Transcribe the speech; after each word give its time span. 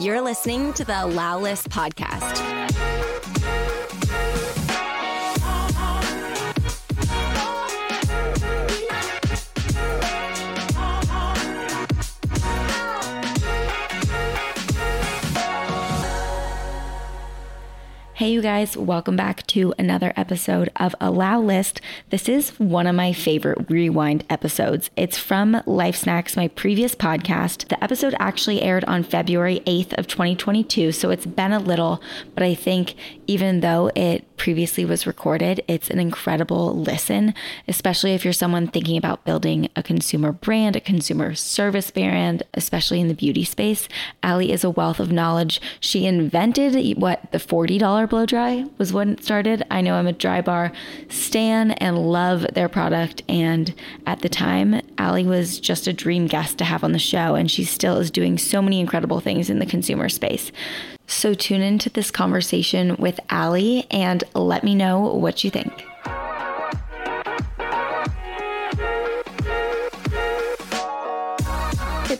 You're 0.00 0.22
listening 0.22 0.72
to 0.72 0.84
the 0.86 1.04
Allow 1.04 1.40
podcast. 1.68 2.38
Hey, 18.14 18.32
you 18.32 18.40
guys, 18.40 18.78
welcome 18.78 19.16
back 19.16 19.46
to 19.50 19.74
another 19.76 20.12
episode 20.16 20.70
of 20.76 20.94
Allow 21.00 21.40
List. 21.40 21.80
This 22.10 22.28
is 22.28 22.50
one 22.60 22.86
of 22.86 22.94
my 22.94 23.12
favorite 23.12 23.68
rewind 23.68 24.24
episodes. 24.30 24.90
It's 24.94 25.18
from 25.18 25.60
Life 25.66 25.96
Snacks, 25.96 26.36
my 26.36 26.46
previous 26.46 26.94
podcast. 26.94 27.66
The 27.66 27.82
episode 27.82 28.14
actually 28.20 28.62
aired 28.62 28.84
on 28.84 29.02
February 29.02 29.60
8th 29.66 29.98
of 29.98 30.06
2022, 30.06 30.92
so 30.92 31.10
it's 31.10 31.26
been 31.26 31.52
a 31.52 31.58
little, 31.58 32.00
but 32.36 32.44
I 32.44 32.54
think 32.54 32.94
even 33.26 33.58
though 33.58 33.90
it 33.96 34.24
previously 34.36 34.84
was 34.84 35.04
recorded, 35.04 35.64
it's 35.66 35.90
an 35.90 35.98
incredible 35.98 36.72
listen, 36.72 37.34
especially 37.66 38.14
if 38.14 38.24
you're 38.24 38.32
someone 38.32 38.68
thinking 38.68 38.96
about 38.96 39.24
building 39.24 39.68
a 39.74 39.82
consumer 39.82 40.30
brand, 40.30 40.76
a 40.76 40.80
consumer 40.80 41.34
service 41.34 41.90
brand, 41.90 42.44
especially 42.54 43.00
in 43.00 43.08
the 43.08 43.14
beauty 43.14 43.44
space. 43.44 43.88
Alli 44.22 44.52
is 44.52 44.62
a 44.62 44.70
wealth 44.70 45.00
of 45.00 45.10
knowledge. 45.10 45.60
She 45.80 46.06
invented 46.06 46.96
what 46.96 47.32
the 47.32 47.38
$40 47.38 48.08
blow 48.08 48.26
dry 48.26 48.64
was 48.78 48.92
when 48.92 49.14
it 49.14 49.24
started. 49.24 49.39
I 49.70 49.80
know 49.80 49.94
I'm 49.94 50.06
a 50.06 50.12
Drybar 50.12 50.74
stan 51.08 51.70
and 51.72 51.98
love 51.98 52.46
their 52.54 52.68
product. 52.68 53.22
And 53.28 53.74
at 54.06 54.20
the 54.20 54.28
time, 54.28 54.80
Alli 54.98 55.24
was 55.24 55.58
just 55.60 55.86
a 55.86 55.92
dream 55.92 56.26
guest 56.26 56.58
to 56.58 56.64
have 56.64 56.84
on 56.84 56.92
the 56.92 56.98
show. 56.98 57.34
And 57.34 57.50
she 57.50 57.64
still 57.64 57.98
is 57.98 58.10
doing 58.10 58.38
so 58.38 58.60
many 58.60 58.80
incredible 58.80 59.20
things 59.20 59.50
in 59.50 59.58
the 59.58 59.66
consumer 59.66 60.08
space. 60.08 60.52
So 61.06 61.34
tune 61.34 61.62
into 61.62 61.90
this 61.90 62.10
conversation 62.10 62.96
with 62.96 63.18
Alli 63.30 63.86
and 63.90 64.22
let 64.34 64.64
me 64.64 64.74
know 64.74 65.00
what 65.00 65.44
you 65.44 65.50
think. 65.50 65.72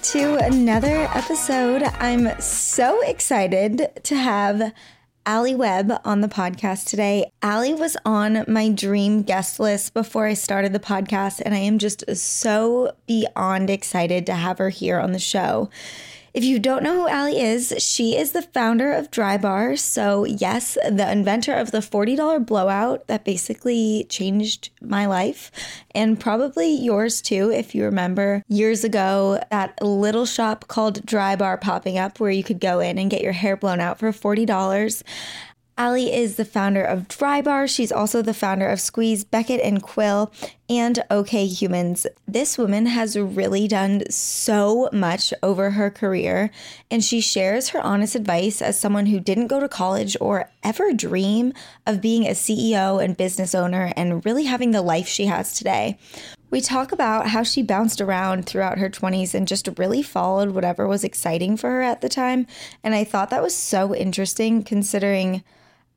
To 0.02 0.36
another 0.38 1.08
episode. 1.14 1.82
I'm 2.00 2.40
so 2.40 3.00
excited 3.02 3.90
to 4.04 4.16
have 4.16 4.72
Alli 5.26 5.54
Webb 5.54 5.92
on 6.04 6.22
the 6.22 6.28
podcast 6.28 6.86
today. 6.86 7.30
Allie 7.42 7.74
was 7.74 7.96
on 8.04 8.44
my 8.48 8.70
dream 8.70 9.22
guest 9.22 9.60
list 9.60 9.92
before 9.92 10.26
I 10.26 10.34
started 10.34 10.72
the 10.72 10.80
podcast, 10.80 11.42
and 11.44 11.54
I 11.54 11.58
am 11.58 11.78
just 11.78 12.04
so 12.16 12.92
beyond 13.06 13.68
excited 13.68 14.24
to 14.26 14.32
have 14.32 14.58
her 14.58 14.70
here 14.70 14.98
on 14.98 15.12
the 15.12 15.18
show. 15.18 15.68
If 16.32 16.44
you 16.44 16.60
don't 16.60 16.84
know 16.84 16.94
who 16.94 17.08
Alli 17.08 17.40
is, 17.40 17.74
she 17.78 18.16
is 18.16 18.30
the 18.32 18.42
founder 18.42 18.92
of 18.92 19.10
Drybar. 19.10 19.76
So, 19.76 20.24
yes, 20.24 20.78
the 20.88 21.10
inventor 21.10 21.54
of 21.54 21.72
the 21.72 21.78
$40 21.78 22.46
blowout 22.46 23.08
that 23.08 23.24
basically 23.24 24.06
changed 24.08 24.70
my 24.80 25.06
life 25.06 25.50
and 25.92 26.20
probably 26.20 26.72
yours 26.72 27.20
too. 27.20 27.50
If 27.50 27.74
you 27.74 27.84
remember 27.84 28.44
years 28.46 28.84
ago, 28.84 29.42
that 29.50 29.82
little 29.82 30.26
shop 30.26 30.68
called 30.68 31.04
Drybar 31.04 31.60
popping 31.60 31.98
up 31.98 32.20
where 32.20 32.30
you 32.30 32.44
could 32.44 32.60
go 32.60 32.78
in 32.78 32.96
and 32.96 33.10
get 33.10 33.22
your 33.22 33.32
hair 33.32 33.56
blown 33.56 33.80
out 33.80 33.98
for 33.98 34.12
$40. 34.12 35.02
Alli 35.80 36.12
is 36.12 36.36
the 36.36 36.44
founder 36.44 36.84
of 36.84 37.08
Drybar. 37.08 37.66
She's 37.66 37.90
also 37.90 38.20
the 38.20 38.34
founder 38.34 38.68
of 38.68 38.82
Squeeze, 38.82 39.24
Becket 39.24 39.62
and 39.62 39.82
Quill, 39.82 40.30
and 40.68 41.02
Okay 41.10 41.46
Humans. 41.46 42.06
This 42.28 42.58
woman 42.58 42.84
has 42.84 43.18
really 43.18 43.66
done 43.66 44.02
so 44.10 44.90
much 44.92 45.32
over 45.42 45.70
her 45.70 45.90
career, 45.90 46.50
and 46.90 47.02
she 47.02 47.22
shares 47.22 47.70
her 47.70 47.80
honest 47.80 48.14
advice 48.14 48.60
as 48.60 48.78
someone 48.78 49.06
who 49.06 49.20
didn't 49.20 49.46
go 49.46 49.58
to 49.58 49.70
college 49.70 50.18
or 50.20 50.50
ever 50.62 50.92
dream 50.92 51.54
of 51.86 52.02
being 52.02 52.26
a 52.26 52.32
CEO 52.32 53.02
and 53.02 53.16
business 53.16 53.54
owner 53.54 53.90
and 53.96 54.22
really 54.26 54.44
having 54.44 54.72
the 54.72 54.82
life 54.82 55.08
she 55.08 55.24
has 55.24 55.54
today. 55.54 55.96
We 56.50 56.60
talk 56.60 56.92
about 56.92 57.28
how 57.28 57.42
she 57.42 57.62
bounced 57.62 58.02
around 58.02 58.44
throughout 58.44 58.76
her 58.76 58.90
20s 58.90 59.32
and 59.32 59.48
just 59.48 59.66
really 59.78 60.02
followed 60.02 60.50
whatever 60.50 60.86
was 60.86 61.04
exciting 61.04 61.56
for 61.56 61.70
her 61.70 61.80
at 61.80 62.02
the 62.02 62.10
time. 62.10 62.46
And 62.84 62.94
I 62.94 63.02
thought 63.02 63.30
that 63.30 63.42
was 63.42 63.56
so 63.56 63.94
interesting 63.94 64.62
considering 64.62 65.42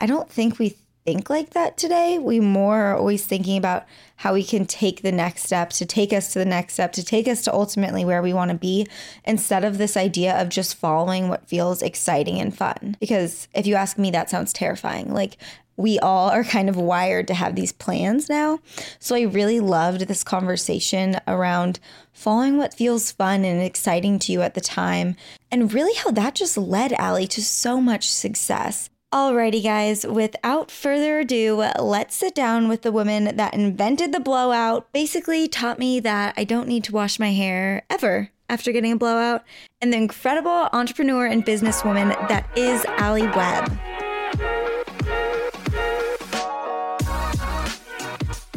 I 0.01 0.05
don't 0.05 0.29
think 0.29 0.59
we 0.59 0.75
think 1.05 1.29
like 1.29 1.49
that 1.49 1.77
today. 1.77 2.17
We 2.17 2.39
more 2.39 2.77
are 2.77 2.95
always 2.95 3.25
thinking 3.25 3.57
about 3.57 3.85
how 4.17 4.33
we 4.33 4.43
can 4.43 4.65
take 4.65 5.01
the 5.01 5.11
next 5.11 5.43
step 5.43 5.69
to 5.71 5.85
take 5.85 6.13
us 6.13 6.31
to 6.31 6.39
the 6.39 6.45
next 6.45 6.75
step, 6.75 6.93
to 6.93 7.03
take 7.03 7.27
us 7.27 7.41
to 7.43 7.53
ultimately 7.53 8.05
where 8.05 8.21
we 8.21 8.31
want 8.33 8.51
to 8.51 8.57
be, 8.57 8.87
instead 9.25 9.65
of 9.65 9.77
this 9.77 9.97
idea 9.97 10.39
of 10.41 10.47
just 10.47 10.75
following 10.75 11.27
what 11.27 11.47
feels 11.47 11.81
exciting 11.81 12.39
and 12.39 12.57
fun. 12.57 12.95
Because 12.99 13.49
if 13.53 13.67
you 13.67 13.75
ask 13.75 13.97
me, 13.97 14.11
that 14.11 14.29
sounds 14.29 14.53
terrifying. 14.53 15.13
Like, 15.13 15.37
we 15.75 15.97
all 15.99 16.29
are 16.29 16.43
kind 16.43 16.69
of 16.69 16.77
wired 16.77 17.27
to 17.27 17.33
have 17.33 17.55
these 17.55 17.71
plans 17.71 18.29
now. 18.29 18.59
So 18.99 19.15
I 19.15 19.21
really 19.21 19.59
loved 19.59 20.01
this 20.01 20.23
conversation 20.23 21.19
around 21.27 21.79
following 22.13 22.57
what 22.57 22.75
feels 22.75 23.11
fun 23.11 23.43
and 23.43 23.61
exciting 23.61 24.19
to 24.19 24.31
you 24.31 24.41
at 24.41 24.53
the 24.53 24.61
time, 24.61 25.15
and 25.51 25.73
really 25.73 25.95
how 25.95 26.11
that 26.11 26.35
just 26.35 26.57
led 26.57 26.93
Alli 26.93 27.27
to 27.27 27.43
so 27.43 27.81
much 27.81 28.09
success. 28.09 28.89
Alrighty, 29.13 29.61
guys, 29.61 30.07
without 30.07 30.71
further 30.71 31.19
ado, 31.19 31.57
let's 31.79 32.15
sit 32.15 32.33
down 32.33 32.67
with 32.67 32.81
the 32.81 32.91
woman 32.91 33.35
that 33.35 33.53
invented 33.53 34.11
the 34.11 34.19
blowout, 34.19 34.91
basically 34.91 35.47
taught 35.47 35.77
me 35.77 35.99
that 35.99 36.33
I 36.35 36.43
don't 36.43 36.67
need 36.67 36.83
to 36.85 36.93
wash 36.93 37.19
my 37.19 37.31
hair 37.31 37.83
ever 37.91 38.31
after 38.49 38.71
getting 38.71 38.93
a 38.93 38.97
blowout, 38.97 39.43
and 39.81 39.93
the 39.93 39.97
incredible 39.97 40.67
entrepreneur 40.73 41.27
and 41.27 41.45
businesswoman 41.45 42.09
that 42.27 42.49
is 42.57 42.85
Alli 42.85 43.27
Webb. 43.27 43.77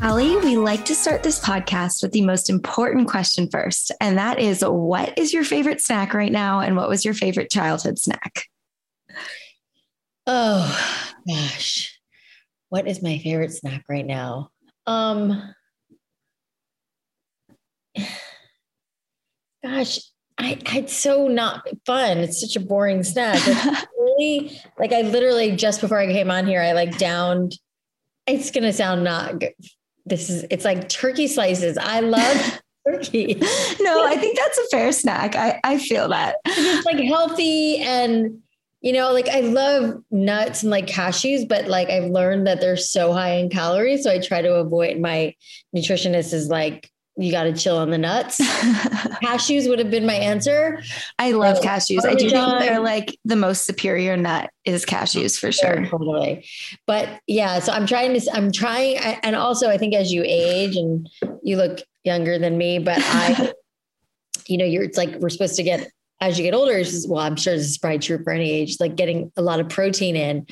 Allie, 0.00 0.39
we 0.39 0.56
like 0.56 0.87
to 0.87 0.95
start 0.95 1.22
this 1.22 1.39
podcast 1.39 2.03
with 2.03 2.12
the 2.12 2.22
most 2.22 2.49
important 2.49 3.09
question 3.09 3.47
first, 3.50 3.93
and 4.00 4.16
that 4.16 4.39
is 4.39 4.62
what 4.62 5.19
is 5.19 5.34
your 5.34 5.45
favorite 5.45 5.83
snack 5.83 6.15
right 6.15 6.33
now, 6.33 6.61
and 6.61 6.77
what 6.77 6.89
was 6.89 7.05
your 7.05 7.12
favorite 7.12 7.50
childhood 7.50 7.99
snack? 7.99 8.45
Oh 10.27 11.05
gosh. 11.29 11.99
What 12.69 12.89
is 12.89 13.03
my 13.03 13.19
favorite 13.19 13.53
snack 13.53 13.85
right 13.89 14.07
now? 14.07 14.51
Um 14.87 15.55
gosh, 19.65 20.01
I 20.39 20.59
it's 20.75 20.97
so 20.97 21.29
not 21.29 21.69
fun. 21.85 22.19
It's 22.19 22.41
such 22.41 22.57
a 22.57 22.65
boring 22.65 23.03
snack. 23.03 23.41
Really 24.19 24.59
like 24.79 24.93
I 24.93 25.03
literally 25.03 25.57
just 25.57 25.81
before 25.81 25.99
I 25.99 26.07
came 26.07 26.31
on 26.31 26.47
here, 26.47 26.63
I 26.63 26.73
like 26.73 26.97
downed 26.97 27.59
it's 28.27 28.51
gonna 28.51 28.73
sound 28.73 29.05
not 29.05 29.41
good. 29.41 29.53
This 30.05 30.31
is 30.31 30.47
it's 30.51 30.65
like 30.65 30.89
turkey 30.89 31.27
slices. 31.27 31.77
I 31.77 32.01
love 32.01 32.61
turkey. 32.87 33.35
no, 33.81 34.07
I 34.07 34.17
think 34.17 34.39
that's 34.39 34.59
a 34.59 34.69
fair 34.69 34.93
snack. 34.93 35.35
I, 35.37 35.61
I 35.65 35.79
feel 35.79 36.09
that. 36.09 36.37
It's 36.47 36.87
like 36.87 36.99
healthy 36.99 37.79
and 37.79 38.43
you 38.81 38.93
know, 38.93 39.13
like 39.13 39.29
I 39.29 39.41
love 39.41 40.03
nuts 40.11 40.63
and 40.63 40.71
like 40.71 40.87
cashews, 40.87 41.49
but 41.49 41.67
like 41.67 41.89
I've 41.89 42.11
learned 42.11 42.47
that 42.47 42.61
they're 42.61 42.77
so 42.77 43.13
high 43.13 43.35
in 43.35 43.49
calories. 43.49 44.05
So 44.05 44.13
I 44.13 44.21
try 44.21 44.43
to 44.43 44.55
avoid 44.55 45.01
my 45.01 45.35
nutritionist 45.75 46.33
is 46.33 46.49
like, 46.49 46.91
you 47.19 47.33
got 47.33 47.45
to 47.45 47.53
chill 47.55 47.79
on 47.79 47.91
the 47.91 47.97
nuts. 47.97 48.39
cashews 49.25 49.69
would 49.69 49.79
have 49.79 49.91
been 49.91 50.05
my 50.05 50.15
answer. 50.15 50.83
I 51.19 51.33
love 51.33 51.61
cashews. 51.61 52.05
I 52.05 52.15
do 52.15 52.29
think 52.29 52.59
they're 52.61 52.81
like 52.81 53.19
the 53.25 53.37
most 53.37 53.65
superior 53.65 54.17
nut 54.19 54.51
is 54.67 54.85
cashews 54.85 55.39
for 55.39 55.51
sure. 55.51 55.83
Yeah, 55.83 55.89
totally. 55.89 56.47
But 56.87 57.21
yeah, 57.27 57.59
so 57.61 57.73
I'm 57.73 57.87
trying 57.87 58.21
to, 58.21 58.31
I'm 58.35 58.53
trying. 58.53 58.99
And 58.99 59.34
also 59.34 59.71
I 59.71 59.79
think 59.79 59.95
as 59.95 60.13
you 60.13 60.22
age 60.27 60.77
and 60.77 61.09
you 61.43 61.57
look 61.57 61.81
younger 62.05 62.39
than 62.39 62.59
me, 62.59 62.79
but 62.81 62.99
I, 63.01 63.53
you 64.47 64.59
know, 64.59 64.67
you're, 64.67 64.84
it's 64.84 64.99
like, 64.99 65.15
we're 65.15 65.31
supposed 65.31 65.57
to 65.57 65.63
get 65.63 65.91
as 66.21 66.39
you 66.39 66.45
get 66.45 66.54
older, 66.54 66.83
well, 67.09 67.21
I'm 67.21 67.36
sure 67.36 67.54
this 67.54 67.66
is 67.66 67.78
probably 67.78 67.98
true 67.98 68.22
for 68.22 68.33
any 68.33 68.51
age, 68.51 68.78
like 68.80 68.97
getting 68.97 69.33
a 69.36 69.42
lot 69.42 69.60
of 69.60 69.68
protein 69.68 70.16
in. 70.16 70.47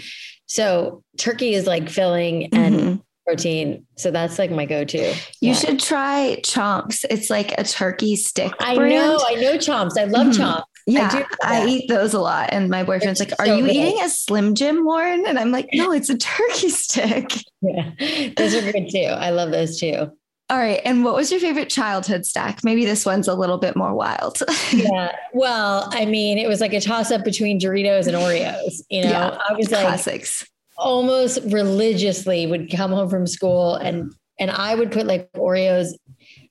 So 0.46 1.02
turkey 1.16 1.54
is 1.54 1.66
like 1.66 1.88
filling 1.88 2.52
and 2.54 2.74
mm-hmm. 2.74 2.96
protein. 3.26 3.86
So 3.96 4.10
that's 4.10 4.38
like 4.38 4.50
my 4.50 4.66
go-to. 4.66 5.08
You 5.08 5.14
yeah. 5.40 5.52
should 5.54 5.80
try 5.80 6.38
chomps. 6.42 7.04
It's 7.08 7.30
like 7.30 7.54
a 7.56 7.64
turkey 7.64 8.16
stick. 8.16 8.52
I 8.60 8.74
brand. 8.74 8.94
know, 8.94 9.20
I 9.26 9.34
know 9.36 9.54
chomps. 9.54 9.98
I 9.98 10.04
love 10.04 10.28
mm-hmm. 10.28 10.42
chomps. 10.42 10.64
Yeah, 10.86 11.24
I, 11.42 11.62
I, 11.62 11.66
eat 11.66 11.88
those 11.88 12.12
a 12.12 12.20
lot. 12.20 12.50
And 12.52 12.68
my 12.68 12.84
boyfriend's 12.84 13.18
it's 13.18 13.30
like, 13.30 13.40
Are 13.40 13.46
so 13.46 13.56
you 13.56 13.64
good. 13.64 13.74
eating 13.74 14.02
a 14.02 14.08
Slim 14.10 14.54
Jim, 14.54 14.84
Lauren? 14.84 15.24
And 15.26 15.38
I'm 15.38 15.50
like, 15.50 15.70
No, 15.72 15.92
it's 15.92 16.10
a 16.10 16.18
turkey 16.18 16.68
stick. 16.68 17.30
Yeah, 17.66 17.92
those 18.36 18.54
are 18.54 18.72
good 18.72 18.90
too. 18.90 19.06
I 19.06 19.30
love 19.30 19.50
those 19.50 19.80
too. 19.80 20.10
All 20.50 20.58
right. 20.58 20.80
And 20.84 21.04
what 21.04 21.14
was 21.14 21.30
your 21.30 21.40
favorite 21.40 21.70
childhood 21.70 22.26
snack? 22.26 22.62
Maybe 22.62 22.84
this 22.84 23.06
one's 23.06 23.28
a 23.28 23.34
little 23.34 23.56
bit 23.56 23.76
more 23.76 23.94
wild. 23.94 24.42
yeah. 24.72 25.12
Well, 25.32 25.88
I 25.92 26.04
mean, 26.04 26.36
it 26.36 26.48
was 26.48 26.60
like 26.60 26.74
a 26.74 26.80
toss 26.80 27.10
up 27.10 27.24
between 27.24 27.58
Doritos 27.58 28.06
and 28.06 28.14
Oreos. 28.14 28.82
You 28.90 29.04
know, 29.04 29.10
yeah, 29.10 29.38
I 29.48 29.54
was 29.54 29.70
like 29.70 29.80
classics. 29.80 30.46
Almost 30.76 31.40
religiously 31.46 32.46
would 32.46 32.70
come 32.70 32.90
home 32.90 33.08
from 33.08 33.26
school 33.26 33.76
and 33.76 34.12
and 34.38 34.50
I 34.50 34.74
would 34.74 34.90
put 34.92 35.06
like 35.06 35.32
Oreos, 35.32 35.92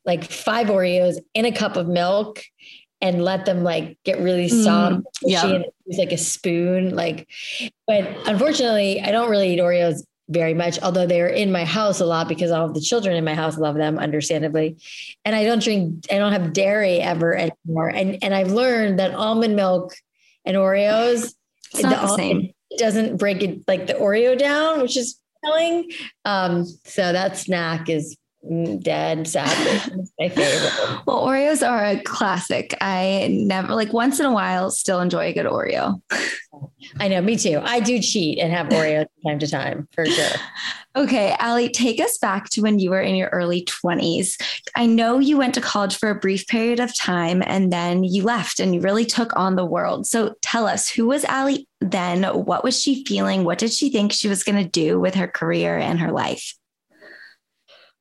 like 0.05 0.23
five 0.23 0.67
Oreos 0.67 1.19
in 1.33 1.45
a 1.45 1.51
cup 1.51 1.75
of 1.75 1.87
milk 1.87 2.41
and 3.01 3.23
let 3.23 3.45
them 3.45 3.63
like 3.63 3.99
get 4.05 4.19
really 4.19 4.47
soft. 4.47 4.95
Mm, 4.95 5.03
yeah. 5.23 5.45
use 5.85 5.97
like 5.99 6.13
a 6.13 6.17
spoon. 6.17 6.95
Like, 6.95 7.27
but 7.85 8.07
unfortunately, 8.25 9.01
I 9.01 9.11
don't 9.11 9.29
really 9.29 9.53
eat 9.53 9.59
Oreos 9.59 10.03
very 10.29 10.53
much, 10.53 10.79
although 10.81 11.05
they're 11.05 11.27
in 11.27 11.51
my 11.51 11.65
house 11.65 11.99
a 11.99 12.05
lot 12.05 12.27
because 12.27 12.51
all 12.51 12.65
of 12.65 12.73
the 12.73 12.81
children 12.81 13.15
in 13.15 13.23
my 13.23 13.35
house 13.35 13.57
love 13.57 13.75
them, 13.75 13.99
understandably. 13.99 14.77
And 15.25 15.35
I 15.35 15.43
don't 15.43 15.61
drink, 15.61 16.05
I 16.11 16.17
don't 16.17 16.31
have 16.31 16.53
dairy 16.53 16.99
ever 16.99 17.35
anymore. 17.35 17.89
And 17.89 18.23
and 18.23 18.33
I've 18.33 18.51
learned 18.51 18.99
that 18.99 19.13
almond 19.13 19.55
milk 19.55 19.95
and 20.45 20.57
Oreos, 20.57 21.33
it's 21.71 21.83
not 21.83 22.01
the, 22.01 22.07
the 22.07 22.15
same. 22.15 22.53
doesn't 22.77 23.17
break 23.17 23.43
it 23.43 23.67
like 23.67 23.87
the 23.87 23.93
Oreo 23.93 24.37
down, 24.37 24.81
which 24.81 24.97
is 24.97 25.19
telling. 25.43 25.91
Um, 26.25 26.65
so 26.85 27.11
that 27.11 27.37
snack 27.37 27.89
is 27.89 28.17
dead 28.81 29.25
sadly 29.27 30.05
my 30.19 30.29
favorite. 30.29 31.05
Well 31.05 31.25
oreos 31.25 31.67
are 31.67 31.85
a 31.85 32.01
classic. 32.01 32.75
I 32.81 33.29
never 33.31 33.73
like 33.73 33.93
once 33.93 34.19
in 34.19 34.25
a 34.25 34.33
while 34.33 34.69
still 34.69 34.99
enjoy 34.99 35.27
a 35.27 35.33
good 35.33 35.45
oreo. 35.45 36.01
I 36.99 37.07
know 37.07 37.21
me 37.21 37.37
too. 37.37 37.61
I 37.63 37.79
do 37.79 38.01
cheat 38.01 38.39
and 38.39 38.51
have 38.51 38.67
oreos 38.67 39.05
time 39.25 39.39
to 39.39 39.47
time 39.47 39.87
for 39.93 40.05
sure. 40.05 40.25
Okay 40.95 41.35
Alli 41.39 41.69
take 41.69 41.99
us 41.99 42.19
back 42.19 42.51
to 42.51 42.61
when 42.61 42.77
you 42.77 42.91
were 42.91 43.01
in 43.01 43.15
your 43.15 43.29
early 43.29 43.65
20s 43.65 44.39
i 44.75 44.85
know 44.85 45.17
you 45.17 45.39
went 45.39 45.55
to 45.55 45.61
college 45.61 45.97
for 45.97 46.11
a 46.11 46.19
brief 46.19 46.45
period 46.45 46.79
of 46.79 46.95
time 46.95 47.41
and 47.47 47.73
then 47.73 48.03
you 48.03 48.21
left 48.21 48.59
and 48.59 48.75
you 48.75 48.81
really 48.81 49.03
took 49.03 49.35
on 49.35 49.55
the 49.55 49.65
world. 49.65 50.05
So 50.05 50.35
tell 50.43 50.67
us 50.67 50.89
who 50.89 51.07
was 51.07 51.25
Alli 51.25 51.67
then? 51.81 52.23
What 52.23 52.63
was 52.63 52.79
she 52.79 53.03
feeling? 53.05 53.43
What 53.43 53.57
did 53.57 53.73
she 53.73 53.89
think 53.89 54.11
she 54.11 54.27
was 54.27 54.43
going 54.43 54.63
to 54.63 54.69
do 54.69 54.99
with 54.99 55.15
her 55.15 55.27
career 55.27 55.79
and 55.79 55.99
her 55.99 56.11
life 56.11 56.53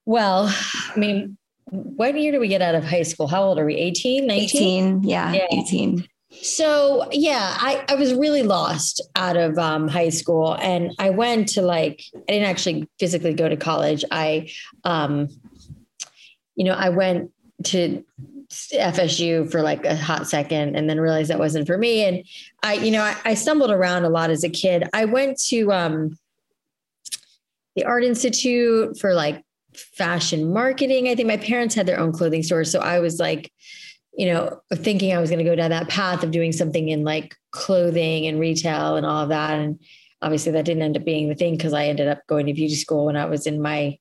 well, 0.05 0.55
I 0.95 0.99
mean, 0.99 1.37
what 1.71 2.19
year 2.19 2.33
do 2.33 2.41
we 2.41 2.49
get 2.49 2.63
out 2.63 2.75
of 2.75 2.85
high 2.85 3.03
school? 3.03 3.27
How 3.27 3.43
old 3.43 3.59
are 3.59 3.65
we? 3.65 3.75
18, 3.77 4.27
19? 4.27 4.63
18, 4.63 5.03
yeah, 5.05 5.33
yeah. 5.33 5.47
18. 5.51 6.07
So 6.43 7.09
yeah, 7.13 7.57
I, 7.59 7.85
I 7.89 7.95
was 7.95 8.15
really 8.15 8.43
lost 8.43 9.03
out 9.17 9.37
of 9.37 9.59
um, 9.59 9.87
high 9.87 10.09
school 10.09 10.55
and 10.61 10.93
I 10.99 11.11
went 11.11 11.49
to 11.51 11.63
like, 11.63 12.03
I 12.15 12.33
didn't 12.33 12.49
actually 12.49 12.89
physically 12.99 13.35
go 13.35 13.49
to 13.49 13.57
college. 13.57 14.05
I, 14.11 14.51
um, 14.85 15.29
you 16.57 16.65
know, 16.65 16.73
I 16.73 16.89
went 16.89 17.31
to 17.65 18.05
FSU 18.51 19.51
for 19.51 19.63
like 19.63 19.85
a 19.85 19.95
hot 19.95 20.27
second 20.27 20.75
and 20.75 20.89
then 20.89 21.01
realized 21.01 21.31
that 21.31 21.39
wasn't 21.39 21.67
for 21.67 21.79
me. 21.79 22.05
And 22.05 22.25
I, 22.63 22.75
you 22.75 22.91
know, 22.91 23.03
I, 23.03 23.17
I 23.25 23.35
stumbled 23.35 23.71
around 23.71 24.05
a 24.05 24.11
lot 24.11 24.31
as 24.31 24.45
a 24.45 24.51
kid. 24.51 24.89
I 24.93 25.05
went 25.05 25.39
to 25.45 25.73
um, 25.73 26.19
the 27.77 27.85
Art 27.85 28.05
Institute 28.05 28.99
for 28.99 29.15
like 29.15 29.43
fashion 29.75 30.53
marketing. 30.53 31.09
I 31.09 31.15
think 31.15 31.29
my 31.29 31.37
parents 31.37 31.75
had 31.75 31.87
their 31.87 31.99
own 31.99 32.13
clothing 32.13 32.43
store. 32.43 32.65
So 32.65 32.81
I 32.81 33.01
was 33.01 33.19
like, 33.19 33.53
you 34.17 34.27
know, 34.27 34.61
thinking 34.75 35.13
I 35.13 35.21
was 35.21 35.31
going 35.31 35.43
to 35.43 35.51
go 35.51 35.57
down 35.57 35.71
that 35.71 35.89
path 35.89 36.23
of 36.23 36.31
doing 36.31 36.53
something 36.53 36.89
in 36.89 37.05
like 37.05 37.35
clothing 37.51 38.27
and 38.27 38.39
retail 38.39 38.97
and 38.97 39.07
all 39.07 39.23
of 39.23 39.31
that. 39.31 39.59
And 39.59 39.81
obviously 40.21 40.53
that 40.53 40.65
didn't 40.65 40.83
end 40.83 40.97
up 40.97 41.05
being 41.05 41.29
the 41.29 41.35
thing 41.35 41.57
because 41.57 41.73
I 41.73 41.87
ended 41.87 42.09
up 42.09 42.27
going 42.27 42.47
to 42.47 42.53
beauty 42.53 42.75
school 42.75 43.07
when 43.07 43.17
I 43.17 43.25
was 43.25 43.47
in 43.47 43.63
my, 43.63 43.99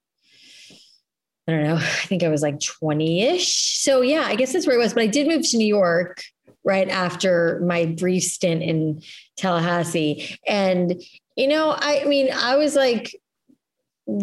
I 1.47 1.51
don't 1.51 1.63
know, 1.63 1.75
I 1.75 2.05
think 2.07 2.23
I 2.23 2.29
was 2.29 2.41
like 2.41 2.59
20 2.59 3.21
ish. 3.21 3.81
So 3.81 4.01
yeah, 4.01 4.23
I 4.25 4.35
guess 4.35 4.53
that's 4.53 4.67
where 4.67 4.75
it 4.75 4.79
was. 4.79 4.93
But 4.93 5.03
I 5.03 5.07
did 5.07 5.27
move 5.27 5.49
to 5.49 5.57
New 5.57 5.67
York 5.67 6.21
right 6.63 6.89
after 6.89 7.61
my 7.65 7.85
brief 7.85 8.23
stint 8.23 8.61
in 8.61 9.01
Tallahassee. 9.37 10.37
And, 10.47 11.01
you 11.35 11.47
know, 11.47 11.75
I 11.77 12.03
mean, 12.05 12.29
I 12.31 12.55
was 12.57 12.75
like, 12.75 13.15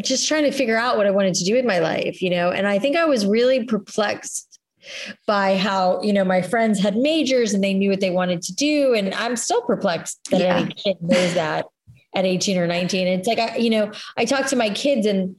just 0.03 0.29
trying 0.29 0.45
to 0.45 0.53
figure 0.53 0.77
out 0.77 0.97
what 0.97 1.07
I 1.07 1.11
wanted 1.11 1.35
to 1.35 1.45
do 1.45 1.55
with 1.55 1.65
my 1.65 1.79
life, 1.79 2.21
you 2.23 2.31
know, 2.31 2.51
and 2.51 2.67
I 2.67 2.79
think 2.79 2.97
I 2.97 3.05
was 3.05 3.27
really 3.27 3.65
perplexed 3.65 4.59
by 5.27 5.57
how, 5.57 6.01
you 6.03 6.13
know, 6.13 6.25
my 6.25 6.43
friends 6.43 6.81
had 6.81 6.97
majors 6.97 7.53
and 7.53 7.63
they 7.63 7.75
knew 7.75 7.91
what 7.91 8.01
they 8.01 8.11
wanted 8.11 8.43
to 8.43 8.55
do. 8.55 8.95
And 8.95 9.13
I'm 9.15 9.37
still 9.37 9.63
perplexed 9.63 10.19
that 10.31 10.41
yeah. 10.41 10.57
any 10.57 10.73
kid 10.73 10.97
knows 11.01 11.35
that 11.35 11.67
at 12.15 12.25
18 12.25 12.59
or 12.59 12.67
19. 12.67 13.07
It's 13.07 13.29
like, 13.29 13.39
I, 13.39 13.57
you 13.57 13.71
know, 13.71 13.93
I 14.17 14.25
talk 14.25 14.47
to 14.47 14.57
my 14.57 14.71
kids 14.71 15.07
and 15.07 15.37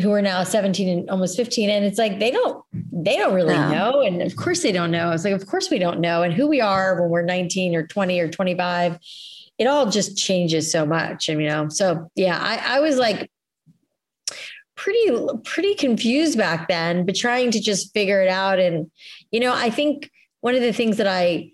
who 0.00 0.12
are 0.12 0.22
now 0.22 0.44
17 0.44 0.88
and 0.88 1.10
almost 1.10 1.36
15 1.36 1.70
and 1.70 1.84
it's 1.84 1.98
like 1.98 2.20
they 2.20 2.30
don't 2.30 2.62
they 2.92 3.16
don't 3.16 3.34
really 3.34 3.54
no. 3.54 3.70
know 3.70 4.00
and 4.02 4.22
of 4.22 4.36
course 4.36 4.62
they 4.62 4.70
don't 4.70 4.90
know 4.90 5.10
it's 5.10 5.24
like 5.24 5.34
of 5.34 5.46
course 5.46 5.70
we 5.70 5.78
don't 5.78 5.98
know 5.98 6.22
and 6.22 6.34
who 6.34 6.46
we 6.46 6.60
are 6.60 7.00
when 7.00 7.10
we're 7.10 7.22
19 7.22 7.74
or 7.74 7.86
20 7.86 8.20
or 8.20 8.28
25 8.28 8.98
it 9.56 9.66
all 9.66 9.90
just 9.90 10.16
changes 10.16 10.70
so 10.70 10.86
much 10.86 11.28
and 11.28 11.40
you 11.40 11.48
know 11.48 11.68
so 11.68 12.08
yeah 12.14 12.38
i, 12.40 12.76
I 12.76 12.80
was 12.80 12.96
like 12.96 13.30
pretty 14.78 15.10
pretty 15.44 15.74
confused 15.74 16.38
back 16.38 16.68
then 16.68 17.04
but 17.04 17.16
trying 17.16 17.50
to 17.50 17.60
just 17.60 17.92
figure 17.92 18.22
it 18.22 18.28
out. 18.28 18.58
And 18.58 18.90
you 19.30 19.40
know 19.40 19.52
i 19.52 19.68
think 19.68 20.10
one 20.40 20.54
of 20.54 20.62
the 20.62 20.72
things 20.72 20.96
that 20.96 21.08
i 21.08 21.50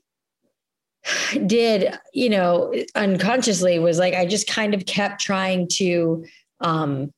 did 1.46 1.98
you 2.12 2.30
know 2.30 2.74
unconsciously 2.94 3.78
was 3.78 3.98
like 3.98 4.14
i 4.14 4.26
just 4.26 4.46
kind 4.46 4.74
of 4.74 4.86
kept 4.86 5.20
trying 5.20 5.68
to 5.68 6.24
um 6.60 7.12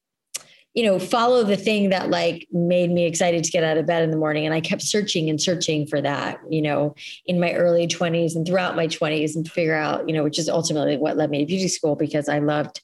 you 0.76 0.84
know 0.84 1.00
follow 1.00 1.42
the 1.42 1.56
thing 1.56 1.88
that 1.88 2.10
like 2.10 2.46
made 2.52 2.92
me 2.92 3.04
excited 3.04 3.42
to 3.42 3.50
get 3.50 3.64
out 3.64 3.76
of 3.76 3.86
bed 3.86 4.04
in 4.04 4.10
the 4.12 4.16
morning 4.16 4.44
and 4.44 4.54
i 4.54 4.60
kept 4.60 4.82
searching 4.82 5.28
and 5.28 5.42
searching 5.42 5.86
for 5.86 6.00
that 6.00 6.38
you 6.48 6.62
know 6.62 6.94
in 7.24 7.40
my 7.40 7.52
early 7.54 7.88
20s 7.88 8.36
and 8.36 8.46
throughout 8.46 8.76
my 8.76 8.86
20s 8.86 9.34
and 9.34 9.50
figure 9.50 9.74
out 9.74 10.08
you 10.08 10.14
know 10.14 10.22
which 10.22 10.38
is 10.38 10.48
ultimately 10.48 10.96
what 10.96 11.16
led 11.16 11.30
me 11.30 11.40
to 11.40 11.46
beauty 11.46 11.66
school 11.66 11.96
because 11.96 12.28
i 12.28 12.38
loved 12.38 12.80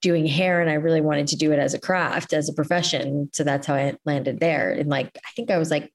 doing 0.00 0.26
hair 0.26 0.60
and 0.60 0.70
I 0.70 0.74
really 0.74 1.00
wanted 1.00 1.26
to 1.28 1.36
do 1.36 1.52
it 1.52 1.58
as 1.58 1.74
a 1.74 1.80
craft, 1.80 2.32
as 2.32 2.48
a 2.48 2.52
profession. 2.52 3.30
So 3.32 3.44
that's 3.44 3.66
how 3.66 3.74
I 3.74 3.94
landed 4.04 4.40
there. 4.40 4.72
And 4.72 4.88
like, 4.88 5.10
I 5.16 5.30
think 5.36 5.50
I 5.50 5.58
was 5.58 5.70
like 5.70 5.92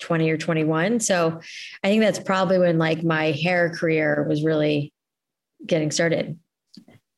20 0.00 0.30
or 0.30 0.36
21. 0.36 1.00
So 1.00 1.40
I 1.82 1.88
think 1.88 2.02
that's 2.02 2.18
probably 2.18 2.58
when 2.58 2.78
like 2.78 3.02
my 3.02 3.32
hair 3.32 3.70
career 3.70 4.24
was 4.28 4.42
really 4.42 4.92
getting 5.66 5.90
started. 5.90 6.38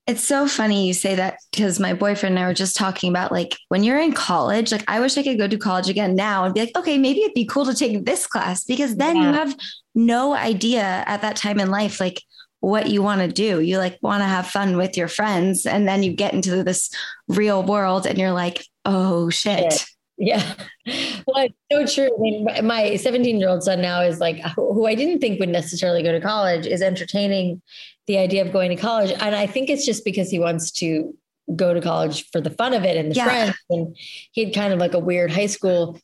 It's 0.06 0.22
so 0.22 0.46
funny 0.46 0.86
you 0.86 0.92
say 0.92 1.14
that 1.14 1.38
because 1.50 1.80
my 1.80 1.94
boyfriend 1.94 2.36
and 2.36 2.44
I 2.44 2.46
were 2.46 2.54
just 2.54 2.76
talking 2.76 3.08
about 3.08 3.32
like 3.32 3.56
when 3.68 3.82
you're 3.82 3.98
in 3.98 4.12
college, 4.12 4.70
like 4.70 4.84
I 4.86 5.00
wish 5.00 5.16
I 5.16 5.22
could 5.22 5.38
go 5.38 5.48
to 5.48 5.56
college 5.56 5.88
again 5.88 6.14
now 6.14 6.44
and 6.44 6.52
be 6.52 6.60
like, 6.60 6.76
okay, 6.76 6.98
maybe 6.98 7.22
it'd 7.22 7.34
be 7.34 7.46
cool 7.46 7.64
to 7.64 7.74
take 7.74 8.04
this 8.04 8.26
class 8.26 8.64
because 8.64 8.96
then 8.96 9.16
yeah. 9.16 9.22
you 9.22 9.32
have 9.32 9.56
no 9.94 10.34
idea 10.34 11.04
at 11.06 11.22
that 11.22 11.36
time 11.36 11.58
in 11.58 11.70
life, 11.70 12.00
like 12.00 12.20
what 12.60 12.88
you 12.88 13.02
want 13.02 13.20
to 13.20 13.28
do. 13.28 13.60
You 13.60 13.78
like 13.78 13.98
want 14.02 14.22
to 14.22 14.26
have 14.26 14.46
fun 14.46 14.76
with 14.76 14.96
your 14.96 15.08
friends. 15.08 15.64
And 15.64 15.86
then 15.88 16.02
you 16.02 16.12
get 16.12 16.34
into 16.34 16.62
this 16.62 16.90
real 17.28 17.62
world 17.62 18.06
and 18.06 18.18
you're 18.18 18.32
like, 18.32 18.66
oh 18.84 19.30
shit. 19.30 19.86
Yeah. 20.18 20.54
Well, 21.26 21.48
it's 21.72 21.94
so 21.96 22.02
true. 22.02 22.14
I 22.14 22.20
mean, 22.20 22.66
my 22.66 22.96
17 22.96 23.40
year 23.40 23.48
old 23.48 23.62
son 23.62 23.80
now 23.80 24.02
is 24.02 24.20
like, 24.20 24.38
who 24.56 24.86
I 24.86 24.94
didn't 24.94 25.20
think 25.20 25.40
would 25.40 25.48
necessarily 25.48 26.02
go 26.02 26.12
to 26.12 26.20
college, 26.20 26.66
is 26.66 26.82
entertaining 26.82 27.62
the 28.06 28.18
idea 28.18 28.44
of 28.44 28.52
going 28.52 28.68
to 28.68 28.76
college. 28.76 29.10
And 29.10 29.34
I 29.34 29.46
think 29.46 29.70
it's 29.70 29.86
just 29.86 30.04
because 30.04 30.28
he 30.28 30.38
wants 30.38 30.70
to 30.72 31.16
go 31.56 31.72
to 31.72 31.80
college 31.80 32.28
for 32.30 32.42
the 32.42 32.50
fun 32.50 32.74
of 32.74 32.84
it 32.84 32.98
and 32.98 33.10
the 33.10 33.14
yeah. 33.14 33.24
friends. 33.24 33.56
And 33.70 33.96
he 34.32 34.44
had 34.44 34.54
kind 34.54 34.74
of 34.74 34.78
like 34.78 34.92
a 34.92 34.98
weird 34.98 35.30
high 35.30 35.46
school 35.46 35.98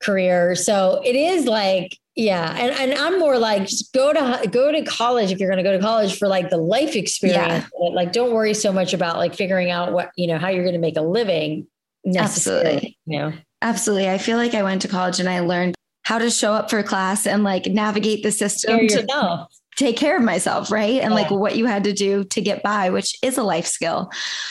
career. 0.00 0.54
So 0.54 1.02
it 1.04 1.16
is 1.16 1.46
like, 1.46 1.98
yeah. 2.14 2.54
And, 2.56 2.92
and 2.92 2.98
I'm 2.98 3.18
more 3.18 3.38
like, 3.38 3.62
just 3.66 3.92
go 3.92 4.12
to, 4.12 4.48
go 4.48 4.70
to 4.70 4.84
college 4.84 5.32
if 5.32 5.40
you're 5.40 5.50
going 5.50 5.62
to 5.62 5.68
go 5.68 5.76
to 5.76 5.82
college 5.82 6.18
for 6.18 6.28
like 6.28 6.50
the 6.50 6.56
life 6.56 6.94
experience. 6.94 7.64
Yeah. 7.80 7.88
Like, 7.88 8.12
don't 8.12 8.32
worry 8.32 8.54
so 8.54 8.72
much 8.72 8.94
about 8.94 9.16
like 9.16 9.34
figuring 9.34 9.70
out 9.70 9.92
what, 9.92 10.10
you 10.16 10.26
know, 10.26 10.38
how 10.38 10.48
you're 10.48 10.64
going 10.64 10.74
to 10.74 10.80
make 10.80 10.96
a 10.96 11.02
living 11.02 11.66
Absolutely. 12.16 12.98
You 13.06 13.18
know? 13.18 13.32
Absolutely. 13.62 14.08
I 14.08 14.18
feel 14.18 14.38
like 14.38 14.54
I 14.54 14.62
went 14.62 14.82
to 14.82 14.88
college 14.88 15.20
and 15.20 15.28
I 15.28 15.40
learned 15.40 15.74
how 16.02 16.18
to 16.18 16.30
show 16.30 16.52
up 16.52 16.70
for 16.70 16.82
class 16.82 17.26
and 17.26 17.44
like 17.44 17.66
navigate 17.66 18.22
the 18.22 18.32
system 18.32 18.88
to, 18.88 19.46
take 19.76 19.96
care 19.96 20.16
of 20.16 20.22
myself, 20.22 20.70
right? 20.70 21.00
And 21.00 21.12
yeah. 21.12 21.20
like 21.20 21.30
what 21.30 21.56
you 21.56 21.64
had 21.64 21.84
to 21.84 21.92
do 21.92 22.24
to 22.24 22.40
get 22.42 22.62
by, 22.62 22.90
which 22.90 23.16
is 23.22 23.38
a 23.38 23.42
life 23.42 23.64
skill. 23.64 24.10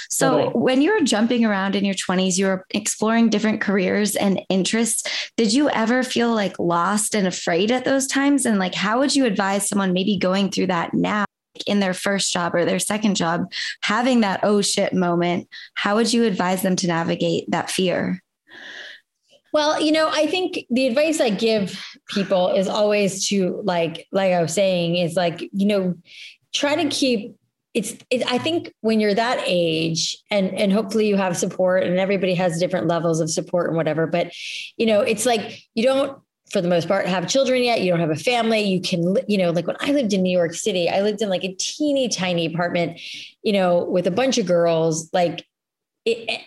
So 0.10 0.32
totally. 0.32 0.52
when 0.54 0.82
you 0.82 0.92
were 0.92 1.06
jumping 1.06 1.46
around 1.46 1.76
in 1.76 1.86
your 1.86 1.94
20s, 1.94 2.38
you 2.38 2.48
were 2.48 2.66
exploring 2.72 3.30
different 3.30 3.62
careers 3.62 4.16
and 4.16 4.42
interests. 4.50 5.32
Did 5.38 5.54
you 5.54 5.70
ever 5.70 6.02
feel 6.02 6.34
like 6.34 6.58
lost 6.58 7.14
and 7.14 7.28
afraid 7.28 7.72
at 7.72 7.86
those 7.86 8.08
times? 8.08 8.46
And 8.46 8.58
like, 8.58 8.74
how 8.74 9.00
would 9.00 9.16
you 9.16 9.26
advise 9.26 9.70
someone 9.70 9.94
maybe 9.94 10.18
going 10.18 10.50
through 10.50 10.68
that 10.68 10.96
now? 10.96 11.26
In 11.68 11.80
their 11.80 11.94
first 11.94 12.32
job 12.32 12.56
or 12.56 12.66
their 12.66 12.80
second 12.80 13.16
job 13.16 13.52
having 13.82 14.22
that 14.22 14.40
oh 14.44 14.62
shit 14.62 14.94
moment 14.94 15.48
how 15.76 15.96
would 15.96 16.12
you 16.12 16.24
advise 16.26 16.62
them 16.62 16.76
to 16.78 16.88
navigate 16.88 17.50
that 17.50 17.70
fear? 17.70 18.22
Well, 19.52 19.82
you 19.82 19.92
know, 19.92 20.10
I 20.12 20.28
think 20.28 20.66
the 20.70 20.88
advice 20.88 21.20
I 21.20 21.32
give 21.32 21.84
people 22.10 22.50
is 22.50 22.68
always 22.68 23.28
to 23.30 23.62
like, 23.64 24.08
like 24.12 24.32
I 24.32 24.42
was 24.42 24.54
saying, 24.54 24.98
is 24.98 25.16
like, 25.16 25.42
you 25.52 25.66
know, 25.66 25.96
try 26.54 26.76
to 26.76 26.90
keep 26.90 27.36
it's 27.76 27.96
it, 28.10 28.24
i 28.32 28.40
think 28.40 28.74
when 28.82 29.00
you're 29.00 29.14
that 29.14 29.40
age 29.46 30.18
and 30.32 30.50
and 30.56 30.74
hopefully 30.74 31.08
you 31.08 31.16
have 31.16 31.38
support 31.38 31.84
and 31.84 32.00
everybody 32.00 32.34
has 32.34 32.60
different 32.60 32.88
levels 32.88 33.20
of 33.20 33.30
support 33.30 33.68
and 33.68 33.78
whatever 33.78 34.08
but 34.08 34.32
you 34.76 34.88
know 34.88 35.02
it's 35.02 35.24
like 35.24 35.62
you 35.76 35.84
don't 35.84 36.20
for 36.52 36.62
the 36.62 36.68
most 36.68 36.88
part 36.88 37.06
have 37.06 37.28
children 37.28 37.64
yet. 37.64 37.82
You 37.82 37.92
don't 37.92 38.00
have 38.00 38.10
a 38.10 38.16
family. 38.16 38.62
You 38.62 38.82
can 38.82 39.16
you 39.28 39.38
know 39.38 39.52
like 39.52 39.68
when 39.68 39.78
i 39.80 39.92
lived 39.92 40.14
in 40.14 40.22
new 40.22 40.36
york 40.36 40.54
city 40.54 40.90
i 40.90 41.02
lived 41.02 41.22
in 41.22 41.30
like 41.30 41.44
a 41.44 41.54
teeny 41.56 42.10
tiny 42.10 42.46
apartment 42.46 43.00
you 43.44 43.54
know 43.54 43.84
with 43.84 44.08
a 44.08 44.12
bunch 44.12 44.38
of 44.38 44.46
girls 44.46 45.10
like 45.14 45.46
it, 46.06 46.26
eh, 46.28 46.42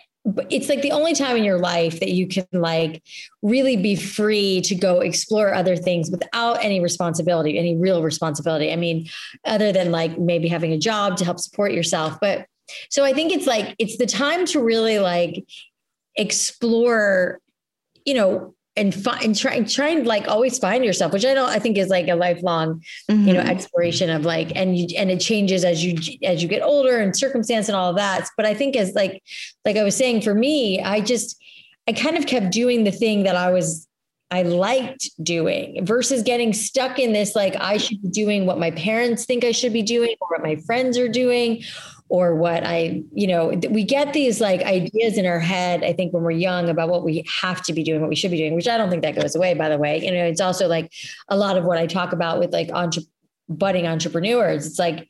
it's 0.49 0.69
like 0.69 0.81
the 0.81 0.91
only 0.91 1.13
time 1.13 1.35
in 1.35 1.43
your 1.43 1.59
life 1.59 1.99
that 1.99 2.11
you 2.11 2.27
can 2.27 2.47
like 2.53 3.03
really 3.41 3.75
be 3.75 3.95
free 3.95 4.61
to 4.61 4.73
go 4.73 5.01
explore 5.01 5.53
other 5.53 5.75
things 5.75 6.09
without 6.09 6.63
any 6.63 6.79
responsibility 6.79 7.57
any 7.57 7.75
real 7.75 8.01
responsibility. 8.01 8.71
I 8.71 8.77
mean 8.77 9.07
other 9.45 9.71
than 9.71 9.91
like 9.91 10.17
maybe 10.17 10.47
having 10.47 10.71
a 10.71 10.77
job 10.77 11.17
to 11.17 11.25
help 11.25 11.39
support 11.39 11.73
yourself. 11.73 12.17
But 12.21 12.47
so 12.89 13.03
i 13.03 13.11
think 13.11 13.33
it's 13.33 13.45
like 13.45 13.75
it's 13.77 13.97
the 13.97 14.05
time 14.05 14.45
to 14.45 14.63
really 14.63 14.97
like 14.97 15.45
explore 16.15 17.41
you 18.05 18.13
know 18.13 18.55
and 18.75 18.93
find 18.93 19.23
and 19.23 19.37
try, 19.37 19.61
try 19.63 19.89
and 19.89 20.07
like 20.07 20.27
always 20.27 20.57
find 20.57 20.83
yourself, 20.83 21.13
which 21.13 21.25
I 21.25 21.33
don't, 21.33 21.49
I 21.49 21.59
think 21.59 21.77
is 21.77 21.89
like 21.89 22.07
a 22.07 22.15
lifelong, 22.15 22.81
mm-hmm. 23.09 23.27
you 23.27 23.33
know, 23.33 23.41
mm-hmm. 23.41 23.49
exploration 23.49 24.09
of 24.09 24.25
like, 24.25 24.51
and 24.55 24.77
you, 24.77 24.87
and 24.97 25.11
it 25.11 25.19
changes 25.19 25.63
as 25.63 25.83
you, 25.83 25.95
as 26.23 26.41
you 26.41 26.49
get 26.49 26.63
older 26.63 26.97
and 26.97 27.15
circumstance 27.15 27.69
and 27.69 27.75
all 27.75 27.91
of 27.91 27.97
that. 27.97 28.27
But 28.35 28.45
I 28.45 28.53
think 28.53 28.75
as 28.75 28.93
like, 28.95 29.21
like 29.63 29.77
I 29.77 29.83
was 29.83 29.95
saying, 29.95 30.21
for 30.21 30.33
me, 30.33 30.81
I 30.81 31.01
just, 31.01 31.41
I 31.87 31.93
kind 31.93 32.17
of 32.17 32.25
kept 32.25 32.51
doing 32.51 32.83
the 32.83 32.91
thing 32.91 33.23
that 33.23 33.35
I 33.35 33.51
was, 33.51 33.87
I 34.31 34.41
liked 34.41 35.11
doing 35.21 35.85
versus 35.85 36.23
getting 36.23 36.53
stuck 36.53 36.97
in 36.97 37.13
this, 37.13 37.35
like 37.35 37.55
I 37.57 37.77
should 37.77 38.01
be 38.01 38.09
doing 38.09 38.47
what 38.47 38.57
my 38.57 38.71
parents 38.71 39.25
think 39.25 39.43
I 39.43 39.51
should 39.51 39.73
be 39.73 39.83
doing 39.83 40.15
or 40.19 40.27
what 40.29 40.41
my 40.41 40.55
friends 40.65 40.97
are 40.97 41.09
doing 41.09 41.63
or 42.09 42.35
what 42.35 42.63
I, 42.65 43.03
you 43.13 43.27
know, 43.27 43.53
we 43.69 43.83
get 43.83 44.13
these 44.13 44.39
like 44.39 44.61
ideas 44.61 45.17
in 45.17 45.25
our 45.25 45.39
head, 45.39 45.83
I 45.83 45.93
think 45.93 46.13
when 46.13 46.23
we're 46.23 46.31
young 46.31 46.69
about 46.69 46.89
what 46.89 47.03
we 47.03 47.25
have 47.41 47.63
to 47.63 47.73
be 47.73 47.83
doing, 47.83 48.01
what 48.01 48.09
we 48.09 48.15
should 48.15 48.31
be 48.31 48.37
doing, 48.37 48.55
which 48.55 48.67
I 48.67 48.77
don't 48.77 48.89
think 48.89 49.01
that 49.01 49.15
goes 49.15 49.35
away, 49.35 49.53
by 49.53 49.69
the 49.69 49.77
way. 49.77 50.03
You 50.03 50.11
know, 50.11 50.25
it's 50.25 50.41
also 50.41 50.67
like 50.67 50.91
a 51.29 51.37
lot 51.37 51.57
of 51.57 51.63
what 51.63 51.77
I 51.77 51.87
talk 51.87 52.11
about 52.13 52.39
with 52.39 52.53
like 52.53 52.69
entre- 52.73 53.03
budding 53.49 53.87
entrepreneurs. 53.87 54.67
It's 54.67 54.79
like, 54.79 55.07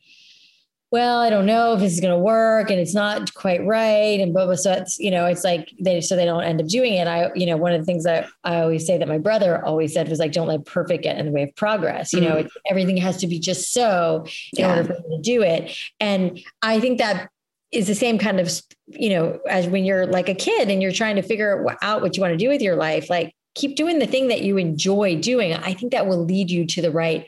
well, 0.94 1.18
I 1.18 1.28
don't 1.28 1.44
know 1.44 1.72
if 1.72 1.80
this 1.80 1.92
is 1.92 1.98
going 1.98 2.12
to 2.12 2.22
work 2.22 2.70
and 2.70 2.78
it's 2.78 2.94
not 2.94 3.34
quite 3.34 3.66
right. 3.66 4.20
And 4.20 4.32
blah, 4.32 4.46
blah. 4.46 4.54
So 4.54 4.70
it's, 4.70 4.96
you 5.00 5.10
know, 5.10 5.26
it's 5.26 5.42
like 5.42 5.72
they, 5.80 6.00
so 6.00 6.14
they 6.14 6.24
don't 6.24 6.44
end 6.44 6.60
up 6.60 6.68
doing 6.68 6.94
it. 6.94 7.08
I, 7.08 7.32
you 7.34 7.46
know, 7.46 7.56
one 7.56 7.72
of 7.72 7.80
the 7.80 7.84
things 7.84 8.04
that 8.04 8.28
I 8.44 8.60
always 8.60 8.86
say 8.86 8.96
that 8.98 9.08
my 9.08 9.18
brother 9.18 9.60
always 9.64 9.92
said 9.92 10.08
was 10.08 10.20
like, 10.20 10.30
don't 10.30 10.46
let 10.46 10.64
perfect 10.66 11.02
get 11.02 11.18
in 11.18 11.26
the 11.26 11.32
way 11.32 11.42
of 11.42 11.56
progress. 11.56 12.12
You 12.12 12.20
know, 12.20 12.36
mm. 12.36 12.48
everything 12.70 12.96
has 12.98 13.16
to 13.16 13.26
be 13.26 13.40
just 13.40 13.72
so 13.72 14.24
in 14.56 14.60
yeah. 14.60 14.70
order 14.70 14.84
for 14.84 14.92
you 14.92 15.16
to 15.16 15.20
do 15.20 15.42
it. 15.42 15.76
And 15.98 16.38
I 16.62 16.78
think 16.78 16.98
that 16.98 17.28
is 17.72 17.88
the 17.88 17.96
same 17.96 18.16
kind 18.16 18.38
of, 18.38 18.48
you 18.86 19.10
know, 19.10 19.40
as 19.50 19.66
when 19.66 19.84
you're 19.84 20.06
like 20.06 20.28
a 20.28 20.34
kid 20.34 20.70
and 20.70 20.80
you're 20.80 20.92
trying 20.92 21.16
to 21.16 21.22
figure 21.22 21.66
out 21.82 22.02
what 22.02 22.16
you 22.16 22.20
want 22.20 22.34
to 22.34 22.38
do 22.38 22.48
with 22.48 22.62
your 22.62 22.76
life, 22.76 23.10
like 23.10 23.34
keep 23.56 23.74
doing 23.74 23.98
the 23.98 24.06
thing 24.06 24.28
that 24.28 24.42
you 24.42 24.58
enjoy 24.58 25.20
doing. 25.20 25.54
I 25.54 25.74
think 25.74 25.90
that 25.90 26.06
will 26.06 26.24
lead 26.24 26.52
you 26.52 26.64
to 26.66 26.80
the 26.80 26.92
right 26.92 27.26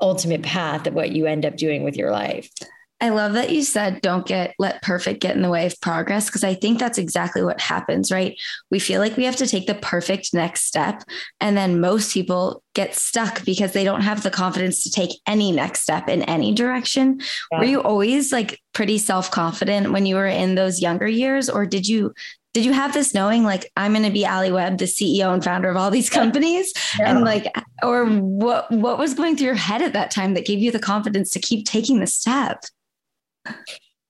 ultimate 0.00 0.42
path 0.42 0.88
of 0.88 0.94
what 0.94 1.12
you 1.12 1.26
end 1.26 1.46
up 1.46 1.56
doing 1.56 1.84
with 1.84 1.96
your 1.96 2.10
life. 2.10 2.50
I 3.00 3.10
love 3.10 3.34
that 3.34 3.50
you 3.50 3.62
said 3.62 4.00
don't 4.00 4.26
get 4.26 4.54
let 4.58 4.82
perfect 4.82 5.20
get 5.20 5.36
in 5.36 5.42
the 5.42 5.50
way 5.50 5.66
of 5.66 5.80
progress 5.80 6.26
because 6.26 6.42
I 6.42 6.54
think 6.54 6.78
that's 6.78 6.98
exactly 6.98 7.42
what 7.42 7.60
happens, 7.60 8.10
right? 8.10 8.36
We 8.70 8.80
feel 8.80 9.00
like 9.00 9.16
we 9.16 9.24
have 9.24 9.36
to 9.36 9.46
take 9.46 9.66
the 9.68 9.74
perfect 9.74 10.34
next 10.34 10.64
step. 10.64 11.04
And 11.40 11.56
then 11.56 11.80
most 11.80 12.12
people 12.12 12.62
get 12.74 12.96
stuck 12.96 13.44
because 13.44 13.72
they 13.72 13.84
don't 13.84 14.00
have 14.00 14.22
the 14.22 14.30
confidence 14.30 14.82
to 14.82 14.90
take 14.90 15.10
any 15.26 15.52
next 15.52 15.82
step 15.82 16.08
in 16.08 16.22
any 16.24 16.52
direction. 16.52 17.20
Yeah. 17.52 17.58
Were 17.58 17.64
you 17.64 17.82
always 17.82 18.32
like 18.32 18.60
pretty 18.72 18.98
self 18.98 19.30
confident 19.30 19.92
when 19.92 20.04
you 20.04 20.16
were 20.16 20.26
in 20.26 20.56
those 20.56 20.82
younger 20.82 21.08
years? 21.08 21.48
Or 21.48 21.66
did 21.66 21.86
you 21.86 22.12
did 22.54 22.64
you 22.64 22.72
have 22.72 22.94
this 22.94 23.14
knowing 23.14 23.44
like 23.44 23.70
I'm 23.76 23.92
going 23.92 24.04
to 24.04 24.10
be 24.10 24.24
Alli 24.24 24.50
Webb, 24.50 24.78
the 24.78 24.86
CEO 24.86 25.32
and 25.32 25.44
founder 25.44 25.68
of 25.68 25.76
all 25.76 25.92
these 25.92 26.10
companies? 26.10 26.72
Yeah. 26.98 27.10
And 27.10 27.24
like, 27.24 27.46
or 27.82 28.06
what, 28.06 28.68
what 28.72 28.98
was 28.98 29.14
going 29.14 29.36
through 29.36 29.46
your 29.46 29.54
head 29.54 29.82
at 29.82 29.92
that 29.92 30.10
time 30.10 30.34
that 30.34 30.46
gave 30.46 30.58
you 30.58 30.72
the 30.72 30.80
confidence 30.80 31.30
to 31.30 31.38
keep 31.38 31.66
taking 31.66 32.00
the 32.00 32.06
step? 32.06 32.64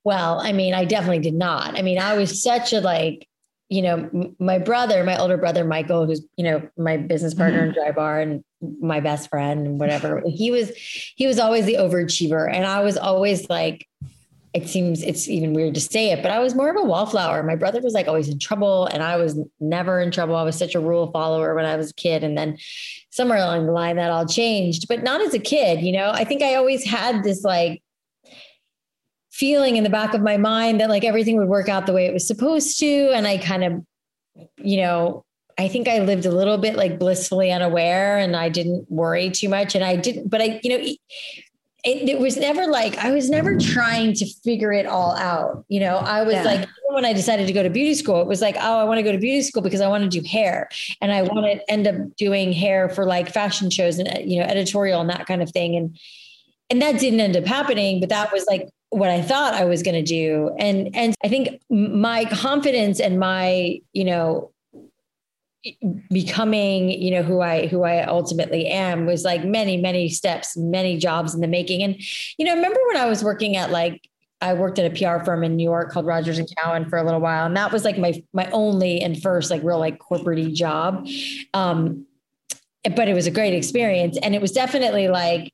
Well, 0.04 0.40
I 0.40 0.52
mean, 0.52 0.75
I 0.75 0.85
definitely 0.87 1.18
did 1.18 1.35
not. 1.35 1.78
I 1.78 1.83
mean, 1.83 1.99
I 1.99 2.16
was 2.16 2.42
such 2.42 2.73
a 2.73 2.80
like, 2.80 3.28
you 3.68 3.83
know, 3.83 4.33
my 4.38 4.59
brother, 4.59 5.04
my 5.04 5.18
older 5.18 5.37
brother 5.37 5.64
Michael, 5.64 6.07
who's 6.07 6.25
you 6.37 6.45
know 6.45 6.66
my 6.78 6.97
business 6.97 7.35
partner 7.35 7.68
mm-hmm. 7.68 7.78
in 7.78 7.95
Drybar 7.95 8.23
and 8.23 8.45
my 8.80 9.00
best 9.00 9.28
friend 9.28 9.66
and 9.66 9.78
whatever. 9.78 10.23
He 10.26 10.50
was 10.50 10.73
he 11.16 11.26
was 11.26 11.38
always 11.38 11.66
the 11.66 11.75
overachiever, 11.75 12.50
and 12.50 12.64
I 12.64 12.80
was 12.80 12.97
always 12.97 13.49
like. 13.50 13.87
It 14.54 14.66
seems 14.66 15.02
it's 15.02 15.28
even 15.28 15.52
weird 15.52 15.75
to 15.75 15.80
say 15.80 16.11
it, 16.11 16.23
but 16.23 16.33
I 16.33 16.38
was 16.38 16.54
more 16.54 16.71
of 16.71 16.76
a 16.76 16.83
wallflower. 16.83 17.42
My 17.42 17.54
brother 17.54 17.83
was 17.83 17.92
like 17.92 18.09
always 18.09 18.30
in 18.30 18.38
trouble, 18.38 18.87
and 18.87 19.02
I 19.02 19.16
was 19.16 19.38
never 19.61 20.00
in 20.00 20.11
trouble. 20.11 20.37
I 20.37 20.42
was 20.42 20.57
such 20.57 20.75
a 20.75 20.80
rule 20.80 21.12
follower 21.12 21.54
when 21.54 21.66
I 21.66 21.76
was 21.76 21.90
a 21.90 21.95
kid, 21.95 22.25
and 22.25 22.37
then 22.37 22.57
somewhere 23.11 23.38
along 23.38 23.66
the 23.66 23.73
line 23.73 23.97
that 23.97 24.11
all 24.11 24.26
changed, 24.26 24.88
but 24.88 25.02
not 25.02 25.21
as 25.21 25.35
a 25.35 25.38
kid. 25.38 25.83
You 25.83 25.92
know, 25.92 26.11
I 26.11 26.25
think 26.25 26.42
I 26.42 26.54
always 26.54 26.83
had 26.83 27.23
this 27.23 27.45
like 27.45 27.83
feeling 29.38 29.76
in 29.76 29.85
the 29.85 29.90
back 29.90 30.14
of 30.14 30.21
my 30.21 30.37
mind 30.37 30.80
that 30.80 30.88
like 30.88 31.04
everything 31.04 31.37
would 31.37 31.49
work 31.49 31.68
out 31.68 31.87
the 31.87 31.92
way 31.92 32.07
it 32.07 32.12
was 32.12 32.26
supposed 32.26 32.78
to. 32.80 33.12
And 33.14 33.26
I 33.26 33.38
kind 33.38 33.62
of, 33.62 33.85
you 34.57 34.78
know, 34.78 35.25
I 35.57 35.68
think 35.68 35.88
I 35.88 36.00
lived 36.00 36.26
a 36.26 36.30
little 36.30 36.59
bit 36.59 36.76
like 36.76 36.99
blissfully 36.99 37.52
unaware 37.52 38.18
and 38.18 38.37
I 38.37 38.49
didn't 38.49 38.90
worry 38.90 39.30
too 39.30 39.49
much. 39.49 39.75
And 39.75 39.85
I 39.85 39.97
didn't, 39.97 40.28
but 40.28 40.40
I, 40.40 40.61
you 40.62 40.71
know, 40.71 40.85
it, 41.85 42.09
it, 42.09 42.18
was 42.18 42.37
never 42.37 42.66
like 42.66 42.99
I 42.99 43.12
was 43.12 43.30
never 43.30 43.57
trying 43.57 44.12
to 44.14 44.26
figure 44.45 44.73
it 44.73 44.87
all 44.87 45.16
out. 45.16 45.64
You 45.68 45.80
know, 45.80 45.97
I 45.97 46.23
was 46.23 46.35
yeah. 46.35 46.42
like 46.42 46.68
when 46.90 47.04
I 47.04 47.12
decided 47.12 47.47
to 47.47 47.52
go 47.52 47.62
to 47.62 47.71
beauty 47.71 47.95
school, 47.95 48.21
it 48.21 48.26
was 48.26 48.40
like, 48.40 48.57
oh, 48.59 48.78
I 48.78 48.85
want 48.85 48.99
to 48.99 49.04
go 49.04 49.12
to 49.12 49.18
beauty 49.18 49.42
school 49.42 49.62
because 49.62 49.80
I 49.80 49.87
want 49.87 50.02
to 50.02 50.21
do 50.21 50.26
hair, 50.26 50.68
and 51.00 51.12
I 51.12 51.23
want 51.23 51.47
to 51.47 51.71
end 51.71 51.87
up 51.87 51.95
doing 52.16 52.52
hair 52.52 52.88
for 52.88 53.07
like 53.07 53.33
fashion 53.33 53.71
shows 53.71 53.99
and 54.00 54.30
you 54.30 54.40
know 54.40 54.47
editorial 54.47 55.00
and 55.00 55.09
that 55.09 55.26
kind 55.26 55.40
of 55.40 55.50
thing. 55.50 55.76
And 55.76 55.97
and 56.68 56.83
that 56.83 56.99
didn't 56.99 57.21
end 57.21 57.37
up 57.37 57.47
happening, 57.47 58.00
but 58.00 58.09
that 58.09 58.33
was 58.33 58.45
like 58.49 58.68
what 58.90 59.11
I 59.11 59.21
thought 59.21 59.54
I 59.54 59.64
was 59.64 59.83
going 59.83 59.97
to 59.97 60.02
do. 60.02 60.54
And, 60.59 60.95
and 60.95 61.14
I 61.23 61.28
think 61.28 61.61
my 61.68 62.25
confidence 62.26 63.00
and 63.00 63.18
my, 63.18 63.80
you 63.92 64.04
know, 64.04 64.52
becoming, 66.11 66.90
you 66.90 67.11
know, 67.11 67.23
who 67.23 67.40
I, 67.40 67.66
who 67.66 67.83
I 67.83 68.04
ultimately 68.04 68.66
am 68.66 69.07
was 69.07 69.25
like 69.25 69.45
many, 69.45 69.76
many 69.76 70.09
steps, 70.09 70.57
many 70.57 70.97
jobs 70.97 71.35
in 71.35 71.40
the 71.40 71.49
making. 71.49 71.83
And, 71.83 71.97
you 72.38 72.45
know, 72.45 72.52
I 72.52 72.54
remember 72.54 72.80
when 72.87 72.97
I 72.97 73.07
was 73.07 73.23
working 73.23 73.57
at 73.57 73.71
like, 73.71 74.09
I 74.40 74.54
worked 74.54 74.78
at 74.78 74.90
a 74.90 74.95
PR 74.95 75.25
firm 75.25 75.42
in 75.42 75.57
New 75.57 75.64
York 75.64 75.90
called 75.90 76.07
Rogers 76.07 76.38
and 76.38 76.49
Cowan 76.57 76.88
for 76.88 76.97
a 76.97 77.04
little 77.04 77.21
while. 77.21 77.45
And 77.45 77.57
that 77.57 77.73
was 77.73 77.85
like 77.85 77.99
my, 77.99 78.23
my 78.33 78.49
only 78.52 79.00
and 79.00 79.21
first 79.21 79.50
like 79.50 79.64
real 79.64 79.80
like 79.80 79.99
corporate 79.99 80.54
job. 80.54 81.07
Um, 81.54 82.07
but 82.95 83.09
it 83.09 83.14
was 83.14 83.26
a 83.26 83.33
great 83.33 83.52
experience. 83.52 84.16
And 84.23 84.37
it 84.37 84.40
was 84.40 84.52
definitely 84.52 85.09
like, 85.09 85.52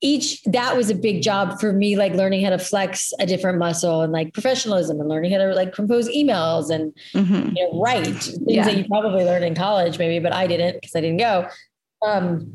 each 0.00 0.42
that 0.44 0.76
was 0.76 0.90
a 0.90 0.94
big 0.94 1.22
job 1.22 1.58
for 1.58 1.72
me 1.72 1.96
like 1.96 2.12
learning 2.14 2.44
how 2.44 2.50
to 2.50 2.58
flex 2.58 3.12
a 3.18 3.26
different 3.26 3.58
muscle 3.58 4.02
and 4.02 4.12
like 4.12 4.32
professionalism 4.32 5.00
and 5.00 5.08
learning 5.08 5.32
how 5.32 5.38
to 5.38 5.52
like 5.54 5.72
compose 5.74 6.08
emails 6.08 6.70
and 6.70 6.92
mm-hmm. 7.12 7.56
you 7.56 7.64
know 7.64 7.80
write 7.80 8.04
things 8.04 8.38
yeah. 8.46 8.64
that 8.64 8.76
you 8.76 8.84
probably 8.84 9.24
learned 9.24 9.44
in 9.44 9.54
college 9.54 9.98
maybe 9.98 10.22
but 10.22 10.32
i 10.32 10.46
didn't 10.46 10.74
because 10.74 10.94
i 10.94 11.00
didn't 11.00 11.18
go 11.18 11.48
um, 12.06 12.52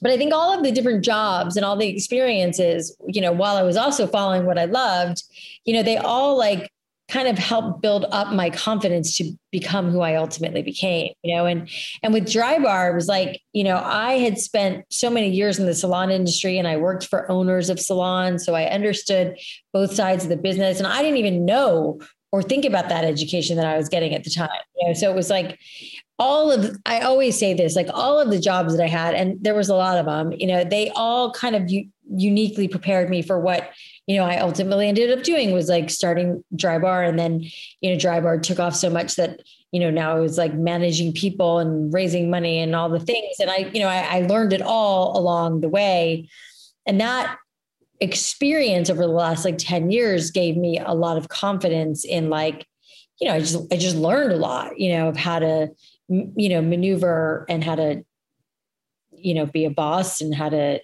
but 0.00 0.10
i 0.10 0.16
think 0.16 0.32
all 0.32 0.56
of 0.56 0.64
the 0.64 0.72
different 0.72 1.04
jobs 1.04 1.56
and 1.56 1.64
all 1.64 1.76
the 1.76 1.88
experiences 1.88 2.96
you 3.06 3.20
know 3.20 3.32
while 3.32 3.56
i 3.56 3.62
was 3.62 3.76
also 3.76 4.06
following 4.06 4.46
what 4.46 4.58
i 4.58 4.64
loved 4.64 5.22
you 5.66 5.74
know 5.74 5.82
they 5.82 5.98
all 5.98 6.38
like 6.38 6.70
kind 7.08 7.28
of 7.28 7.38
helped 7.38 7.82
build 7.82 8.04
up 8.10 8.32
my 8.32 8.50
confidence 8.50 9.16
to 9.16 9.32
become 9.52 9.90
who 9.90 10.00
I 10.00 10.16
ultimately 10.16 10.62
became, 10.62 11.12
you 11.22 11.36
know, 11.36 11.46
and, 11.46 11.68
and 12.02 12.12
with 12.12 12.24
Drybar, 12.24 12.90
it 12.90 12.94
was 12.94 13.06
like, 13.06 13.40
you 13.52 13.62
know, 13.62 13.76
I 13.76 14.14
had 14.14 14.38
spent 14.38 14.84
so 14.90 15.08
many 15.08 15.30
years 15.30 15.58
in 15.58 15.66
the 15.66 15.74
salon 15.74 16.10
industry 16.10 16.58
and 16.58 16.66
I 16.66 16.76
worked 16.76 17.06
for 17.06 17.30
owners 17.30 17.70
of 17.70 17.78
salons. 17.78 18.44
So 18.44 18.54
I 18.54 18.64
understood 18.64 19.38
both 19.72 19.94
sides 19.94 20.24
of 20.24 20.30
the 20.30 20.36
business 20.36 20.78
and 20.78 20.86
I 20.86 21.00
didn't 21.00 21.18
even 21.18 21.44
know 21.44 22.00
or 22.32 22.42
think 22.42 22.64
about 22.64 22.88
that 22.88 23.04
education 23.04 23.56
that 23.56 23.66
I 23.66 23.76
was 23.76 23.88
getting 23.88 24.12
at 24.12 24.24
the 24.24 24.30
time. 24.30 24.48
You 24.76 24.88
know, 24.88 24.94
so 24.94 25.10
it 25.10 25.14
was 25.14 25.30
like 25.30 25.58
all 26.18 26.50
of 26.50 26.76
I 26.86 27.00
always 27.00 27.38
say 27.38 27.54
this, 27.54 27.76
like 27.76 27.88
all 27.92 28.18
of 28.18 28.30
the 28.30 28.40
jobs 28.40 28.76
that 28.76 28.82
I 28.82 28.88
had, 28.88 29.14
and 29.14 29.42
there 29.42 29.54
was 29.54 29.68
a 29.68 29.74
lot 29.74 29.98
of 29.98 30.06
them, 30.06 30.32
you 30.32 30.46
know, 30.46 30.64
they 30.64 30.90
all 30.90 31.30
kind 31.30 31.54
of 31.54 31.70
u- 31.70 31.88
uniquely 32.10 32.68
prepared 32.68 33.10
me 33.10 33.22
for 33.22 33.38
what 33.38 33.70
you 34.06 34.16
know, 34.16 34.24
I 34.24 34.38
ultimately 34.38 34.88
ended 34.88 35.16
up 35.16 35.24
doing 35.24 35.52
was 35.52 35.68
like 35.68 35.90
starting 35.90 36.44
Drybar. 36.54 37.08
and 37.08 37.18
then, 37.18 37.42
you 37.80 37.90
know, 37.90 37.96
Drybar 37.96 38.40
took 38.40 38.60
off 38.60 38.76
so 38.76 38.88
much 38.88 39.16
that, 39.16 39.40
you 39.72 39.80
know, 39.80 39.90
now 39.90 40.16
it 40.16 40.20
was 40.20 40.38
like 40.38 40.54
managing 40.54 41.12
people 41.12 41.58
and 41.58 41.92
raising 41.92 42.30
money 42.30 42.60
and 42.60 42.76
all 42.76 42.88
the 42.88 43.00
things. 43.00 43.36
And 43.40 43.50
I, 43.50 43.70
you 43.74 43.80
know, 43.80 43.88
I, 43.88 44.18
I 44.18 44.20
learned 44.20 44.52
it 44.52 44.62
all 44.62 45.18
along 45.18 45.60
the 45.60 45.68
way. 45.68 46.28
And 46.86 47.00
that 47.00 47.36
experience 47.98 48.90
over 48.90 49.02
the 49.02 49.08
last 49.08 49.44
like 49.44 49.58
10 49.58 49.90
years 49.90 50.30
gave 50.30 50.56
me 50.56 50.78
a 50.78 50.94
lot 50.94 51.16
of 51.16 51.28
confidence 51.28 52.04
in 52.04 52.30
like, 52.30 52.64
you 53.20 53.26
know, 53.26 53.34
I 53.34 53.40
just, 53.40 53.72
I 53.72 53.76
just 53.76 53.96
learned 53.96 54.32
a 54.32 54.36
lot, 54.36 54.78
you 54.78 54.92
know, 54.92 55.08
of 55.08 55.16
how 55.16 55.40
to, 55.40 55.70
you 56.08 56.48
know, 56.48 56.62
maneuver 56.62 57.44
and 57.48 57.64
how 57.64 57.74
to, 57.74 58.04
you 59.10 59.34
know, 59.34 59.46
be 59.46 59.64
a 59.64 59.70
boss 59.70 60.20
and 60.20 60.32
how 60.32 60.50
to, 60.50 60.78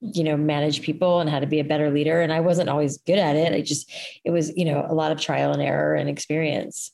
you 0.00 0.24
know 0.24 0.36
manage 0.36 0.82
people 0.82 1.20
and 1.20 1.28
how 1.28 1.38
to 1.38 1.46
be 1.46 1.60
a 1.60 1.64
better 1.64 1.90
leader. 1.90 2.20
And 2.20 2.32
i 2.32 2.40
wasn't 2.40 2.68
always 2.68 2.98
good 2.98 3.18
at 3.18 3.36
it. 3.36 3.52
I 3.52 3.60
just 3.60 3.90
it 4.24 4.30
was 4.30 4.56
you 4.56 4.64
know 4.64 4.86
a 4.88 4.94
lot 4.94 5.12
of 5.12 5.20
trial 5.20 5.52
and 5.52 5.62
error 5.62 5.94
and 5.94 6.08
experience 6.08 6.92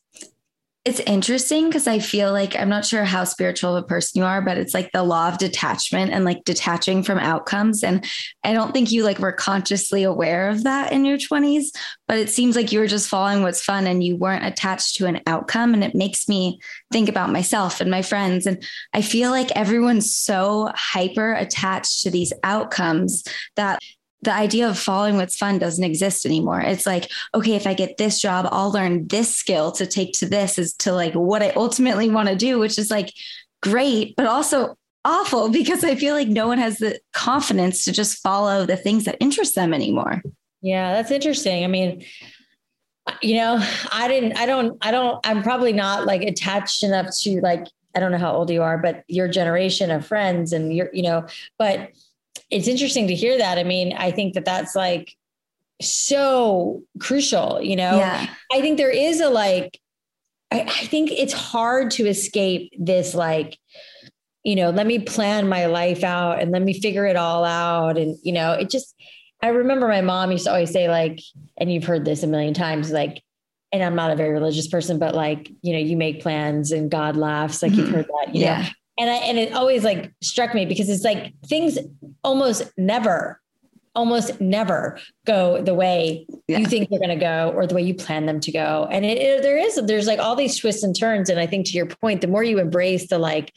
it's 0.86 1.00
interesting 1.00 1.66
because 1.66 1.88
I 1.88 1.98
feel 1.98 2.30
like 2.30 2.54
I'm 2.54 2.68
not 2.68 2.84
sure 2.84 3.02
how 3.02 3.24
spiritual 3.24 3.74
of 3.74 3.82
a 3.82 3.86
person 3.88 4.20
you 4.20 4.24
are, 4.24 4.40
but 4.40 4.56
it's 4.56 4.72
like 4.72 4.92
the 4.92 5.02
law 5.02 5.28
of 5.28 5.36
detachment 5.36 6.12
and 6.12 6.24
like 6.24 6.44
detaching 6.44 7.02
from 7.02 7.18
outcomes. 7.18 7.82
And 7.82 8.06
I 8.44 8.52
don't 8.52 8.72
think 8.72 8.92
you 8.92 9.02
like 9.02 9.18
were 9.18 9.32
consciously 9.32 10.04
aware 10.04 10.48
of 10.48 10.62
that 10.62 10.92
in 10.92 11.04
your 11.04 11.18
20s, 11.18 11.70
but 12.06 12.18
it 12.18 12.30
seems 12.30 12.54
like 12.54 12.70
you 12.70 12.78
were 12.78 12.86
just 12.86 13.08
following 13.08 13.42
what's 13.42 13.64
fun 13.64 13.88
and 13.88 14.04
you 14.04 14.14
weren't 14.14 14.46
attached 14.46 14.94
to 14.96 15.06
an 15.06 15.22
outcome. 15.26 15.74
And 15.74 15.82
it 15.82 15.96
makes 15.96 16.28
me 16.28 16.60
think 16.92 17.08
about 17.08 17.32
myself 17.32 17.80
and 17.80 17.90
my 17.90 18.02
friends. 18.02 18.46
And 18.46 18.64
I 18.92 19.02
feel 19.02 19.30
like 19.32 19.50
everyone's 19.56 20.14
so 20.14 20.70
hyper 20.76 21.32
attached 21.32 22.02
to 22.02 22.12
these 22.12 22.32
outcomes 22.44 23.24
that 23.56 23.80
the 24.22 24.32
idea 24.32 24.68
of 24.68 24.78
following 24.78 25.16
what's 25.16 25.36
fun 25.36 25.58
doesn't 25.58 25.84
exist 25.84 26.26
anymore. 26.26 26.60
It's 26.60 26.86
like, 26.86 27.10
okay, 27.34 27.54
if 27.54 27.66
I 27.66 27.74
get 27.74 27.96
this 27.96 28.20
job, 28.20 28.48
I'll 28.50 28.72
learn 28.72 29.06
this 29.08 29.34
skill 29.34 29.72
to 29.72 29.86
take 29.86 30.12
to 30.14 30.26
this 30.26 30.58
is 30.58 30.74
to 30.78 30.92
like 30.92 31.14
what 31.14 31.42
I 31.42 31.50
ultimately 31.50 32.10
want 32.10 32.28
to 32.28 32.36
do, 32.36 32.58
which 32.58 32.78
is 32.78 32.90
like 32.90 33.12
great, 33.62 34.16
but 34.16 34.26
also 34.26 34.76
awful 35.04 35.48
because 35.50 35.84
I 35.84 35.94
feel 35.94 36.14
like 36.14 36.28
no 36.28 36.48
one 36.48 36.58
has 36.58 36.78
the 36.78 37.00
confidence 37.12 37.84
to 37.84 37.92
just 37.92 38.22
follow 38.22 38.66
the 38.66 38.76
things 38.76 39.04
that 39.04 39.16
interest 39.20 39.54
them 39.54 39.72
anymore. 39.72 40.22
Yeah, 40.62 40.94
that's 40.94 41.10
interesting. 41.10 41.62
I 41.62 41.68
mean, 41.68 42.04
you 43.22 43.36
know, 43.36 43.64
I 43.92 44.08
didn't, 44.08 44.36
I 44.36 44.46
don't, 44.46 44.76
I 44.84 44.90
don't, 44.90 45.24
I'm 45.24 45.42
probably 45.42 45.72
not 45.72 46.06
like 46.06 46.22
attached 46.22 46.82
enough 46.82 47.16
to 47.20 47.40
like, 47.40 47.66
I 47.94 48.00
don't 48.00 48.10
know 48.10 48.18
how 48.18 48.34
old 48.34 48.50
you 48.50 48.62
are, 48.62 48.76
but 48.76 49.04
your 49.06 49.28
generation 49.28 49.90
of 49.90 50.04
friends 50.04 50.52
and 50.52 50.74
your, 50.74 50.90
you 50.92 51.02
know, 51.02 51.26
but 51.58 51.92
it's 52.50 52.68
interesting 52.68 53.08
to 53.08 53.14
hear 53.14 53.38
that. 53.38 53.58
I 53.58 53.64
mean, 53.64 53.92
I 53.92 54.10
think 54.10 54.34
that 54.34 54.44
that's 54.44 54.74
like 54.74 55.12
so 55.80 56.82
crucial, 57.00 57.60
you 57.60 57.76
know? 57.76 57.98
Yeah. 57.98 58.28
I 58.52 58.60
think 58.60 58.76
there 58.76 58.90
is 58.90 59.20
a 59.20 59.28
like, 59.28 59.80
I, 60.50 60.60
I 60.60 60.86
think 60.86 61.10
it's 61.10 61.32
hard 61.32 61.90
to 61.92 62.06
escape 62.06 62.72
this 62.78 63.14
like, 63.14 63.58
you 64.44 64.54
know, 64.54 64.70
let 64.70 64.86
me 64.86 65.00
plan 65.00 65.48
my 65.48 65.66
life 65.66 66.04
out 66.04 66.40
and 66.40 66.52
let 66.52 66.62
me 66.62 66.72
figure 66.72 67.04
it 67.04 67.16
all 67.16 67.44
out. 67.44 67.98
And, 67.98 68.16
you 68.22 68.32
know, 68.32 68.52
it 68.52 68.70
just, 68.70 68.94
I 69.42 69.48
remember 69.48 69.88
my 69.88 70.02
mom 70.02 70.30
used 70.30 70.44
to 70.44 70.50
always 70.50 70.70
say, 70.70 70.88
like, 70.88 71.20
and 71.58 71.70
you've 71.72 71.84
heard 71.84 72.04
this 72.04 72.22
a 72.22 72.28
million 72.28 72.54
times, 72.54 72.92
like, 72.92 73.22
and 73.72 73.82
I'm 73.82 73.96
not 73.96 74.12
a 74.12 74.16
very 74.16 74.30
religious 74.30 74.68
person, 74.68 75.00
but 75.00 75.14
like, 75.14 75.50
you 75.62 75.72
know, 75.72 75.80
you 75.80 75.96
make 75.96 76.22
plans 76.22 76.70
and 76.70 76.90
God 76.90 77.16
laughs. 77.16 77.62
Like 77.62 77.72
you've 77.72 77.86
mm-hmm. 77.86 77.96
heard 77.96 78.06
that, 78.06 78.34
you 78.34 78.42
yeah. 78.42 78.62
know 78.62 78.68
and 78.98 79.10
I 79.10 79.14
and 79.14 79.38
it 79.38 79.52
always 79.52 79.84
like 79.84 80.12
struck 80.22 80.54
me 80.54 80.66
because 80.66 80.88
it's 80.88 81.04
like 81.04 81.32
things 81.46 81.78
almost 82.24 82.70
never 82.76 83.40
almost 83.94 84.40
never 84.40 84.98
go 85.26 85.62
the 85.62 85.74
way 85.74 86.26
yeah. 86.48 86.58
you 86.58 86.66
think 86.66 86.90
they're 86.90 86.98
going 86.98 87.08
to 87.08 87.16
go 87.16 87.50
or 87.56 87.66
the 87.66 87.74
way 87.74 87.80
you 87.80 87.94
plan 87.94 88.26
them 88.26 88.38
to 88.40 88.52
go. 88.52 88.86
And 88.90 89.06
it, 89.06 89.16
it, 89.16 89.42
there 89.42 89.56
is 89.56 89.80
there's 89.86 90.06
like 90.06 90.18
all 90.18 90.36
these 90.36 90.58
twists 90.58 90.82
and 90.82 90.98
turns. 90.98 91.30
And 91.30 91.40
i 91.40 91.46
think 91.46 91.66
to 91.66 91.72
your 91.72 91.86
point 91.86 92.20
the 92.20 92.28
more 92.28 92.44
you 92.44 92.58
embrace 92.58 93.08
the 93.08 93.18
like 93.18 93.52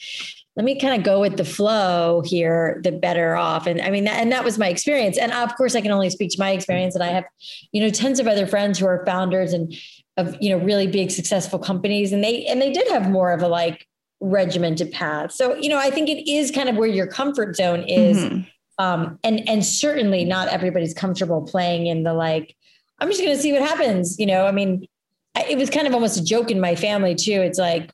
let 0.56 0.66
me 0.66 0.78
kind 0.78 1.00
of 1.00 1.06
go 1.06 1.22
with 1.22 1.38
the 1.38 1.46
flow 1.46 2.22
here 2.26 2.82
the 2.84 2.92
better 2.92 3.36
off. 3.36 3.68
And 3.68 3.82
i 3.82 3.90
mean 3.90 4.06
that, 4.06 4.20
and 4.20 4.32
that 4.32 4.44
was 4.44 4.58
my 4.58 4.68
experience. 4.68 5.18
And 5.18 5.32
of 5.32 5.56
course 5.56 5.76
i 5.76 5.82
can 5.82 5.92
only 5.92 6.10
speak 6.10 6.32
to 6.32 6.40
my 6.40 6.52
experience 6.52 6.96
and 6.96 7.04
i 7.04 7.08
have 7.08 7.26
you 7.72 7.82
know 7.82 7.90
tons 7.90 8.20
of 8.20 8.28
other 8.28 8.48
friends 8.48 8.80
who 8.80 8.86
are 8.86 9.06
founders 9.06 9.54
and 9.54 9.74
of 10.20 10.36
you 10.40 10.50
know 10.50 10.64
really 10.64 10.88
big 10.88 11.12
successful 11.12 11.58
companies. 11.58 12.12
And 12.12 12.24
they 12.24 12.46
and 12.46 12.62
they 12.62 12.72
did 12.72 12.88
have 12.90 13.10
more 13.10 13.32
of 13.32 13.42
a 13.42 13.48
like 13.48 13.88
regimented 14.22 14.92
path. 14.92 15.32
So, 15.32 15.56
you 15.56 15.70
know, 15.70 15.78
I 15.78 15.90
think 15.90 16.10
it 16.10 16.30
is 16.30 16.52
kind 16.52 16.70
of 16.70 16.76
where 16.76 16.88
your 16.88 17.08
comfort 17.08 17.56
zone 17.56 17.84
is. 17.84 18.18
Mm-hmm. 18.18 18.42
Um, 18.84 19.20
and 19.24 19.48
and 19.50 19.66
certainly 19.66 20.24
not 20.24 20.48
everybody's 20.48 20.94
comfortable 20.94 21.42
playing 21.42 21.88
in 21.88 22.04
the 22.04 22.14
like, 22.14 22.56
I'm 23.00 23.10
just 23.10 23.22
going 23.22 23.36
to 23.36 23.42
see 23.42 23.52
what 23.52 23.62
happens. 23.62 24.18
You 24.18 24.26
know, 24.26 24.46
I 24.46 24.52
mean, 24.52 24.88
it 25.36 25.58
was 25.58 25.70
kind 25.70 25.86
of 25.86 25.94
almost 25.94 26.18
a 26.18 26.24
joke 26.24 26.50
in 26.50 26.62
my 26.62 26.76
family 26.76 27.14
too. 27.14 27.42
It's 27.42 27.60
like, 27.60 27.92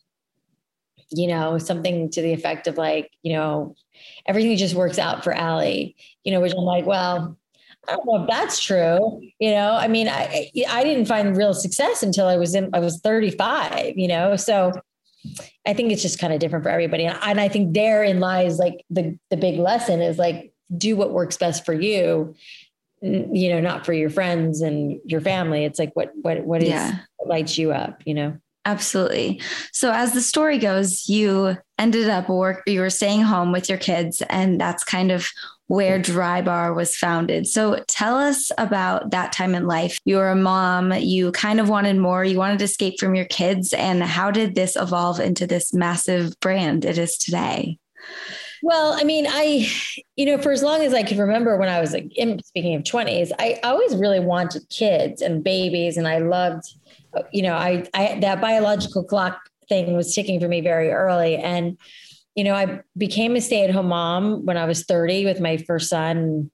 you 1.10 1.28
know, 1.28 1.58
something 1.58 2.10
to 2.12 2.22
the 2.22 2.34
effect 2.34 2.68
of 2.68 2.78
like, 2.78 3.12
you 3.24 3.34
know, 3.34 3.76
everything 4.28 4.56
just 4.58 4.76
works 4.76 5.00
out 5.00 5.24
for 5.24 5.34
Alli, 5.34 5.96
you 6.24 6.32
know, 6.32 6.42
which 6.42 6.54
I'm 6.54 6.64
like, 6.64 6.86
well, 6.86 7.38
I 7.88 7.96
don't 7.96 8.06
know 8.06 8.24
if 8.24 8.30
that's 8.30 8.64
true. 8.64 9.22
You 9.40 9.52
know, 9.52 9.72
I 9.74 9.88
mean, 9.88 10.08
I 10.08 10.50
I 10.68 10.84
didn't 10.84 11.06
find 11.06 11.38
real 11.38 11.54
success 11.54 12.04
until 12.04 12.28
I 12.28 12.38
was 12.38 12.56
in 12.56 12.70
I 12.74 12.80
was 12.80 13.00
35, 13.00 13.98
you 13.98 14.08
know. 14.08 14.36
So 14.36 14.72
I 15.66 15.74
think 15.74 15.92
it's 15.92 16.02
just 16.02 16.20
kind 16.20 16.34
of 16.34 16.40
different 16.40 16.64
for 16.64 16.70
everybody. 16.70 17.06
And, 17.06 17.18
and 17.22 17.40
I 17.42 17.48
think 17.48 17.74
therein 17.74 18.20
lies 18.20 18.60
like 18.60 18.84
the 18.90 19.18
the 19.30 19.38
big 19.38 19.60
lesson 19.60 20.02
is 20.02 20.18
like 20.18 20.52
do 20.76 20.96
what 20.96 21.12
works 21.12 21.38
best 21.38 21.66
for 21.66 21.74
you, 21.74 22.36
you 23.02 23.50
know, 23.50 23.60
not 23.60 23.86
for 23.86 23.94
your 23.94 24.10
friends 24.10 24.62
and 24.62 25.00
your 25.06 25.22
family. 25.22 25.66
It's 25.66 25.80
like 25.80 25.92
what 25.94 26.12
what 26.22 26.46
what 26.46 26.64
is 26.64 26.70
yeah. 26.70 27.00
what 27.18 27.30
lights 27.30 27.58
you 27.58 27.72
up, 27.72 28.02
you 28.06 28.14
know. 28.14 28.38
Absolutely. 28.68 29.42
So 29.72 29.92
as 29.92 30.14
the 30.14 30.22
story 30.22 30.58
goes, 30.58 31.08
you 31.08 31.58
ended 31.78 32.10
up 32.10 32.30
work 32.30 32.64
you 32.68 32.80
were 32.80 32.90
staying 32.90 33.22
home 33.22 33.52
with 33.52 33.70
your 33.70 33.78
kids 33.78 34.22
and 34.30 34.60
that's 34.60 34.84
kind 34.84 35.12
of 35.12 35.30
where 35.68 36.00
Drybar 36.00 36.76
was 36.76 36.96
founded. 36.96 37.48
So 37.48 37.84
tell 37.88 38.16
us 38.18 38.52
about 38.58 39.12
that 39.12 39.32
time 39.32 39.56
in 39.56 39.66
life. 39.66 39.98
You 40.06 40.18
were 40.18 40.30
a 40.30 40.36
mom, 40.36 40.94
you 40.94 41.32
kind 41.32 41.60
of 41.60 41.70
wanted 41.70 41.98
more, 41.98 42.24
you 42.24 42.38
wanted 42.38 42.60
to 42.60 42.66
escape 42.66 43.00
from 43.00 43.16
your 43.16 43.26
kids. 43.26 43.74
And 43.74 44.04
how 44.04 44.30
did 44.30 44.56
this 44.56 44.76
evolve 44.76 45.20
into 45.20 45.48
this 45.48 45.74
massive 45.74 46.40
brand 46.40 46.86
it 46.86 46.98
is 46.98 47.18
today? 47.18 47.80
Well, 48.62 48.94
I 48.94 49.04
mean, 49.04 49.26
I, 49.28 49.68
you 50.16 50.26
know, 50.26 50.38
for 50.38 50.52
as 50.52 50.64
long 50.64 50.82
as 50.82 50.94
I 50.94 51.04
can 51.04 51.20
remember 51.20 51.58
when 51.58 51.70
I 51.70 51.80
was 51.80 51.94
like, 51.94 52.16
in, 52.16 52.42
speaking 52.44 52.76
of 52.76 52.84
20s, 52.84 53.32
I 53.40 53.60
always 53.64 53.96
really 53.96 54.20
wanted 54.20 54.68
kids 54.70 55.22
and 55.22 55.44
babies. 55.44 55.98
And 55.98 56.08
I 56.08 56.20
loved, 56.20 56.64
you 57.32 57.42
know, 57.42 57.56
I, 57.56 57.88
I, 57.94 58.20
that 58.22 58.42
biological 58.42 59.04
clock 59.04 59.40
thing 59.68 59.96
was 59.96 60.14
ticking 60.14 60.40
for 60.40 60.48
me 60.48 60.62
very 60.62 60.92
early. 60.92 61.36
And, 61.36 61.78
you 62.36 62.44
know, 62.44 62.54
I 62.54 62.82
became 62.98 63.36
a 63.36 63.42
stay 63.42 63.64
at 63.64 63.72
home 63.72 63.88
mom 63.88 64.46
when 64.46 64.58
I 64.58 64.66
was 64.66 64.84
30 64.84 65.26
with 65.26 65.40
my 65.40 65.58
first 65.58 65.90
son 65.90 66.52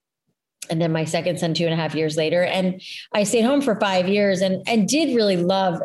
and 0.70 0.80
then 0.80 0.92
my 0.92 1.06
second 1.06 1.40
son 1.40 1.54
two 1.54 1.66
and 1.66 1.74
a 1.74 1.78
half 1.78 1.96
years 1.96 2.16
later. 2.16 2.44
And 2.44 2.82
I 3.14 3.24
stayed 3.24 3.42
home 3.42 3.62
for 3.62 3.80
five 3.80 4.08
years 4.08 4.42
and, 4.42 4.62
and 4.68 4.88
did 4.88 5.16
really 5.16 5.38
love 5.38 5.82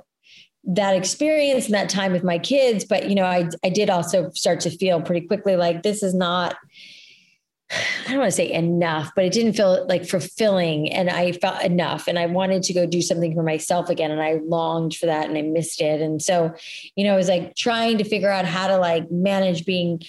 that 0.64 0.96
experience 0.96 1.66
and 1.66 1.74
that 1.74 1.88
time 1.88 2.12
with 2.12 2.24
my 2.24 2.38
kids. 2.38 2.84
But, 2.84 3.08
you 3.08 3.14
know, 3.14 3.24
I, 3.24 3.48
I 3.64 3.70
did 3.70 3.88
also 3.88 4.30
start 4.32 4.60
to 4.60 4.70
feel 4.70 5.00
pretty 5.00 5.26
quickly 5.26 5.56
like 5.56 5.82
this 5.82 6.02
is 6.02 6.14
not, 6.14 6.56
I 7.70 8.10
don't 8.10 8.20
want 8.20 8.30
to 8.30 8.36
say 8.36 8.52
enough, 8.52 9.10
but 9.16 9.24
it 9.24 9.32
didn't 9.32 9.54
feel 9.54 9.86
like 9.88 10.06
fulfilling. 10.06 10.92
And 10.92 11.10
I 11.10 11.32
felt 11.32 11.62
enough. 11.62 12.06
And 12.06 12.18
I 12.18 12.26
wanted 12.26 12.62
to 12.64 12.72
go 12.72 12.86
do 12.86 13.02
something 13.02 13.34
for 13.34 13.42
myself 13.42 13.88
again. 13.88 14.12
And 14.12 14.22
I 14.22 14.34
longed 14.44 14.94
for 14.94 15.06
that 15.06 15.28
and 15.28 15.36
I 15.36 15.42
missed 15.42 15.80
it. 15.80 16.00
And 16.00 16.22
so, 16.22 16.54
you 16.94 17.04
know, 17.04 17.14
I 17.14 17.16
was 17.16 17.28
like 17.28 17.56
trying 17.56 17.98
to 17.98 18.04
figure 18.04 18.30
out 18.30 18.44
how 18.44 18.68
to 18.68 18.78
like 18.78 19.10
manage 19.10 19.66
being 19.66 20.00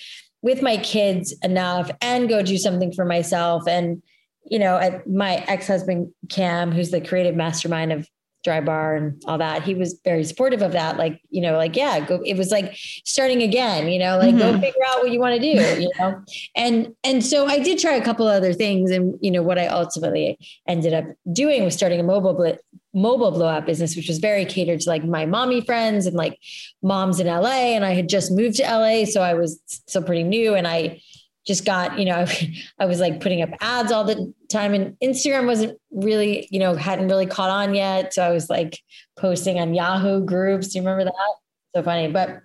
with 0.43 0.61
my 0.61 0.77
kids 0.77 1.33
enough 1.43 1.89
and 1.99 2.29
go 2.29 2.43
do 2.43 2.57
something 2.57 2.93
for 2.93 3.05
myself. 3.05 3.67
And, 3.67 4.03
you 4.45 4.59
know, 4.59 5.01
my 5.07 5.37
ex 5.47 5.65
husband, 5.65 6.13
Cam, 6.29 6.71
who's 6.71 6.91
the 6.91 7.01
creative 7.01 7.35
mastermind 7.35 7.91
of 7.91 8.07
Drybar 8.45 8.97
and 8.97 9.21
all 9.25 9.37
that. 9.37 9.63
He 9.63 9.75
was 9.75 9.99
very 10.03 10.23
supportive 10.23 10.61
of 10.61 10.71
that. 10.73 10.97
Like 10.97 11.21
you 11.29 11.41
know 11.41 11.55
like 11.55 11.75
yeah 11.75 11.99
go 11.99 12.19
it 12.25 12.35
was 12.35 12.51
like 12.51 12.75
starting 13.05 13.43
again 13.43 13.87
you 13.87 13.99
know 13.99 14.17
like 14.17 14.33
mm-hmm. 14.33 14.39
go 14.39 14.59
figure 14.59 14.81
out 14.87 15.03
what 15.03 15.11
you 15.11 15.19
want 15.19 15.35
to 15.35 15.39
do 15.39 15.81
you 15.81 15.91
know? 15.99 16.21
And 16.55 16.95
and 17.03 17.23
so 17.23 17.45
i 17.45 17.59
did 17.59 17.77
try 17.79 17.93
a 17.93 18.03
couple 18.03 18.27
other 18.27 18.53
things 18.53 18.89
and 18.91 19.15
you 19.21 19.29
know 19.29 19.43
what 19.43 19.59
i 19.59 19.67
ultimately 19.67 20.37
ended 20.67 20.93
up 20.93 21.05
doing 21.31 21.63
was 21.63 21.75
starting 21.75 21.99
a 21.99 22.03
mobile 22.03 22.33
bl- 22.33 22.61
mobile 22.93 23.31
blow 23.31 23.47
up 23.47 23.67
business 23.67 23.95
which 23.95 24.07
was 24.07 24.17
very 24.17 24.45
catered 24.45 24.79
to 24.79 24.89
like 24.89 25.03
my 25.03 25.25
mommy 25.25 25.61
friends 25.61 26.07
and 26.07 26.15
like 26.15 26.39
moms 26.81 27.19
in 27.19 27.27
la 27.27 27.49
and 27.49 27.85
i 27.85 27.93
had 27.93 28.09
just 28.09 28.31
moved 28.31 28.55
to 28.55 28.63
la 28.63 29.05
so 29.05 29.21
i 29.21 29.33
was 29.33 29.59
still 29.67 30.01
pretty 30.01 30.23
new. 30.23 30.55
And 30.55 30.67
i 30.67 30.99
just 31.47 31.65
got, 31.65 31.97
you 31.97 32.05
know, 32.05 32.25
I 32.79 32.85
was 32.85 32.99
like 32.99 33.21
putting 33.21 33.41
up 33.41 33.49
ads 33.61 33.91
all 33.91 34.03
the 34.03 34.33
time 34.49 34.73
and 34.73 34.97
Instagram 34.99 35.47
wasn't 35.47 35.79
really, 35.91 36.47
you 36.51 36.59
know, 36.59 36.75
hadn't 36.75 37.07
really 37.07 37.25
caught 37.25 37.49
on 37.49 37.73
yet. 37.73 38.13
So 38.13 38.21
I 38.21 38.29
was 38.31 38.49
like 38.49 38.79
posting 39.17 39.59
on 39.59 39.73
Yahoo 39.73 40.23
groups. 40.23 40.67
Do 40.67 40.79
you 40.79 40.83
remember 40.83 41.05
that? 41.05 41.35
So 41.75 41.83
funny. 41.83 42.09
But 42.09 42.41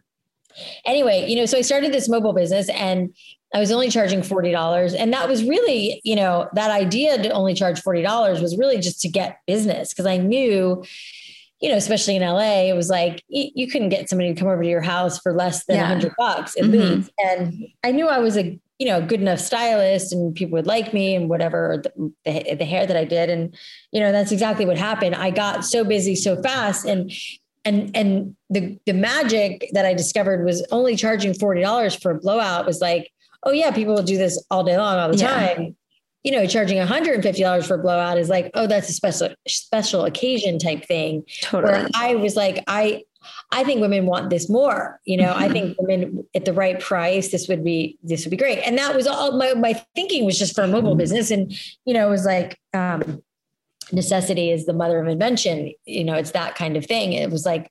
anyway, 0.85 1.29
you 1.29 1.37
know, 1.37 1.47
so 1.47 1.59
I 1.59 1.63
started 1.63 1.93
this 1.93 2.09
mobile 2.09 2.33
business 2.33 2.69
and 2.71 3.15
I 3.55 3.61
was 3.61 3.71
only 3.71 3.91
charging 3.91 4.21
$40. 4.21 4.97
And 4.99 5.13
that 5.13 5.29
was 5.29 5.45
really, 5.45 6.01
you 6.05 6.17
know, 6.17 6.49
that 6.55 6.71
idea 6.71 7.23
to 7.23 7.31
only 7.31 7.55
charge 7.55 7.83
$40 7.83 8.41
was 8.41 8.57
really 8.57 8.79
just 8.79 9.01
to 9.03 9.09
get 9.09 9.41
business 9.47 9.93
because 9.93 10.07
I 10.07 10.17
knew, 10.17 10.83
you 11.61 11.69
know, 11.69 11.77
especially 11.77 12.17
in 12.17 12.23
LA, 12.23 12.69
it 12.69 12.77
was 12.77 12.89
like 12.89 13.23
you 13.29 13.67
couldn't 13.71 13.91
get 13.91 14.09
somebody 14.09 14.33
to 14.33 14.39
come 14.39 14.49
over 14.49 14.63
to 14.63 14.69
your 14.69 14.81
house 14.81 15.19
for 15.19 15.35
less 15.35 15.65
than 15.67 15.77
a 15.77 15.81
yeah. 15.81 15.87
hundred 15.87 16.13
bucks 16.17 16.57
at 16.57 16.65
mm-hmm. 16.65 16.97
least. 16.97 17.11
And 17.19 17.67
I 17.85 17.93
knew 17.93 18.09
I 18.09 18.19
was 18.19 18.37
a 18.39 18.59
you 18.79 18.87
know, 18.87 19.01
good 19.01 19.21
enough 19.21 19.39
stylist 19.39 20.13
and 20.13 20.35
people 20.35 20.55
would 20.55 20.67
like 20.67 20.93
me 20.93 21.15
and 21.15 21.29
whatever 21.29 21.83
the, 21.83 22.13
the, 22.25 22.55
the, 22.57 22.65
hair 22.65 22.87
that 22.87 22.97
I 22.97 23.05
did. 23.05 23.31
And, 23.31 23.55
you 23.93 24.01
know, 24.01 24.11
that's 24.11 24.33
exactly 24.33 24.67
what 24.67 24.77
happened. 24.77 25.15
I 25.15 25.31
got 25.31 25.65
so 25.65 25.85
busy 25.85 26.17
so 26.17 26.41
fast 26.43 26.85
and, 26.85 27.13
and, 27.65 27.97
and 27.97 28.37
the, 28.51 28.79
the 28.87 28.93
magic 28.93 29.71
that 29.73 29.87
I 29.87 29.95
discovered 29.95 30.45
was 30.45 30.67
only 30.73 30.97
charging 30.97 31.33
$40 31.33 32.03
for 32.03 32.11
a 32.11 32.19
blowout 32.19 32.67
was 32.67 32.81
like, 32.81 33.13
oh 33.45 33.53
yeah, 33.53 33.71
people 33.71 33.95
will 33.95 34.03
do 34.03 34.19
this 34.19 34.43
all 34.51 34.65
day 34.65 34.77
long, 34.77 34.99
all 34.99 35.11
the 35.11 35.17
yeah. 35.17 35.55
time. 35.55 35.77
You 36.25 36.33
know, 36.33 36.47
charging 36.47 36.79
$150 36.79 37.67
for 37.67 37.75
a 37.75 37.79
blowout 37.83 38.19
is 38.19 38.29
like, 38.29 38.51
oh, 38.55 38.67
that's 38.67 38.89
a 38.89 38.93
special, 38.93 39.31
special 39.47 40.05
occasion 40.05 40.59
type 40.59 40.87
thing. 40.87 41.25
Totally. 41.43 41.73
Where 41.73 41.89
I 41.95 42.15
was 42.15 42.37
like, 42.37 42.63
I, 42.69 43.03
I 43.51 43.65
think 43.65 43.81
women 43.81 44.07
want 44.07 44.31
this 44.31 44.49
more. 44.49 45.01
You 45.05 45.19
know, 45.19 45.33
I 45.35 45.49
think 45.49 45.77
women 45.81 46.27
at 46.35 46.45
the 46.45 46.53
right 46.53 46.79
price, 46.79 47.31
this 47.31 47.49
would 47.49 47.65
be 47.65 47.99
this 48.03 48.25
would 48.25 48.31
be 48.31 48.37
great. 48.37 48.59
And 48.59 48.79
that 48.79 48.95
was 48.95 49.07
all 49.07 49.33
my 49.37 49.55
my 49.55 49.75
thinking 49.95 50.25
was 50.25 50.39
just 50.39 50.55
for 50.55 50.63
a 50.63 50.69
mobile 50.69 50.95
business. 50.95 51.31
And, 51.31 51.53
you 51.85 51.95
know, 51.95 52.07
it 52.07 52.11
was 52.11 52.25
like 52.25 52.59
um 52.75 53.23
necessity 53.93 54.51
is 54.51 54.67
the 54.67 54.73
mother 54.73 55.01
of 55.01 55.09
invention. 55.09 55.73
You 55.85 56.05
know, 56.05 56.15
it's 56.15 56.33
that 56.33 56.55
kind 56.55 56.77
of 56.77 56.87
thing. 56.87 57.13
It 57.13 57.31
was 57.31 57.45
like 57.45 57.71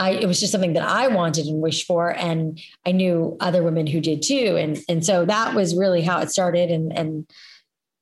I, 0.00 0.12
it 0.12 0.26
was 0.26 0.40
just 0.40 0.50
something 0.50 0.72
that 0.72 0.88
I 0.88 1.08
wanted 1.08 1.46
and 1.46 1.60
wished 1.60 1.86
for. 1.86 2.16
And 2.16 2.58
I 2.86 2.92
knew 2.92 3.36
other 3.38 3.62
women 3.62 3.86
who 3.86 4.00
did 4.00 4.22
too. 4.22 4.56
And, 4.58 4.78
and 4.88 5.04
so 5.04 5.26
that 5.26 5.54
was 5.54 5.76
really 5.76 6.00
how 6.00 6.20
it 6.20 6.30
started. 6.30 6.70
And, 6.70 6.90
and 6.96 7.30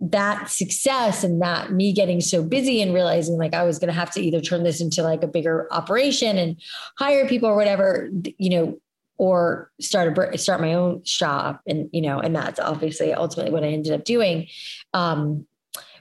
that 0.00 0.48
success 0.48 1.24
and 1.24 1.42
that 1.42 1.72
me 1.72 1.92
getting 1.92 2.20
so 2.20 2.42
busy 2.42 2.80
and 2.80 2.94
realizing 2.94 3.37
like 3.37 3.54
I 3.54 3.64
was 3.64 3.78
going 3.78 3.88
to 3.88 3.98
have 3.98 4.12
to 4.12 4.20
either 4.20 4.40
turn 4.40 4.62
this 4.62 4.80
into 4.80 5.02
like 5.02 5.24
a 5.24 5.26
bigger 5.26 5.66
operation 5.72 6.38
and 6.38 6.61
hire 6.96 7.26
people 7.26 7.48
or 7.48 7.56
whatever, 7.56 8.08
you 8.38 8.50
know, 8.50 8.80
or 9.16 9.72
start 9.80 10.16
a 10.16 10.38
start 10.38 10.61
my 10.61 10.74
own 10.74 11.02
shop 11.02 11.61
and 11.66 11.90
you 11.92 12.00
know 12.00 12.20
and 12.20 12.37
that's 12.37 12.61
obviously 12.61 13.12
ultimately 13.12 13.52
what 13.52 13.64
I 13.64 13.68
ended 13.68 13.92
up 13.92 14.04
doing. 14.04 14.46
Um 14.94 15.47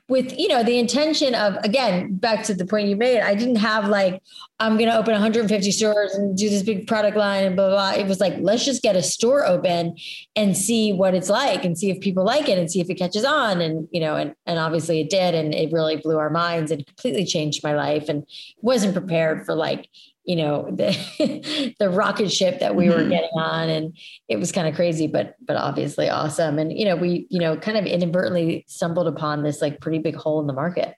with 0.09 0.37
you 0.39 0.47
know 0.47 0.63
the 0.63 0.77
intention 0.77 1.35
of 1.35 1.55
again 1.63 2.15
back 2.15 2.43
to 2.43 2.53
the 2.53 2.65
point 2.65 2.87
you 2.87 2.95
made 2.95 3.19
i 3.19 3.35
didn't 3.35 3.57
have 3.57 3.87
like 3.89 4.21
i'm 4.59 4.77
going 4.77 4.89
to 4.89 4.97
open 4.97 5.11
150 5.11 5.71
stores 5.71 6.13
and 6.13 6.37
do 6.37 6.49
this 6.49 6.63
big 6.63 6.87
product 6.87 7.17
line 7.17 7.43
and 7.43 7.55
blah, 7.55 7.67
blah 7.69 7.91
blah. 7.91 8.01
It 8.01 8.07
was 8.07 8.19
like 8.19 8.35
let's 8.39 8.65
just 8.65 8.81
get 8.81 8.95
a 8.95 9.03
store 9.03 9.45
open 9.45 9.95
and 10.35 10.57
see 10.57 10.93
what 10.93 11.13
it's 11.13 11.29
like 11.29 11.63
and 11.63 11.77
see 11.77 11.91
if 11.91 11.99
people 11.99 12.23
like 12.23 12.49
it 12.49 12.57
and 12.57 12.69
see 12.69 12.81
if 12.81 12.89
it 12.89 12.95
catches 12.95 13.25
on. 13.25 13.61
And 13.61 13.87
you 13.91 13.99
know 13.99 14.15
and, 14.15 14.33
and 14.45 14.57
obviously 14.59 14.99
it 15.01 15.09
did 15.09 15.35
and 15.35 15.53
it 15.53 15.71
really 15.71 15.97
blew 15.97 16.17
our 16.17 16.29
minds 16.29 16.71
and 16.71 16.85
completely 16.85 17.25
changed 17.25 17.63
my 17.63 17.75
life 17.75 18.09
and 18.09 18.25
wasn't 18.61 18.93
prepared 18.93 19.45
for 19.45 19.53
like 19.53 19.89
you 20.27 20.35
know 20.35 20.69
the 20.69 21.73
the 21.79 21.89
rocket 21.89 22.31
ship 22.31 22.59
that 22.59 22.75
we 22.75 22.89
were 22.89 22.97
mm-hmm. 22.97 23.09
getting 23.09 23.29
on 23.35 23.69
and 23.69 23.97
it 24.27 24.37
was 24.37 24.51
kind 24.51 24.67
of 24.67 24.75
crazy 24.75 25.07
but 25.07 25.35
but 25.41 25.55
obviously 25.55 26.09
awesome 26.09 26.59
and 26.59 26.71
you 26.71 26.85
know 26.85 26.95
we 26.95 27.25
you 27.29 27.39
know 27.39 27.57
kind 27.57 27.77
of 27.77 27.85
inadvertently 27.85 28.63
stumbled 28.67 29.07
upon 29.07 29.41
this 29.41 29.61
like 29.61 29.79
pretty 29.79 29.99
big 29.99 30.15
hole 30.15 30.39
in 30.39 30.45
the 30.45 30.53
market 30.53 30.95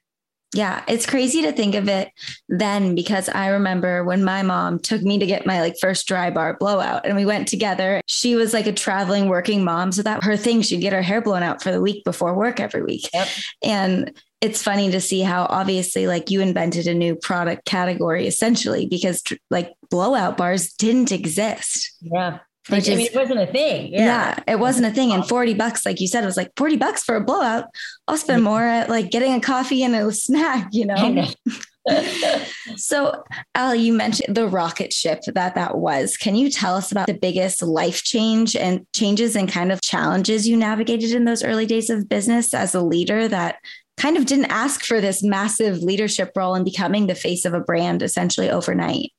yeah, 0.52 0.82
it's 0.88 1.06
crazy 1.06 1.42
to 1.42 1.52
think 1.52 1.76
of 1.76 1.88
it 1.88 2.10
then 2.48 2.96
because 2.96 3.28
I 3.28 3.48
remember 3.48 4.02
when 4.02 4.24
my 4.24 4.42
mom 4.42 4.80
took 4.80 5.00
me 5.00 5.16
to 5.16 5.26
get 5.26 5.46
my 5.46 5.60
like 5.60 5.76
first 5.80 6.08
Drybar 6.08 6.58
blowout 6.58 7.06
and 7.06 7.14
we 7.14 7.24
went 7.24 7.46
together. 7.46 8.00
She 8.06 8.34
was 8.34 8.52
like 8.52 8.66
a 8.66 8.72
traveling 8.72 9.28
working 9.28 9.62
mom. 9.62 9.92
So 9.92 10.02
that 10.02 10.24
her 10.24 10.36
thing, 10.36 10.62
she'd 10.62 10.80
get 10.80 10.92
her 10.92 11.02
hair 11.02 11.20
blown 11.20 11.44
out 11.44 11.62
for 11.62 11.70
the 11.70 11.80
week 11.80 12.04
before 12.04 12.34
work 12.34 12.58
every 12.58 12.82
week. 12.82 13.08
Yep. 13.14 13.28
And 13.62 14.20
it's 14.40 14.62
funny 14.62 14.90
to 14.90 15.00
see 15.00 15.20
how 15.20 15.46
obviously 15.50 16.06
like 16.06 16.30
you 16.30 16.40
invented 16.40 16.86
a 16.86 16.94
new 16.94 17.14
product 17.14 17.64
category 17.66 18.26
essentially 18.26 18.86
because 18.86 19.22
like 19.50 19.74
blowout 19.90 20.36
bars 20.36 20.72
didn't 20.72 21.12
exist. 21.12 21.96
Yeah. 22.00 22.38
Which 22.68 22.88
I 22.88 22.94
mean, 22.94 23.06
it 23.06 23.14
wasn't 23.14 23.40
a 23.40 23.46
thing. 23.46 23.92
Yeah. 23.92 23.98
yeah. 23.98 24.38
it 24.46 24.58
wasn't 24.58 24.86
a 24.86 24.90
thing. 24.90 25.12
And 25.12 25.26
40 25.26 25.54
bucks, 25.54 25.84
like 25.84 26.00
you 26.00 26.06
said, 26.06 26.22
it 26.22 26.26
was 26.26 26.36
like 26.36 26.52
40 26.56 26.76
bucks 26.76 27.02
for 27.02 27.16
a 27.16 27.20
blowout. 27.20 27.64
I'll 28.06 28.16
spend 28.16 28.44
more 28.44 28.62
at 28.62 28.88
like 28.88 29.10
getting 29.10 29.34
a 29.34 29.40
coffee 29.40 29.82
and 29.82 29.94
a 29.94 30.12
snack, 30.12 30.68
you 30.72 30.86
know? 30.86 31.08
know. 31.08 31.26
so, 32.76 33.24
Al, 33.54 33.74
you 33.74 33.92
mentioned 33.92 34.36
the 34.36 34.46
rocket 34.46 34.92
ship 34.92 35.20
that 35.26 35.54
that 35.54 35.78
was. 35.78 36.16
Can 36.16 36.34
you 36.34 36.50
tell 36.50 36.76
us 36.76 36.92
about 36.92 37.06
the 37.06 37.14
biggest 37.14 37.62
life 37.62 38.02
change 38.02 38.54
and 38.54 38.86
changes 38.92 39.36
and 39.36 39.50
kind 39.50 39.72
of 39.72 39.80
challenges 39.80 40.46
you 40.46 40.56
navigated 40.56 41.12
in 41.12 41.24
those 41.24 41.42
early 41.42 41.66
days 41.66 41.90
of 41.90 42.08
business 42.08 42.52
as 42.54 42.74
a 42.74 42.82
leader 42.82 43.28
that 43.28 43.56
kind 44.00 44.16
of 44.16 44.24
didn't 44.24 44.46
ask 44.46 44.84
for 44.84 45.00
this 45.00 45.22
massive 45.22 45.82
leadership 45.82 46.32
role 46.34 46.54
and 46.54 46.64
becoming 46.64 47.06
the 47.06 47.14
face 47.14 47.44
of 47.44 47.52
a 47.52 47.60
brand 47.60 48.02
essentially 48.02 48.48
overnight. 48.48 49.12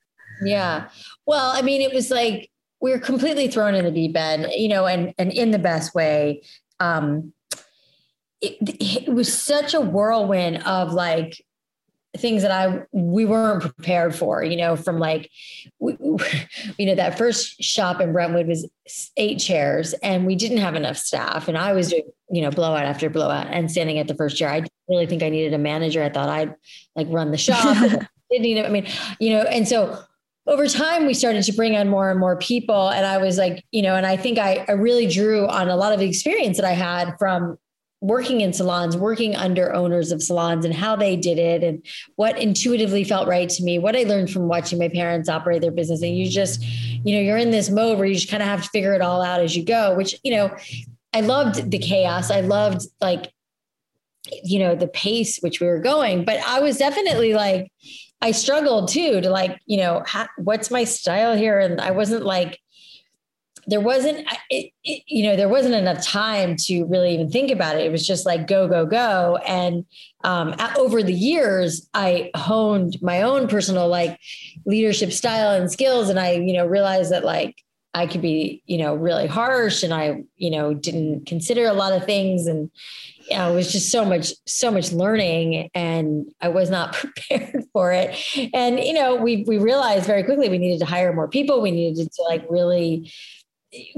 Yeah. 0.44 0.88
Well, 1.24 1.52
I 1.52 1.62
mean, 1.62 1.80
it 1.80 1.94
was 1.94 2.10
like 2.10 2.50
we 2.80 2.90
were 2.90 2.98
completely 2.98 3.46
thrown 3.46 3.74
in 3.74 3.84
the 3.84 3.92
deep 3.92 4.16
end, 4.16 4.48
you 4.52 4.68
know, 4.68 4.86
and 4.86 5.14
and 5.18 5.32
in 5.32 5.52
the 5.52 5.58
best 5.58 5.94
way. 5.94 6.42
Um, 6.80 7.32
it, 8.40 8.56
it 9.06 9.14
was 9.14 9.32
such 9.32 9.72
a 9.72 9.80
whirlwind 9.80 10.64
of 10.64 10.92
like 10.92 11.40
things 12.16 12.42
that 12.42 12.50
I 12.50 12.82
we 12.92 13.24
weren't 13.24 13.62
prepared 13.62 14.14
for, 14.14 14.42
you 14.42 14.56
know, 14.56 14.76
from 14.76 14.98
like 14.98 15.30
we, 15.78 15.96
you 16.78 16.86
know 16.86 16.94
that 16.94 17.16
first 17.16 17.62
shop 17.62 18.00
in 18.00 18.12
Brentwood 18.12 18.46
was 18.46 18.68
eight 19.16 19.38
chairs 19.38 19.94
and 19.94 20.26
we 20.26 20.36
didn't 20.36 20.58
have 20.58 20.74
enough 20.74 20.96
staff 20.96 21.48
and 21.48 21.56
I 21.56 21.72
was 21.72 21.90
doing, 21.90 22.04
you 22.30 22.42
know, 22.42 22.50
blowout 22.50 22.84
after 22.84 23.08
blowout 23.08 23.46
and 23.48 23.70
standing 23.70 23.98
at 23.98 24.08
the 24.08 24.14
first 24.14 24.36
chair. 24.36 24.50
I 24.50 24.60
didn't 24.60 24.72
really 24.88 25.06
think 25.06 25.22
I 25.22 25.30
needed 25.30 25.54
a 25.54 25.58
manager. 25.58 26.02
I 26.02 26.10
thought 26.10 26.28
I'd 26.28 26.54
like 26.96 27.06
run 27.10 27.30
the 27.30 27.38
shop. 27.38 27.76
didn't 28.30 28.46
you 28.46 28.56
know, 28.56 28.64
I 28.64 28.70
mean, 28.70 28.86
you 29.18 29.30
know, 29.30 29.42
and 29.42 29.66
so 29.68 30.02
over 30.46 30.66
time 30.66 31.06
we 31.06 31.14
started 31.14 31.44
to 31.44 31.52
bring 31.52 31.76
on 31.76 31.88
more 31.88 32.10
and 32.10 32.18
more 32.18 32.36
people 32.36 32.88
and 32.88 33.06
i 33.06 33.16
was 33.16 33.38
like 33.38 33.64
you 33.70 33.80
know 33.80 33.94
and 33.94 34.04
i 34.04 34.16
think 34.16 34.38
I, 34.38 34.64
I 34.68 34.72
really 34.72 35.06
drew 35.06 35.46
on 35.46 35.68
a 35.68 35.76
lot 35.76 35.92
of 35.92 36.00
the 36.00 36.08
experience 36.08 36.56
that 36.56 36.66
i 36.66 36.72
had 36.72 37.14
from 37.18 37.58
working 38.02 38.40
in 38.40 38.52
salons, 38.52 38.96
working 38.96 39.36
under 39.36 39.72
owners 39.72 40.10
of 40.10 40.20
salons 40.20 40.64
and 40.64 40.74
how 40.74 40.96
they 40.96 41.14
did 41.14 41.38
it 41.38 41.62
and 41.62 41.86
what 42.16 42.36
intuitively 42.36 43.04
felt 43.04 43.28
right 43.28 43.48
to 43.48 43.62
me, 43.62 43.78
what 43.78 43.94
I 43.94 44.02
learned 44.02 44.28
from 44.28 44.48
watching 44.48 44.80
my 44.80 44.88
parents 44.88 45.28
operate 45.28 45.62
their 45.62 45.70
business. 45.70 46.02
And 46.02 46.18
you 46.18 46.28
just, 46.28 46.60
you 46.62 47.14
know, 47.14 47.20
you're 47.20 47.38
in 47.38 47.52
this 47.52 47.70
mode 47.70 47.98
where 47.98 48.06
you 48.06 48.14
just 48.14 48.28
kind 48.28 48.42
of 48.42 48.48
have 48.48 48.64
to 48.64 48.68
figure 48.70 48.92
it 48.94 49.02
all 49.02 49.22
out 49.22 49.40
as 49.40 49.56
you 49.56 49.64
go, 49.64 49.94
which, 49.94 50.18
you 50.24 50.34
know, 50.34 50.54
I 51.12 51.20
loved 51.20 51.70
the 51.70 51.78
chaos. 51.78 52.32
I 52.32 52.40
loved 52.40 52.82
like, 53.00 53.32
you 54.42 54.58
know, 54.58 54.74
the 54.74 54.88
pace 54.88 55.38
which 55.38 55.60
we 55.60 55.68
were 55.68 55.78
going, 55.78 56.24
but 56.24 56.40
I 56.40 56.58
was 56.58 56.78
definitely 56.78 57.34
like, 57.34 57.70
I 58.20 58.32
struggled 58.32 58.88
too 58.88 59.20
to 59.20 59.30
like, 59.30 59.60
you 59.66 59.76
know, 59.76 60.02
what's 60.38 60.72
my 60.72 60.82
style 60.82 61.36
here? 61.36 61.60
And 61.60 61.80
I 61.80 61.92
wasn't 61.92 62.24
like, 62.24 62.58
there 63.66 63.80
wasn't 63.80 64.26
it, 64.50 64.72
it, 64.84 65.02
you 65.06 65.24
know 65.24 65.36
there 65.36 65.48
wasn't 65.48 65.74
enough 65.74 66.04
time 66.04 66.56
to 66.56 66.84
really 66.84 67.14
even 67.14 67.30
think 67.30 67.50
about 67.50 67.76
it. 67.76 67.86
It 67.86 67.92
was 67.92 68.06
just 68.06 68.26
like 68.26 68.46
go 68.46 68.68
go 68.68 68.86
go. 68.86 69.38
And 69.46 69.84
um, 70.24 70.54
over 70.76 71.02
the 71.02 71.12
years 71.12 71.88
i 71.94 72.30
honed 72.34 73.00
my 73.02 73.22
own 73.22 73.48
personal 73.48 73.88
like 73.88 74.18
leadership 74.66 75.12
style 75.12 75.60
and 75.60 75.70
skills. 75.70 76.08
And 76.08 76.18
i 76.18 76.32
you 76.32 76.54
know 76.54 76.66
realized 76.66 77.12
that 77.12 77.24
like 77.24 77.56
i 77.94 78.06
could 78.06 78.22
be 78.22 78.62
you 78.66 78.78
know 78.78 78.94
really 78.94 79.26
harsh 79.26 79.82
and 79.82 79.92
i 79.92 80.22
you 80.36 80.50
know 80.50 80.72
didn't 80.74 81.26
consider 81.26 81.66
a 81.66 81.72
lot 81.72 81.92
of 81.92 82.04
things. 82.04 82.46
And 82.46 82.70
you 83.30 83.36
know, 83.36 83.52
it 83.52 83.54
was 83.54 83.70
just 83.70 83.92
so 83.92 84.04
much 84.04 84.32
so 84.46 84.72
much 84.72 84.90
learning 84.90 85.70
and 85.74 86.26
i 86.40 86.48
was 86.48 86.70
not 86.70 86.92
prepared 86.94 87.64
for 87.72 87.92
it. 87.92 88.16
And 88.52 88.80
you 88.80 88.92
know 88.92 89.14
we 89.14 89.44
we 89.46 89.58
realized 89.58 90.06
very 90.06 90.24
quickly 90.24 90.48
we 90.48 90.58
needed 90.58 90.80
to 90.80 90.86
hire 90.86 91.12
more 91.12 91.28
people. 91.28 91.62
We 91.62 91.70
needed 91.70 92.10
to 92.12 92.22
like 92.22 92.44
really 92.50 93.12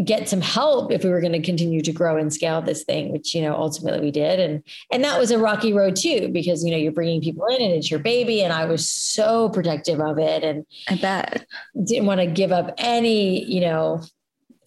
get 0.04 0.28
some 0.28 0.40
help 0.40 0.92
if 0.92 1.02
we 1.02 1.10
were 1.10 1.20
going 1.20 1.32
to 1.32 1.42
continue 1.42 1.80
to 1.82 1.92
grow 1.92 2.16
and 2.16 2.32
scale 2.32 2.62
this 2.62 2.84
thing 2.84 3.10
which 3.10 3.34
you 3.34 3.42
know 3.42 3.54
ultimately 3.54 4.00
we 4.00 4.10
did. 4.10 4.38
And 4.38 4.62
and 4.92 5.02
that 5.04 5.18
was 5.18 5.30
a 5.30 5.38
rocky 5.38 5.72
road 5.72 5.96
too 5.96 6.28
because 6.28 6.64
you 6.64 6.70
know 6.70 6.76
you're 6.76 6.92
bringing 6.92 7.20
people 7.20 7.46
in 7.46 7.60
and 7.60 7.72
it's 7.72 7.90
your 7.90 8.00
baby 8.00 8.42
and 8.42 8.52
i 8.52 8.64
was 8.64 8.88
so 8.88 9.48
protective 9.48 10.00
of 10.00 10.18
it 10.18 10.44
and 10.44 10.64
i 10.88 10.96
bet. 10.96 11.46
didn't 11.84 12.06
want 12.06 12.20
to 12.20 12.26
give 12.26 12.52
up 12.52 12.72
any 12.78 13.44
you 13.44 13.60
know 13.60 14.00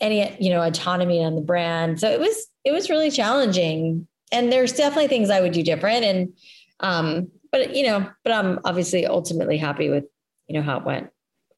any 0.02 0.36
you 0.40 0.50
know 0.50 0.62
autonomy 0.62 1.24
on 1.24 1.36
the 1.36 1.42
brand. 1.42 2.00
So 2.00 2.10
it 2.10 2.20
was 2.20 2.48
it 2.64 2.72
was 2.72 2.90
really 2.90 3.12
challenging. 3.12 4.08
And 4.32 4.52
there's 4.52 4.74
definitely 4.74 5.08
things 5.08 5.30
i 5.30 5.40
would 5.40 5.54
do 5.54 5.64
different 5.64 6.04
and 6.04 6.34
um 6.82 7.32
but 7.52 7.76
you 7.76 7.84
know 7.84 8.10
but 8.24 8.34
i'm 8.34 8.60
obviously 8.66 9.06
ultimately 9.06 9.58
happy 9.58 9.90
with 9.90 10.04
you 10.48 10.54
know 10.54 10.62
how 10.62 10.78
it 10.80 10.86
went 10.86 11.10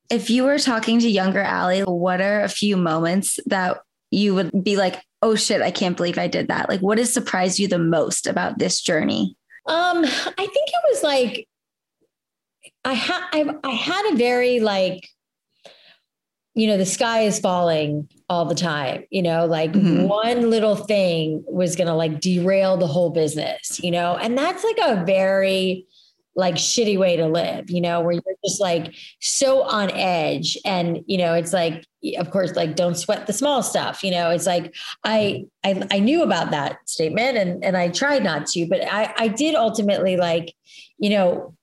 if 0.10 0.30
you 0.30 0.44
were 0.44 0.60
talking 0.60 1.00
to 1.00 1.10
younger 1.10 1.42
Alli, 1.42 1.82
what 1.82 2.22
are 2.22 2.42
a 2.42 2.50
few 2.50 2.76
moments 2.78 3.40
that 3.46 3.82
you 4.12 4.34
would 4.36 4.64
be 4.64 4.76
like, 4.76 5.02
oh 5.22 5.36
shit, 5.36 5.62
I 5.62 5.72
can't 5.72 5.98
believe 5.98 6.18
I 6.18 6.28
did 6.28 6.48
that? 6.48 6.70
Like, 6.70 6.82
what 6.82 6.98
has 6.98 7.14
surprised 7.14 7.60
you 7.60 7.68
the 7.68 7.80
most 7.80 8.26
about 8.26 8.58
this 8.58 8.82
journey? 8.82 9.36
Um, 9.68 10.04
I 10.04 10.08
think 10.36 10.70
it 10.70 10.84
was 10.92 11.04
like 11.04 11.48
I 12.86 12.94
had 12.94 13.24
I, 13.34 13.56
I 13.64 13.72
had 13.72 14.14
a 14.14 14.18
very 14.18 14.60
like, 14.60 15.08
you 16.56 16.68
know, 16.68 16.78
the 16.78 16.86
sky 16.86 17.22
is 17.22 17.40
falling 17.40 18.10
all 18.30 18.46
the 18.46 18.56
time. 18.56 19.04
You 19.12 19.22
know, 19.22 19.46
like 19.46 19.74
mm-hmm. 19.74 20.08
one 20.08 20.50
little 20.50 20.76
thing 20.76 21.44
was 21.48 21.76
gonna 21.76 21.96
like 21.96 22.20
derail 22.20 22.78
the 22.78 22.88
whole 22.88 23.12
business, 23.12 23.80
you 23.84 23.92
know, 23.92 24.18
and 24.18 24.38
that's 24.38 24.64
like 24.64 24.80
a 24.82 25.04
very 25.06 25.86
like 26.36 26.56
shitty 26.56 26.98
way 26.98 27.18
to 27.18 27.28
live, 27.28 27.70
you 27.70 27.82
know, 27.82 28.02
where 28.02 28.14
you're 28.14 28.24
just 28.46 28.62
like 28.62 28.94
so 29.20 29.64
on 29.64 29.92
edge. 29.92 30.58
And, 30.64 31.04
you 31.06 31.18
know, 31.18 31.34
it's 31.34 31.54
like, 31.54 31.86
of 32.18 32.32
course, 32.32 32.56
like 32.56 32.76
don't 32.76 32.96
sweat 32.96 33.28
the 33.28 33.34
small 33.34 33.62
stuff. 33.62 34.04
You 34.04 34.12
know, 34.12 34.30
it's 34.30 34.46
like 34.46 34.74
I 35.04 35.46
I, 35.64 35.86
I 35.92 36.00
knew 36.00 36.24
about 36.24 36.52
that 36.52 36.78
statement 36.88 37.38
and 37.38 37.64
and 37.64 37.76
I 37.76 37.90
tried 37.90 38.24
not 38.24 38.48
to, 38.48 38.66
but 38.68 38.82
I 38.90 39.14
I 39.18 39.28
did 39.28 39.56
ultimately 39.56 40.16
like, 40.16 40.54
you 40.98 41.10
know, 41.10 41.56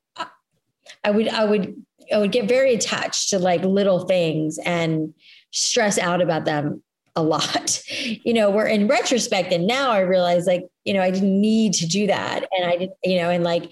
I 1.05 1.11
would 1.11 1.29
I 1.29 1.45
would 1.45 1.75
I 2.13 2.19
would 2.19 2.33
get 2.33 2.49
very 2.49 2.75
attached 2.75 3.31
to 3.31 3.39
like 3.39 3.63
little 3.65 4.07
things 4.07 4.59
and 4.65 5.15
stress 5.53 5.99
out 5.99 6.21
about 6.21 6.45
them 6.45 6.83
a 7.15 7.23
lot, 7.23 7.83
you 8.01 8.35
know, 8.35 8.51
where 8.51 8.67
in 8.67 8.89
retrospect 8.89 9.53
and 9.53 9.67
now 9.67 9.91
I 9.91 10.01
realize 10.01 10.47
like, 10.47 10.67
you 10.85 10.93
know, 10.93 11.03
I 11.03 11.11
didn't 11.11 11.41
need 11.41 11.73
to 11.75 11.87
do 11.87 12.07
that. 12.09 12.47
And 12.53 12.71
I 12.71 12.77
didn't, 12.77 12.93
you 13.03 13.17
know, 13.21 13.31
and 13.31 13.43
like, 13.43 13.71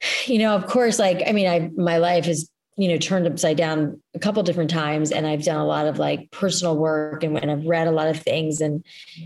you 0.26 0.38
know, 0.38 0.54
of 0.54 0.66
course, 0.66 0.98
like, 0.98 1.22
I 1.26 1.32
mean, 1.32 1.48
I, 1.48 1.70
my 1.76 1.98
life 1.98 2.26
has 2.26 2.50
you 2.76 2.88
know, 2.88 2.98
turned 2.98 3.26
upside 3.26 3.56
down 3.56 4.00
a 4.14 4.18
couple 4.18 4.42
different 4.42 4.68
times. 4.68 5.10
And 5.10 5.26
I've 5.26 5.44
done 5.44 5.56
a 5.56 5.66
lot 5.66 5.86
of 5.86 5.98
like 5.98 6.30
personal 6.30 6.76
work 6.76 7.24
and, 7.24 7.38
and 7.38 7.50
I've 7.50 7.64
read 7.64 7.88
a 7.88 7.92
lot 7.92 8.08
of 8.08 8.20
things. 8.20 8.60
And, 8.60 8.84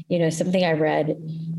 you 0.09 0.21
know, 0.21 0.31
something 0.31 0.65
I 0.65 0.73
read 0.73 1.17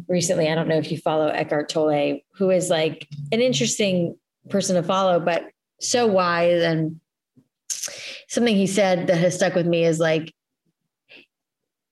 recently, 0.07 0.49
I 0.49 0.55
don't 0.55 0.69
know 0.69 0.77
if 0.77 0.89
you 0.89 0.97
follow 0.97 1.27
Eckhart 1.27 1.67
Tolle, 1.67 2.19
who 2.35 2.49
is 2.49 2.69
like 2.69 3.07
an 3.33 3.41
interesting 3.41 4.15
person 4.49 4.77
to 4.77 4.83
follow, 4.83 5.19
but 5.19 5.43
so 5.81 6.07
wise. 6.07 6.61
And 6.61 7.01
something 8.29 8.55
he 8.55 8.67
said 8.67 9.07
that 9.07 9.17
has 9.17 9.35
stuck 9.35 9.53
with 9.53 9.67
me 9.67 9.83
is 9.83 9.99
like, 9.99 10.33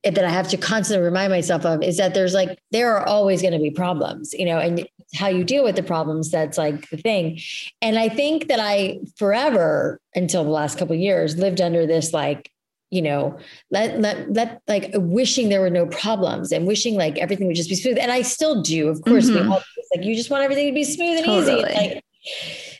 that 0.03 0.23
I 0.23 0.29
have 0.29 0.47
to 0.49 0.57
constantly 0.57 1.03
remind 1.03 1.31
myself 1.31 1.65
of 1.65 1.83
is 1.83 1.97
that 1.97 2.13
there's 2.13 2.33
like 2.33 2.57
there 2.71 2.95
are 2.95 3.05
always 3.05 3.41
going 3.41 3.53
to 3.53 3.59
be 3.59 3.71
problems, 3.71 4.33
you 4.33 4.45
know, 4.45 4.57
and 4.57 4.87
how 5.15 5.27
you 5.27 5.43
deal 5.43 5.63
with 5.63 5.75
the 5.75 5.83
problems 5.83 6.31
that's 6.31 6.57
like 6.57 6.89
the 6.89 6.97
thing. 6.97 7.39
And 7.81 7.97
I 7.97 8.09
think 8.09 8.47
that 8.47 8.59
I 8.59 8.99
forever 9.17 9.99
until 10.15 10.43
the 10.43 10.49
last 10.49 10.77
couple 10.77 10.95
years 10.95 11.37
lived 11.37 11.61
under 11.61 11.85
this 11.85 12.13
like 12.13 12.51
you 12.91 13.03
know, 13.03 13.37
let 13.69 13.99
let 13.99 14.33
let 14.33 14.61
like 14.67 14.89
wishing 14.95 15.49
there 15.49 15.61
were 15.61 15.69
no 15.69 15.85
problems 15.85 16.51
and 16.51 16.65
wishing 16.65 16.95
like 16.95 17.19
everything 17.19 17.45
would 17.45 17.55
just 17.55 17.69
be 17.69 17.75
smooth. 17.75 17.99
And 17.99 18.11
I 18.11 18.23
still 18.23 18.63
do, 18.63 18.87
of 18.87 19.01
course. 19.03 19.29
Mm-hmm. 19.29 19.47
We 19.47 19.53
all 19.53 19.63
like 19.95 20.05
you 20.05 20.15
just 20.15 20.31
want 20.31 20.43
everything 20.43 20.67
to 20.67 20.73
be 20.73 20.83
smooth 20.83 21.17
and 21.17 21.25
totally. 21.25 21.61
easy. 21.61 21.75
like 21.75 22.03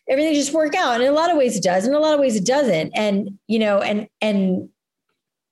everything 0.10 0.34
just 0.34 0.54
work 0.54 0.74
out. 0.74 0.96
And 0.96 1.04
in 1.04 1.10
a 1.10 1.14
lot 1.14 1.30
of 1.30 1.38
ways 1.38 1.56
it 1.56 1.64
does, 1.64 1.86
in 1.86 1.94
a 1.94 2.00
lot 2.00 2.16
of 2.16 2.20
ways 2.20 2.36
it 2.36 2.46
doesn't. 2.46 2.92
And 2.96 3.38
you 3.48 3.60
know, 3.60 3.82
and 3.82 4.08
and 4.20 4.70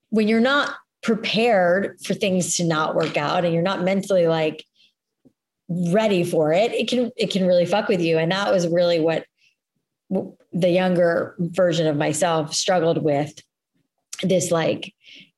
when 0.10 0.28
you're 0.28 0.40
not 0.40 0.74
prepared 1.08 1.98
for 2.04 2.14
things 2.14 2.58
to 2.58 2.66
not 2.66 2.94
work 2.94 3.16
out 3.16 3.46
and 3.46 3.54
you're 3.54 3.64
not 3.64 3.82
mentally 3.82 4.28
like 4.28 4.66
ready 5.70 6.22
for 6.22 6.52
it 6.52 6.74
it 6.74 6.90
can 6.90 7.12
it 7.16 7.32
can 7.32 7.48
really 7.48 7.66
fuck 7.66 7.88
with 7.88 8.02
you. 8.02 8.18
And 8.18 8.30
that 8.34 8.52
was 8.52 8.68
really 8.68 9.00
what 9.00 9.24
the 10.10 10.70
younger 10.70 11.34
version 11.40 11.88
of 11.88 11.96
myself 11.96 12.54
struggled 12.54 13.02
with. 13.02 13.42
This 14.22 14.52
like 14.52 14.94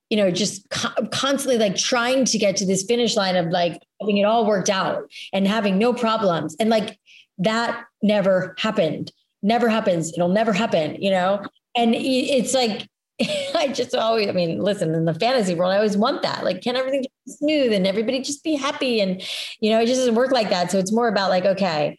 you 0.09 0.17
know 0.17 0.31
just 0.31 0.67
co- 0.71 1.05
constantly 1.11 1.59
like 1.59 1.75
trying 1.75 2.25
to 2.25 2.39
get 2.39 2.55
to 2.55 2.65
this 2.65 2.81
finish 2.81 3.15
line 3.15 3.35
of 3.35 3.51
like 3.51 3.79
having 4.01 4.17
it 4.17 4.23
all 4.23 4.47
worked 4.47 4.71
out 4.71 5.03
and 5.33 5.47
having 5.47 5.77
no 5.77 5.93
problems. 5.93 6.55
And 6.59 6.71
like 6.71 6.97
that 7.37 7.85
never 8.01 8.55
happened. 8.57 9.11
Never 9.43 9.69
happens. 9.69 10.13
It'll 10.13 10.29
never 10.29 10.51
happen 10.51 10.95
you 10.99 11.11
know? 11.11 11.43
And 11.75 11.93
it's 11.93 12.55
like 12.55 12.88
I 13.55 13.71
just 13.73 13.93
always, 13.95 14.27
I 14.27 14.31
mean, 14.31 14.59
listen, 14.59 14.93
in 14.93 15.05
the 15.05 15.13
fantasy 15.13 15.55
world, 15.55 15.73
I 15.73 15.77
always 15.77 15.97
want 15.97 16.21
that. 16.21 16.43
Like, 16.43 16.61
can 16.61 16.75
everything 16.75 17.03
just 17.03 17.25
be 17.25 17.31
smooth 17.45 17.73
and 17.73 17.85
everybody 17.85 18.21
just 18.21 18.43
be 18.43 18.55
happy? 18.55 19.01
And, 19.01 19.21
you 19.59 19.71
know, 19.71 19.81
it 19.81 19.87
just 19.87 19.99
doesn't 19.99 20.15
work 20.15 20.31
like 20.31 20.49
that. 20.49 20.71
So 20.71 20.79
it's 20.79 20.93
more 20.93 21.07
about 21.07 21.29
like, 21.29 21.45
okay, 21.45 21.97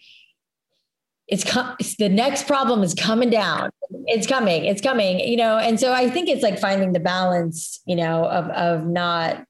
it's, 1.29 1.45
com- 1.45 1.77
it's 1.79 1.97
the 1.97 2.09
next 2.09 2.47
problem 2.47 2.83
is 2.83 2.95
coming 2.95 3.31
down. 3.31 3.71
It's 4.07 4.27
coming, 4.27 4.65
it's 4.65 4.81
coming, 4.81 5.21
you 5.21 5.37
know? 5.37 5.59
And 5.59 5.79
so 5.79 5.93
I 5.93 6.09
think 6.09 6.29
it's 6.29 6.43
like 6.43 6.59
finding 6.59 6.93
the 6.93 7.01
balance, 7.01 7.81
you 7.87 7.97
know, 7.97 8.25
of, 8.25 8.49
of 8.51 8.87
not, 8.87 9.45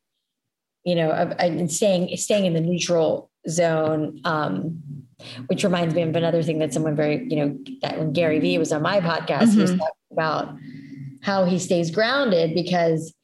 you 0.84 0.94
know, 0.94 1.10
of, 1.10 1.32
of 1.38 1.70
staying, 1.70 2.16
staying 2.16 2.46
in 2.46 2.54
the 2.54 2.60
neutral 2.60 3.30
zone. 3.48 4.20
Um, 4.24 4.82
which 5.46 5.64
reminds 5.64 5.94
me 5.94 6.00
of 6.00 6.16
another 6.16 6.42
thing 6.42 6.58
that 6.60 6.72
someone 6.72 6.96
very, 6.96 7.26
you 7.28 7.36
know, 7.36 7.58
that 7.82 7.98
when 7.98 8.10
Gary 8.12 8.38
Vee 8.38 8.56
was 8.56 8.72
on 8.72 8.80
my 8.80 9.00
podcast, 9.00 9.42
mm-hmm. 9.42 9.50
he 9.50 9.60
was 9.60 9.70
talking 9.72 9.86
about 10.12 10.56
how 11.22 11.44
he 11.44 11.58
stays 11.58 11.90
grounded 11.90 12.54
because 12.54 13.14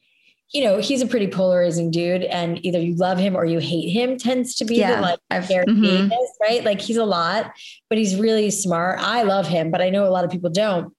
you 0.53 0.63
know 0.63 0.77
he's 0.77 1.01
a 1.01 1.07
pretty 1.07 1.27
polarizing 1.27 1.91
dude 1.91 2.23
and 2.23 2.63
either 2.65 2.79
you 2.79 2.95
love 2.95 3.17
him 3.17 3.35
or 3.35 3.45
you 3.45 3.59
hate 3.59 3.89
him 3.89 4.17
tends 4.17 4.55
to 4.55 4.65
be 4.65 4.75
yeah, 4.75 4.95
the 4.95 5.01
like 5.01 5.19
mm-hmm. 5.29 6.09
right? 6.41 6.63
Like 6.63 6.79
he's 6.79 6.97
a 6.97 7.05
lot 7.05 7.51
but 7.89 7.97
he's 7.97 8.15
really 8.15 8.49
smart. 8.51 8.99
I 8.99 9.23
love 9.23 9.47
him 9.47 9.71
but 9.71 9.81
i 9.81 9.89
know 9.89 10.07
a 10.07 10.11
lot 10.11 10.25
of 10.25 10.31
people 10.31 10.49
don't. 10.49 10.93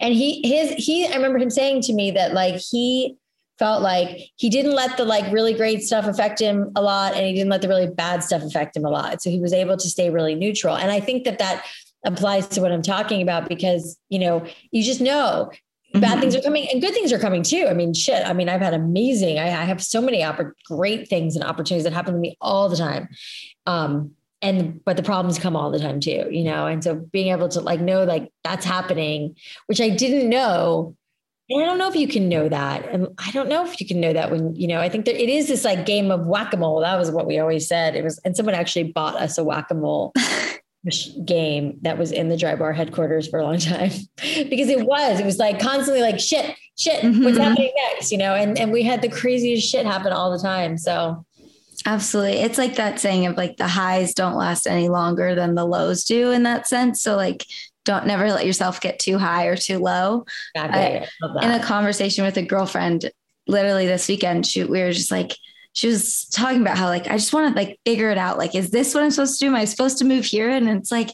And 0.00 0.14
he 0.14 0.40
his 0.46 0.70
he 0.72 1.06
i 1.06 1.16
remember 1.16 1.38
him 1.38 1.50
saying 1.50 1.82
to 1.82 1.92
me 1.92 2.12
that 2.12 2.32
like 2.32 2.56
he 2.56 3.16
felt 3.58 3.82
like 3.82 4.18
he 4.36 4.50
didn't 4.50 4.74
let 4.74 4.96
the 4.96 5.04
like 5.04 5.32
really 5.32 5.54
great 5.54 5.82
stuff 5.82 6.06
affect 6.06 6.40
him 6.40 6.72
a 6.74 6.82
lot 6.82 7.14
and 7.14 7.24
he 7.24 7.32
didn't 7.32 7.50
let 7.50 7.62
the 7.62 7.68
really 7.68 7.86
bad 7.88 8.22
stuff 8.22 8.42
affect 8.42 8.76
him 8.76 8.84
a 8.84 8.90
lot. 8.90 9.22
So 9.22 9.30
he 9.30 9.38
was 9.38 9.52
able 9.52 9.76
to 9.76 9.88
stay 9.88 10.10
really 10.10 10.34
neutral. 10.34 10.76
And 10.76 10.92
i 10.92 11.00
think 11.00 11.24
that 11.24 11.38
that 11.38 11.64
applies 12.04 12.46
to 12.46 12.60
what 12.60 12.70
i'm 12.70 12.82
talking 12.82 13.22
about 13.22 13.48
because 13.48 13.98
you 14.10 14.18
know 14.18 14.44
you 14.70 14.82
just 14.82 15.00
know 15.00 15.50
bad 16.00 16.12
mm-hmm. 16.12 16.20
things 16.20 16.36
are 16.36 16.40
coming 16.40 16.68
and 16.70 16.80
good 16.80 16.92
things 16.92 17.12
are 17.12 17.18
coming 17.18 17.42
too. 17.42 17.66
I 17.68 17.74
mean, 17.74 17.94
shit. 17.94 18.26
I 18.26 18.32
mean, 18.32 18.48
I've 18.48 18.60
had 18.60 18.74
amazing, 18.74 19.38
I, 19.38 19.46
I 19.46 19.64
have 19.64 19.82
so 19.82 20.00
many 20.00 20.20
oppor- 20.22 20.52
great 20.64 21.08
things 21.08 21.36
and 21.36 21.44
opportunities 21.44 21.84
that 21.84 21.92
happen 21.92 22.14
to 22.14 22.20
me 22.20 22.36
all 22.40 22.68
the 22.68 22.76
time. 22.76 23.08
Um, 23.66 24.12
and, 24.42 24.84
but 24.84 24.96
the 24.96 25.02
problems 25.02 25.38
come 25.38 25.56
all 25.56 25.70
the 25.70 25.78
time 25.78 26.00
too, 26.00 26.28
you 26.30 26.44
know? 26.44 26.66
And 26.66 26.82
so 26.82 26.96
being 26.96 27.28
able 27.28 27.48
to 27.48 27.60
like 27.60 27.80
know, 27.80 28.04
like 28.04 28.30
that's 28.42 28.64
happening, 28.64 29.36
which 29.66 29.80
I 29.80 29.88
didn't 29.88 30.28
know. 30.28 30.96
And 31.48 31.62
I 31.62 31.66
don't 31.66 31.78
know 31.78 31.88
if 31.88 31.96
you 31.96 32.08
can 32.08 32.28
know 32.28 32.48
that. 32.48 32.86
And 32.88 33.08
I 33.18 33.30
don't 33.30 33.48
know 33.48 33.64
if 33.64 33.80
you 33.80 33.86
can 33.86 34.00
know 34.00 34.12
that 34.12 34.30
when, 34.30 34.54
you 34.56 34.66
know, 34.66 34.80
I 34.80 34.88
think 34.88 35.04
that 35.04 35.22
it 35.22 35.28
is 35.28 35.48
this 35.48 35.64
like 35.64 35.86
game 35.86 36.10
of 36.10 36.26
whack-a-mole. 36.26 36.80
That 36.80 36.98
was 36.98 37.10
what 37.10 37.26
we 37.26 37.38
always 37.38 37.68
said. 37.68 37.94
It 37.94 38.02
was, 38.02 38.18
and 38.24 38.36
someone 38.36 38.54
actually 38.54 38.92
bought 38.92 39.16
us 39.16 39.38
a 39.38 39.44
whack-a-mole 39.44 40.12
game 41.24 41.78
that 41.82 41.96
was 41.96 42.12
in 42.12 42.28
the 42.28 42.36
Drybar 42.36 42.74
headquarters 42.74 43.28
for 43.28 43.38
a 43.38 43.42
long 43.42 43.58
time 43.58 43.90
because 44.18 44.68
it 44.68 44.84
was 44.84 45.20
it 45.20 45.24
was 45.24 45.38
like 45.38 45.58
constantly 45.58 46.02
like 46.02 46.20
shit 46.20 46.54
shit 46.76 47.02
mm-hmm. 47.02 47.24
what's 47.24 47.38
happening 47.38 47.72
next 47.90 48.12
you 48.12 48.18
know 48.18 48.34
and 48.34 48.58
and 48.58 48.70
we 48.70 48.82
had 48.82 49.00
the 49.00 49.08
craziest 49.08 49.68
shit 49.68 49.86
happen 49.86 50.12
all 50.12 50.30
the 50.30 50.42
time 50.42 50.76
so 50.76 51.24
absolutely 51.86 52.38
it's 52.38 52.58
like 52.58 52.76
that 52.76 53.00
saying 53.00 53.26
of 53.26 53.36
like 53.36 53.56
the 53.56 53.68
highs 53.68 54.12
don't 54.14 54.34
last 54.34 54.66
any 54.66 54.88
longer 54.88 55.34
than 55.34 55.54
the 55.54 55.64
lows 55.64 56.04
do 56.04 56.30
in 56.32 56.42
that 56.42 56.66
sense 56.66 57.00
so 57.00 57.16
like 57.16 57.46
don't 57.84 58.06
never 58.06 58.30
let 58.30 58.46
yourself 58.46 58.80
get 58.80 58.98
too 58.98 59.18
high 59.18 59.46
or 59.46 59.56
too 59.56 59.78
low 59.78 60.24
exactly. 60.54 61.08
I, 61.22 61.44
in 61.44 61.50
a 61.50 61.64
conversation 61.64 62.24
with 62.24 62.36
a 62.36 62.42
girlfriend 62.42 63.10
literally 63.46 63.86
this 63.86 64.08
weekend 64.08 64.46
shoot 64.46 64.68
we 64.68 64.80
were 64.80 64.92
just 64.92 65.10
like 65.10 65.36
she 65.74 65.88
was 65.88 66.24
talking 66.26 66.62
about 66.62 66.78
how 66.78 66.86
like 66.86 67.08
I 67.08 67.16
just 67.16 67.32
want 67.32 67.54
to 67.54 67.60
like 67.60 67.78
figure 67.84 68.10
it 68.10 68.16
out. 68.16 68.38
Like, 68.38 68.54
is 68.54 68.70
this 68.70 68.94
what 68.94 69.02
I'm 69.02 69.10
supposed 69.10 69.38
to 69.38 69.44
do? 69.44 69.48
Am 69.48 69.56
I 69.56 69.64
supposed 69.64 69.98
to 69.98 70.04
move 70.04 70.24
here? 70.24 70.48
And 70.48 70.68
it's 70.68 70.90
like 70.90 71.10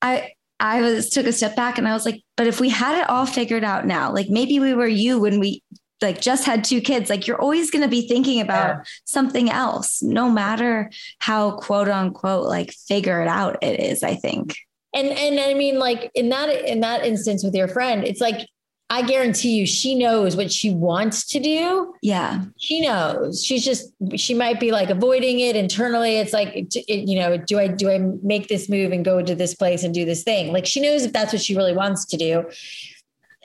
I 0.00 0.30
I 0.60 0.80
was 0.80 1.10
took 1.10 1.26
a 1.26 1.32
step 1.32 1.56
back 1.56 1.78
and 1.78 1.88
I 1.88 1.92
was 1.92 2.06
like, 2.06 2.22
but 2.36 2.46
if 2.46 2.60
we 2.60 2.68
had 2.68 3.00
it 3.00 3.10
all 3.10 3.26
figured 3.26 3.64
out 3.64 3.84
now, 3.84 4.12
like 4.12 4.30
maybe 4.30 4.60
we 4.60 4.72
were 4.72 4.86
you 4.86 5.18
when 5.18 5.40
we 5.40 5.62
like 6.00 6.20
just 6.20 6.44
had 6.44 6.62
two 6.62 6.80
kids, 6.80 7.10
like 7.10 7.26
you're 7.26 7.40
always 7.40 7.72
going 7.72 7.82
to 7.82 7.88
be 7.88 8.06
thinking 8.06 8.40
about 8.40 8.76
yeah. 8.76 8.82
something 9.04 9.50
else, 9.50 10.00
no 10.00 10.30
matter 10.30 10.90
how 11.18 11.56
quote 11.56 11.88
unquote 11.88 12.46
like 12.46 12.72
figure 12.72 13.20
it 13.20 13.28
out 13.28 13.58
it 13.62 13.80
is, 13.80 14.04
I 14.04 14.14
think. 14.14 14.56
And 14.94 15.08
and 15.08 15.40
I 15.40 15.54
mean 15.54 15.80
like 15.80 16.12
in 16.14 16.28
that 16.28 16.48
in 16.48 16.80
that 16.80 17.04
instance 17.04 17.42
with 17.42 17.54
your 17.54 17.68
friend, 17.68 18.04
it's 18.04 18.20
like 18.20 18.46
I 18.92 19.00
guarantee 19.00 19.54
you, 19.56 19.64
she 19.64 19.94
knows 19.94 20.36
what 20.36 20.52
she 20.52 20.70
wants 20.70 21.26
to 21.28 21.40
do. 21.40 21.94
Yeah. 22.02 22.44
She 22.58 22.82
knows. 22.82 23.42
She's 23.42 23.64
just, 23.64 23.90
she 24.16 24.34
might 24.34 24.60
be 24.60 24.70
like 24.70 24.90
avoiding 24.90 25.40
it 25.40 25.56
internally. 25.56 26.18
It's 26.18 26.34
like, 26.34 26.52
it, 26.54 27.08
you 27.08 27.18
know, 27.18 27.38
do 27.38 27.58
I, 27.58 27.68
do 27.68 27.90
I 27.90 28.00
make 28.22 28.48
this 28.48 28.68
move 28.68 28.92
and 28.92 29.02
go 29.02 29.22
to 29.22 29.34
this 29.34 29.54
place 29.54 29.82
and 29.82 29.94
do 29.94 30.04
this 30.04 30.24
thing? 30.24 30.52
Like 30.52 30.66
she 30.66 30.78
knows 30.78 31.04
if 31.04 31.12
that's 31.14 31.32
what 31.32 31.40
she 31.40 31.56
really 31.56 31.74
wants 31.74 32.04
to 32.04 32.18
do. 32.18 32.44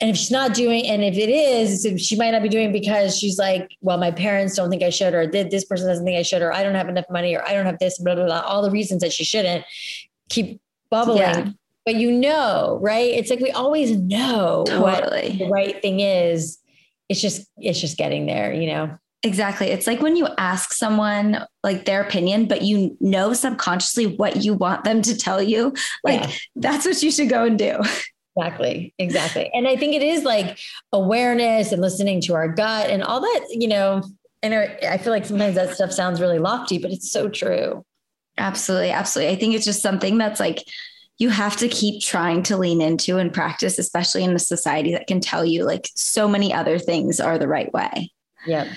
And 0.02 0.10
if 0.10 0.18
she's 0.18 0.32
not 0.32 0.54
doing, 0.54 0.86
and 0.86 1.02
if 1.02 1.16
it 1.16 1.30
is, 1.30 1.88
she 2.06 2.18
might 2.18 2.32
not 2.32 2.44
be 2.44 2.50
doing 2.50 2.74
because 2.74 3.18
she's 3.18 3.40
like, 3.40 3.72
well, 3.80 3.98
my 3.98 4.12
parents 4.12 4.54
don't 4.54 4.70
think 4.70 4.84
I 4.84 4.90
should, 4.90 5.14
or 5.14 5.28
this 5.28 5.64
person 5.64 5.88
doesn't 5.88 6.04
think 6.04 6.20
I 6.20 6.24
should, 6.24 6.42
or 6.42 6.52
I 6.52 6.62
don't 6.62 6.76
have 6.76 6.90
enough 6.90 7.10
money, 7.10 7.36
or 7.36 7.48
I 7.48 7.54
don't 7.54 7.66
have 7.66 7.80
this, 7.80 8.00
blah, 8.00 8.16
blah, 8.16 8.26
blah. 8.26 8.42
All 8.42 8.62
the 8.62 8.70
reasons 8.70 9.02
that 9.02 9.14
she 9.14 9.24
shouldn't 9.24 9.64
keep 10.28 10.60
bubbling. 10.90 11.20
Yeah 11.20 11.50
but 11.88 11.96
you 11.96 12.12
know, 12.12 12.80
right? 12.82 13.10
It's 13.10 13.30
like 13.30 13.40
we 13.40 13.52
always 13.52 13.96
know 13.96 14.66
totally. 14.68 14.82
what 14.82 15.10
the 15.40 15.48
right 15.50 15.82
thing 15.82 16.02
is. 16.02 16.58
It's 17.08 17.22
just 17.22 17.48
it's 17.56 17.80
just 17.80 17.98
getting 17.98 18.26
there, 18.26 18.54
you 18.54 18.68
know. 18.68 18.98
Exactly. 19.24 19.68
It's 19.68 19.88
like 19.88 20.02
when 20.02 20.18
you 20.18 20.28
ask 20.38 20.74
someone 20.74 21.46
like 21.64 21.86
their 21.86 22.02
opinion, 22.02 22.46
but 22.46 22.62
you 22.64 22.98
know 23.00 23.32
subconsciously 23.32 24.18
what 24.18 24.44
you 24.44 24.54
want 24.54 24.84
them 24.84 25.02
to 25.04 25.16
tell 25.16 25.42
you. 25.42 25.74
Like 26.04 26.24
yeah. 26.24 26.32
that's 26.58 26.86
what 26.86 27.02
you 27.02 27.10
should 27.10 27.30
go 27.30 27.46
and 27.46 27.58
do. 27.58 27.80
Exactly. 28.36 28.94
Exactly. 29.00 29.50
And 29.54 29.66
I 29.66 29.78
think 29.78 29.96
it 29.96 30.04
is 30.04 30.24
like 30.24 30.60
awareness 30.92 31.72
and 31.72 31.82
listening 31.82 32.20
to 32.24 32.36
our 32.36 32.50
gut 32.50 32.90
and 32.90 33.02
all 33.02 33.22
that, 33.22 33.48
you 33.50 33.70
know, 33.70 34.04
and 34.44 34.54
I 34.54 34.98
feel 34.98 35.14
like 35.14 35.26
sometimes 35.26 35.56
that 35.56 35.74
stuff 35.74 35.94
sounds 35.94 36.20
really 36.20 36.38
lofty, 36.38 36.80
but 36.80 36.92
it's 36.92 37.10
so 37.10 37.30
true. 37.30 37.86
Absolutely. 38.38 38.92
Absolutely. 38.92 39.34
I 39.34 39.40
think 39.40 39.56
it's 39.56 39.66
just 39.66 39.82
something 39.82 40.18
that's 40.18 40.40
like 40.42 40.64
you 41.18 41.30
have 41.30 41.58
to 41.58 41.68
keep 41.68 42.02
trying 42.02 42.44
to 42.44 42.58
lean 42.58 42.82
into 42.82 43.18
and 43.18 43.34
practice, 43.34 43.80
especially 43.80 44.24
in 44.24 44.36
a 44.36 44.40
society 44.40 44.92
that 44.92 45.08
can 45.08 45.20
tell 45.20 45.44
you 45.44 45.64
like 45.64 45.90
so 45.96 46.28
many 46.28 46.54
other 46.54 46.78
things 46.78 47.20
are 47.20 47.38
the 47.38 47.48
right 47.48 47.72
way. 47.74 48.12
Yeah. 48.46 48.72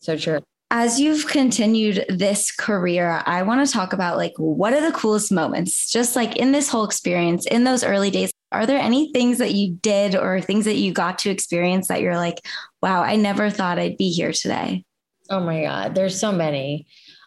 So 0.00 0.16
true. 0.16 0.40
As 0.70 0.98
you've 0.98 1.28
continued 1.28 2.04
this 2.08 2.50
career, 2.50 3.22
I 3.26 3.42
want 3.42 3.64
to 3.64 3.72
talk 3.72 3.92
about 3.92 4.16
like 4.16 4.32
what 4.38 4.72
are 4.72 4.80
the 4.80 4.96
coolest 4.96 5.30
moments, 5.30 5.90
just 5.92 6.16
like 6.16 6.36
in 6.36 6.52
this 6.52 6.68
whole 6.68 6.84
experience, 6.84 7.46
in 7.46 7.64
those 7.64 7.84
early 7.84 8.10
days. 8.10 8.32
Are 8.50 8.66
there 8.66 8.78
any 8.78 9.12
things 9.12 9.38
that 9.38 9.52
you 9.52 9.74
did 9.74 10.16
or 10.16 10.40
things 10.40 10.64
that 10.64 10.76
you 10.76 10.92
got 10.92 11.18
to 11.18 11.30
experience 11.30 11.88
that 11.88 12.00
you're 12.00 12.16
like, 12.16 12.40
wow, 12.82 13.02
I 13.02 13.16
never 13.16 13.50
thought 13.50 13.78
I'd 13.78 13.96
be 13.96 14.10
here 14.10 14.32
today? 14.32 14.84
Oh 15.28 15.40
my 15.40 15.62
God, 15.62 15.94
there's 15.94 16.18
so 16.18 16.32
many. 16.32 16.86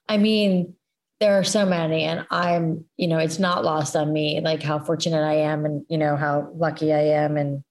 I 0.10 0.18
mean, 0.18 0.74
there 1.20 1.38
are 1.40 1.44
so 1.44 1.66
many 1.66 2.04
and 2.04 2.26
i'm 2.30 2.86
you 2.98 3.08
know 3.08 3.18
it's 3.18 3.40
not 3.40 3.64
lost 3.64 3.96
on 3.96 4.12
me 4.14 4.40
like 4.42 4.62
how 4.62 4.80
fortunate 4.80 5.24
i 5.24 5.34
am 5.34 5.66
and 5.66 5.86
you 5.90 5.98
know 5.98 6.16
how 6.16 6.52
lucky 6.56 6.94
i 6.94 7.00
am. 7.00 7.38
And 7.38 7.64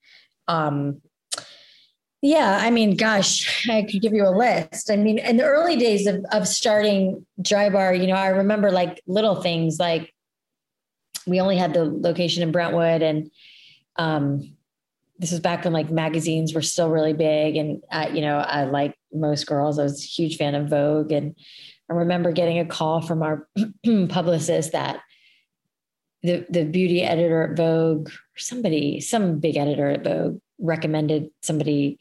um 0.48 1.00
yeah 2.22 2.58
i 2.60 2.70
mean 2.70 2.96
gosh 2.96 3.68
i 3.70 3.82
could 3.82 4.02
give 4.02 4.12
you 4.12 4.26
a 4.26 4.30
list. 4.30 4.90
I 4.90 4.96
mean 4.96 5.18
in 5.18 5.36
the 5.36 5.44
early 5.44 5.76
days 5.76 6.06
of, 6.06 6.24
of 6.32 6.48
starting 6.48 7.26
Drybar 7.40 7.98
you 7.98 8.06
know 8.06 8.14
i 8.14 8.28
remember 8.28 8.70
like 8.70 9.02
little 9.06 9.40
things 9.42 9.78
like 9.78 10.12
we 11.26 11.40
only 11.40 11.56
had 11.56 11.74
the 11.74 11.84
location 11.84 12.42
in 12.42 12.52
brentwood 12.52 13.02
and 13.02 13.30
um 13.96 14.56
this 15.18 15.30
was 15.30 15.40
back 15.40 15.64
when 15.64 15.72
like 15.72 15.90
magazines 15.90 16.54
were 16.54 16.60
still 16.60 16.90
really 16.90 17.14
big. 17.14 17.56
And 17.56 17.82
uh, 17.90 18.10
you 18.12 18.20
know 18.20 18.38
i 18.38 18.64
like 18.64 18.94
most 19.12 19.46
girls 19.46 19.78
i 19.78 19.82
was 19.82 20.02
a 20.02 20.06
huge 20.06 20.36
fan 20.36 20.54
of 20.54 20.68
vogue 20.68 21.12
and 21.12 21.34
I 21.90 21.94
remember 21.94 22.32
getting 22.32 22.58
a 22.58 22.66
call 22.66 23.00
from 23.00 23.22
our 23.22 23.48
publicist 24.08 24.72
that 24.72 25.00
the 26.22 26.46
the 26.50 26.64
beauty 26.64 27.02
editor 27.02 27.44
at 27.44 27.56
Vogue, 27.56 28.10
somebody, 28.36 29.00
some 29.00 29.38
big 29.38 29.56
editor 29.56 29.88
at 29.88 30.04
Vogue, 30.04 30.40
recommended 30.58 31.30
somebody 31.42 31.98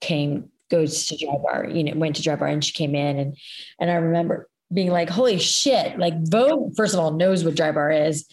came 0.00 0.50
goes 0.70 1.06
to 1.06 1.16
Drybar, 1.16 1.74
you 1.74 1.84
know, 1.84 1.98
went 1.98 2.16
to 2.16 2.22
Drybar 2.22 2.52
and 2.52 2.64
she 2.64 2.72
came 2.72 2.94
in 2.94 3.18
and 3.18 3.36
and 3.78 3.90
I 3.90 3.94
remember 3.94 4.48
being 4.72 4.90
like, 4.90 5.08
holy 5.08 5.38
shit, 5.38 5.98
like 5.98 6.14
Vogue, 6.28 6.74
first 6.76 6.94
of 6.94 7.00
all, 7.00 7.12
knows 7.12 7.44
what 7.44 7.54
Drybar 7.54 8.08
is. 8.08 8.26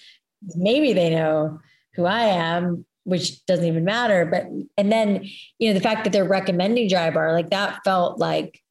Maybe 0.55 0.93
they 0.93 1.09
know 1.09 1.59
who 1.93 2.05
I 2.05 2.25
am, 2.25 2.85
which 3.03 3.45
doesn't 3.45 3.65
even 3.65 3.85
matter. 3.85 4.25
But 4.25 4.47
and 4.77 4.91
then, 4.91 5.25
you 5.59 5.69
know, 5.69 5.73
the 5.73 5.83
fact 5.83 6.03
that 6.03 6.13
they're 6.13 6.25
recommending 6.25 6.89
Drybar, 6.89 7.31
like 7.31 7.51
that 7.51 7.79
felt 7.83 8.19
like 8.19 8.61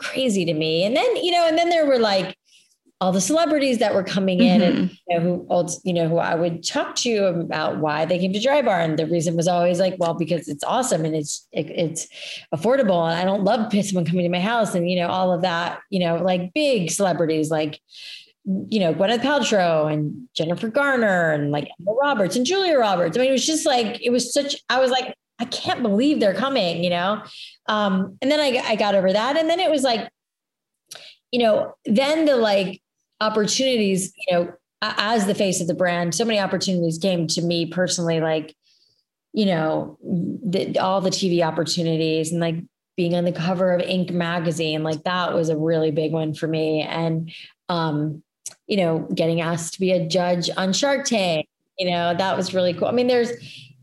crazy 0.00 0.44
to 0.44 0.54
me. 0.54 0.84
And 0.84 0.96
then, 0.96 1.16
you 1.16 1.30
know, 1.30 1.46
and 1.46 1.56
then 1.56 1.68
there 1.68 1.86
were 1.86 1.98
like 1.98 2.36
all 3.00 3.12
the 3.12 3.20
celebrities 3.20 3.78
that 3.78 3.94
were 3.94 4.02
coming 4.02 4.40
in 4.40 4.60
mm-hmm. 4.60 4.78
and 4.78 4.90
you 5.08 5.18
know, 5.18 5.46
who 5.48 5.66
you 5.84 5.94
know 5.94 6.08
who 6.08 6.18
I 6.18 6.34
would 6.34 6.62
talk 6.62 6.94
to 6.96 7.24
about 7.24 7.78
why 7.78 8.04
they 8.04 8.18
came 8.18 8.32
to 8.34 8.38
Drybar 8.38 8.84
and 8.84 8.98
the 8.98 9.06
reason 9.06 9.36
was 9.36 9.48
always 9.48 9.80
like 9.80 9.96
well 9.98 10.14
because 10.14 10.48
it's 10.48 10.64
awesome 10.64 11.04
and 11.06 11.16
it's 11.16 11.48
it, 11.50 11.70
it's 11.70 12.06
affordable 12.54 13.08
and 13.10 13.18
I 13.18 13.24
don't 13.24 13.44
love 13.44 13.72
someone 13.72 14.04
coming 14.04 14.24
to 14.24 14.28
my 14.28 14.40
house 14.40 14.74
and 14.74 14.88
you 14.90 14.96
know 14.96 15.08
all 15.08 15.32
of 15.32 15.42
that 15.42 15.80
you 15.88 16.00
know 16.00 16.16
like 16.16 16.52
big 16.52 16.90
celebrities 16.90 17.50
like 17.50 17.80
you 18.44 18.80
know 18.80 18.92
Gwyneth 18.92 19.20
Paltrow 19.20 19.90
and 19.90 20.28
Jennifer 20.34 20.68
Garner 20.68 21.32
and 21.32 21.50
like 21.50 21.68
Emma 21.80 21.92
Roberts 22.02 22.36
and 22.36 22.44
Julia 22.44 22.76
Roberts 22.76 23.16
I 23.16 23.20
mean 23.20 23.30
it 23.30 23.32
was 23.32 23.46
just 23.46 23.64
like 23.64 24.04
it 24.04 24.10
was 24.10 24.30
such 24.30 24.56
I 24.68 24.78
was 24.78 24.90
like 24.90 25.14
I 25.40 25.46
can't 25.46 25.82
believe 25.82 26.20
they're 26.20 26.34
coming 26.34 26.84
you 26.84 26.90
know 26.90 27.22
um, 27.70 28.18
and 28.20 28.28
then 28.28 28.40
I, 28.40 28.60
I 28.66 28.74
got 28.74 28.96
over 28.96 29.12
that. 29.12 29.36
And 29.36 29.48
then 29.48 29.60
it 29.60 29.70
was 29.70 29.84
like, 29.84 30.10
you 31.30 31.38
know, 31.38 31.74
then 31.84 32.24
the 32.24 32.34
like 32.34 32.82
opportunities, 33.20 34.12
you 34.26 34.36
know, 34.36 34.52
as 34.82 35.26
the 35.26 35.36
face 35.36 35.60
of 35.60 35.68
the 35.68 35.74
brand, 35.74 36.12
so 36.12 36.24
many 36.24 36.40
opportunities 36.40 36.98
came 36.98 37.28
to 37.28 37.42
me 37.42 37.66
personally, 37.66 38.18
like, 38.18 38.56
you 39.32 39.46
know, 39.46 39.98
the, 40.02 40.76
all 40.80 41.00
the 41.00 41.10
TV 41.10 41.46
opportunities 41.46 42.32
and 42.32 42.40
like 42.40 42.56
being 42.96 43.14
on 43.14 43.24
the 43.24 43.30
cover 43.30 43.72
of 43.72 43.82
Inc. 43.82 44.10
magazine, 44.10 44.82
like 44.82 45.04
that 45.04 45.32
was 45.32 45.48
a 45.48 45.56
really 45.56 45.92
big 45.92 46.10
one 46.10 46.34
for 46.34 46.48
me. 46.48 46.82
And, 46.82 47.30
um, 47.68 48.24
you 48.66 48.78
know, 48.78 49.06
getting 49.14 49.40
asked 49.40 49.74
to 49.74 49.80
be 49.80 49.92
a 49.92 50.08
judge 50.08 50.50
on 50.56 50.72
Shark 50.72 51.04
Tank, 51.04 51.46
you 51.78 51.88
know, 51.88 52.16
that 52.16 52.36
was 52.36 52.52
really 52.52 52.74
cool. 52.74 52.88
I 52.88 52.92
mean, 52.92 53.06
there's, 53.06 53.30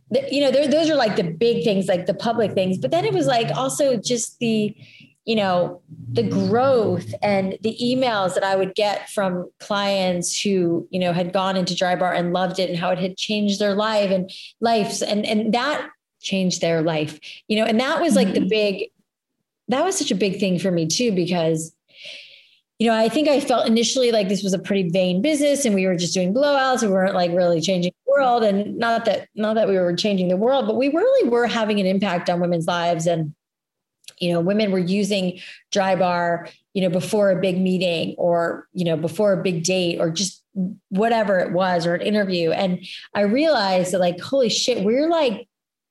you 0.10 0.42
know, 0.42 0.52
those 0.52 0.90
are 0.90 0.96
like 0.96 1.16
the 1.16 1.24
big 1.24 1.64
things, 1.64 1.88
like 1.88 2.06
the 2.06 2.14
public 2.14 2.54
things. 2.54 2.78
But 2.78 2.92
then 2.92 3.06
it 3.06 3.14
was 3.14 3.28
like 3.28 3.56
also 3.56 3.98
just 3.98 4.40
the, 4.40 4.76
you 5.26 5.36
know, 5.36 5.82
the 6.14 6.24
growth 6.24 7.14
and 7.22 7.58
the 7.62 7.78
emails 7.82 8.34
that 8.36 8.44
I 8.44 8.56
would 8.56 8.74
get 8.76 9.10
from 9.10 9.50
clients 9.60 10.42
who, 10.42 10.88
you 10.90 11.00
know, 11.00 11.12
had 11.12 11.34
gone 11.34 11.58
into 11.58 11.74
Drybar 11.74 12.18
and 12.18 12.32
loved 12.32 12.60
it 12.60 12.70
and 12.70 12.80
how 12.80 12.92
it 12.92 13.00
had 13.00 13.18
changed 13.18 13.60
their 13.60 13.76
life 13.76 14.10
and 14.10 14.32
lives. 14.62 15.02
And, 15.02 15.26
and 15.26 15.54
that 15.54 15.90
changed 16.22 16.62
their 16.62 16.82
life, 16.82 17.20
you 17.48 17.60
know, 17.60 17.66
and 17.66 17.80
that 17.80 18.02
was 18.02 18.16
like 18.16 18.30
mm-hmm. 18.30 18.44
the 18.44 18.50
big, 18.50 18.90
that 19.68 19.84
was 19.84 19.98
such 19.98 20.12
a 20.12 20.16
big 20.16 20.40
thing 20.40 20.58
for 20.58 20.72
me 20.72 20.88
too, 20.88 21.12
because 21.12 21.74
you 22.80 22.88
know, 22.88 22.96
I 22.96 23.10
think 23.10 23.28
I 23.28 23.40
felt 23.40 23.68
initially 23.68 24.12
like 24.12 24.30
this 24.30 24.44
was 24.44 24.54
a 24.54 24.60
pretty 24.60 24.90
vain 24.90 25.22
business 25.22 25.66
and 25.66 25.74
we 25.74 25.88
were 25.88 25.96
just 25.96 26.14
doing 26.14 26.34
blowouts. 26.34 26.84
We 26.84 26.90
weren't 26.90 27.16
like 27.16 27.32
really 27.32 27.60
changing 27.60 27.92
the 28.06 28.12
world. 28.12 28.44
And 28.44 28.78
not 28.78 29.06
that, 29.06 29.30
not 29.34 29.56
that 29.56 29.68
we 29.68 29.78
were 29.78 29.96
changing 29.96 30.28
the 30.28 30.38
world, 30.38 30.68
but 30.68 30.76
we 30.76 30.90
really 30.90 31.30
were 31.30 31.48
having 31.48 31.80
an 31.80 31.88
impact 31.88 32.30
on 32.30 32.40
women's 32.40 32.68
lives. 32.68 33.08
And, 33.08 33.34
you 34.20 34.32
know, 34.32 34.42
women 34.42 34.72
were 34.72 34.78
using 34.78 35.40
Drybar, 35.74 36.52
you 36.74 36.84
know, 36.84 36.90
before 36.90 37.32
a 37.32 37.42
big 37.42 37.60
meeting 37.60 38.14
or, 38.20 38.68
you 38.74 38.86
know, 38.86 38.96
before 38.96 39.34
a 39.34 39.42
big 39.42 39.64
date 39.64 40.00
or 40.00 40.12
just 40.12 40.44
whatever 40.90 41.40
it 41.40 41.54
was 41.54 41.88
or 41.88 41.96
an 41.96 42.02
interview. 42.02 42.52
And 42.52 42.86
I 43.16 43.22
realized 43.22 43.92
that 43.94 44.00
like, 44.00 44.20
holy 44.20 44.50
shit, 44.50 44.84
we're 44.84 45.10
like 45.10 45.48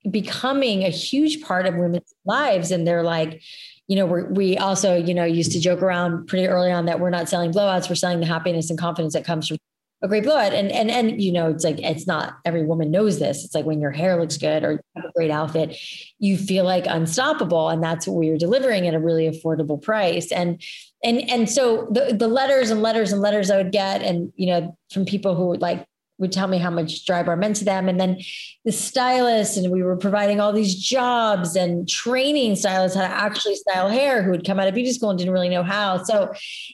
becoming 0.09 0.83
a 0.83 0.89
huge 0.89 1.41
part 1.41 1.65
of 1.65 1.75
women's 1.75 2.13
lives. 2.23 2.71
And 2.71 2.87
they're 2.87 3.03
like, 3.03 3.41
you 3.87 3.95
know, 3.95 4.05
we 4.05 4.23
we 4.23 4.57
also, 4.57 4.95
you 4.95 5.13
know, 5.13 5.23
used 5.23 5.51
to 5.53 5.59
joke 5.59 5.81
around 5.81 6.27
pretty 6.27 6.47
early 6.47 6.71
on 6.71 6.85
that 6.85 6.99
we're 6.99 7.09
not 7.09 7.29
selling 7.29 7.51
blowouts, 7.51 7.89
we're 7.89 7.95
selling 7.95 8.19
the 8.19 8.25
happiness 8.25 8.69
and 8.69 8.77
confidence 8.77 9.13
that 9.13 9.25
comes 9.25 9.47
from 9.47 9.57
a 10.03 10.07
great 10.07 10.23
blowout. 10.23 10.53
And 10.53 10.71
and 10.71 10.91
and 10.91 11.21
you 11.21 11.31
know, 11.31 11.49
it's 11.49 11.63
like 11.63 11.79
it's 11.79 12.05
not 12.05 12.37
every 12.45 12.65
woman 12.65 12.91
knows 12.91 13.19
this. 13.19 13.43
It's 13.43 13.55
like 13.55 13.65
when 13.65 13.79
your 13.79 13.91
hair 13.91 14.19
looks 14.19 14.37
good 14.37 14.63
or 14.63 14.73
you 14.73 14.79
have 14.95 15.05
a 15.05 15.11
great 15.15 15.31
outfit, 15.31 15.77
you 16.19 16.37
feel 16.37 16.65
like 16.65 16.85
unstoppable. 16.85 17.69
And 17.69 17.81
that's 17.81 18.07
what 18.07 18.17
we 18.17 18.29
are 18.29 18.37
delivering 18.37 18.87
at 18.87 18.93
a 18.93 18.99
really 18.99 19.29
affordable 19.29 19.81
price. 19.81 20.31
And 20.31 20.61
and 21.03 21.27
and 21.29 21.49
so 21.49 21.87
the 21.91 22.13
the 22.13 22.27
letters 22.27 22.69
and 22.69 22.81
letters 22.81 23.11
and 23.11 23.21
letters 23.21 23.49
I 23.49 23.57
would 23.57 23.71
get, 23.71 24.01
and 24.01 24.31
you 24.35 24.47
know, 24.47 24.77
from 24.91 25.05
people 25.05 25.35
who 25.35 25.55
like 25.55 25.85
would 26.17 26.31
tell 26.31 26.47
me 26.47 26.57
how 26.57 26.69
much 26.71 27.05
Drybar 27.05 27.37
meant 27.37 27.57
to 27.57 27.65
them. 27.65 27.87
And 27.87 27.99
then 27.99 28.19
the 28.65 28.71
stylists, 28.71 29.57
and 29.57 29.71
we 29.71 29.83
were 29.83 29.97
providing 29.97 30.39
all 30.39 30.51
these 30.51 30.75
jobs 30.75 31.55
and 31.55 31.87
training 31.87 32.55
stylists 32.55 32.97
how 32.97 33.07
to 33.07 33.13
actually 33.13 33.55
style 33.55 33.89
hair 33.89 34.23
who 34.23 34.31
had 34.31 34.45
come 34.45 34.59
out 34.59 34.67
of 34.67 34.73
beauty 34.73 34.91
school 34.91 35.09
and 35.09 35.19
didn't 35.19 35.33
really 35.33 35.49
know 35.49 35.63
how. 35.63 36.03
So, 36.03 36.33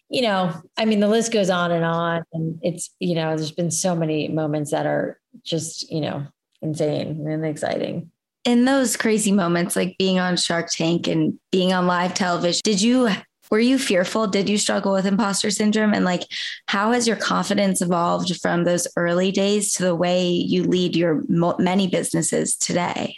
you 0.10 0.22
know, 0.22 0.54
I 0.78 0.86
mean, 0.86 1.00
the 1.00 1.08
list 1.08 1.32
goes 1.32 1.50
on 1.50 1.72
and 1.72 1.84
on. 1.84 2.24
And 2.34 2.60
it's, 2.62 2.90
you 3.00 3.16
know, 3.16 3.36
there's 3.36 3.52
been 3.52 3.72
so 3.72 3.96
many 3.96 4.30
moments 4.30 4.72
that 4.72 4.86
are 4.86 5.20
just, 5.44 5.92
you 5.92 6.02
know, 6.02 6.26
insane 6.62 7.26
and 7.28 7.46
exciting. 7.46 8.12
In 8.46 8.66
those 8.66 8.98
crazy 8.98 9.32
moments, 9.32 9.76
like 9.76 9.98
being 9.98 10.20
on 10.20 10.36
Shark 10.38 10.70
Tank 10.70 11.08
and 11.08 11.40
being 11.52 11.74
on 11.74 11.88
live 11.88 12.14
television, 12.14 12.62
did 12.64 12.82
you 12.82 13.10
were 13.54 13.60
you 13.60 13.78
fearful? 13.78 14.26
Did 14.26 14.50
you 14.50 14.58
struggle 14.58 14.94
with 14.94 15.06
imposter 15.06 15.52
syndrome? 15.52 15.94
And 15.94 16.04
like, 16.04 16.24
how 16.66 16.92
has 16.92 17.08
your 17.08 17.18
confidence 17.18 17.84
evolved 17.84 18.36
from 18.42 18.64
those 18.64 18.88
early 18.98 19.32
days 19.32 19.74
to 19.74 19.84
the 19.84 19.94
way 19.94 20.28
you 20.28 20.64
lead 20.64 20.96
your 20.96 21.22
many 21.60 21.88
businesses 21.88 22.56
today? 22.56 23.16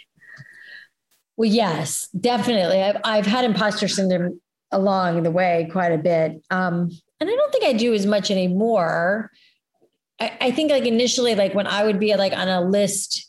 Well, 1.38 1.48
yes, 1.48 2.08
definitely. 2.08 2.82
I've, 2.82 3.00
I've 3.02 3.24
had 3.24 3.46
imposter 3.46 3.88
syndrome 3.88 4.38
along 4.70 5.22
the 5.22 5.30
way 5.30 5.70
quite 5.72 5.92
a 5.92 5.96
bit. 5.96 6.44
Um, 6.50 6.90
and 7.18 7.30
I 7.30 7.34
don't 7.34 7.50
think 7.50 7.64
I 7.64 7.72
do 7.72 7.94
as 7.94 8.04
much 8.04 8.30
anymore. 8.30 9.30
I, 10.20 10.36
I 10.38 10.50
think 10.50 10.70
like 10.70 10.84
initially, 10.84 11.34
like 11.34 11.54
when 11.54 11.66
I 11.66 11.82
would 11.82 11.98
be 11.98 12.14
like 12.14 12.34
on 12.34 12.48
a 12.48 12.60
list, 12.60 13.26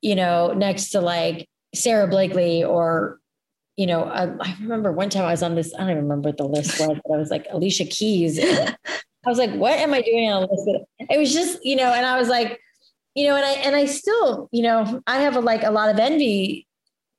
you 0.00 0.16
know, 0.16 0.52
next 0.54 0.90
to 0.90 1.00
like 1.00 1.48
Sara 1.72 2.08
Blakely 2.08 2.64
or 2.64 3.20
you 3.76 3.86
know, 3.86 4.04
I, 4.04 4.24
I, 4.24 4.56
remember 4.60 4.92
one 4.92 5.08
time 5.08 5.24
I 5.24 5.30
was 5.30 5.42
on 5.42 5.54
this, 5.54 5.74
I 5.74 5.78
don't 5.78 5.90
even 5.90 6.02
remember 6.02 6.28
what 6.28 6.36
the 6.36 6.44
list 6.44 6.78
was, 6.78 6.98
but 7.04 7.14
I 7.14 7.16
was 7.16 7.30
like 7.30 7.46
Alicia 7.50 7.86
Keys. 7.86 8.38
I 9.24 9.28
was 9.28 9.38
like, 9.38 9.52
what 9.54 9.78
am 9.78 9.94
I 9.94 10.02
doing 10.02 10.30
on 10.30 10.42
a 10.42 10.46
list? 10.50 10.84
It 10.98 11.18
was 11.18 11.32
just, 11.32 11.64
you 11.64 11.76
know, 11.76 11.92
and 11.92 12.04
I 12.04 12.18
was 12.18 12.28
like, 12.28 12.60
you 13.14 13.28
know, 13.28 13.36
and 13.36 13.44
I, 13.44 13.52
and 13.52 13.76
I 13.76 13.86
still, 13.86 14.48
you 14.52 14.62
know, 14.62 15.00
I 15.06 15.20
have 15.20 15.36
a, 15.36 15.40
like 15.40 15.62
a 15.62 15.70
lot 15.70 15.90
of 15.90 15.98
envy, 15.98 16.66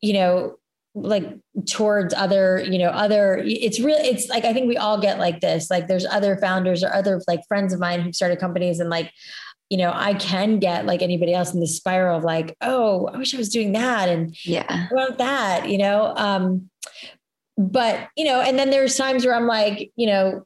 you 0.02 0.14
know, 0.14 0.58
like 0.96 1.26
towards 1.66 2.14
other, 2.14 2.64
you 2.70 2.78
know, 2.78 2.90
other, 2.90 3.42
it's 3.44 3.80
really, 3.80 4.08
it's 4.08 4.28
like, 4.30 4.46
I 4.46 4.54
think 4.54 4.68
we 4.68 4.78
all 4.78 5.00
get 5.00 5.18
like 5.18 5.40
this, 5.40 5.72
like 5.72 5.88
there's 5.88 6.06
other 6.06 6.38
founders 6.38 6.84
or 6.84 6.94
other 6.94 7.20
like 7.28 7.42
friends 7.48 7.74
of 7.74 7.80
mine 7.80 8.02
who 8.02 8.14
started 8.14 8.40
companies 8.40 8.80
and 8.80 8.90
like, 8.90 9.12
you 9.70 9.78
know, 9.78 9.92
I 9.94 10.14
can 10.14 10.60
get 10.60 10.86
like 10.86 11.02
anybody 11.02 11.34
else 11.34 11.54
in 11.54 11.60
the 11.60 11.68
spiral 11.68 12.18
of 12.18 12.24
like, 12.24 12.56
oh, 12.62 13.08
I 13.08 13.18
wish 13.18 13.34
I 13.34 13.38
was 13.38 13.50
doing 13.50 13.72
that. 13.72 14.10
And 14.10 14.36
yeah, 14.46 14.88
want 14.92 15.18
that, 15.18 15.68
you 15.68 15.78
know? 15.78 16.14
Um, 16.16 16.70
but, 17.58 18.10
you 18.16 18.26
know, 18.26 18.42
and 18.42 18.58
then 18.58 18.70
there's 18.70 18.98
times 18.98 19.26
where 19.26 19.36
I'm 19.36 19.48
like, 19.48 19.92
you 19.96 20.08
know, 20.08 20.46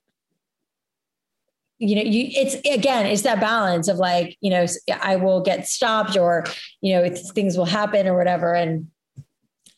you 1.79 1.95
know, 1.95 2.01
you 2.01 2.29
it's 2.31 2.55
again, 2.67 3.05
it's 3.05 3.21
that 3.21 3.39
balance 3.39 3.87
of 3.87 3.97
like, 3.97 4.37
you 4.41 4.49
know, 4.49 4.65
I 5.01 5.15
will 5.17 5.41
get 5.41 5.67
stopped 5.67 6.17
or, 6.17 6.45
you 6.81 6.93
know, 6.93 7.07
things 7.09 7.57
will 7.57 7.65
happen 7.65 8.07
or 8.07 8.17
whatever. 8.17 8.53
And 8.53 8.87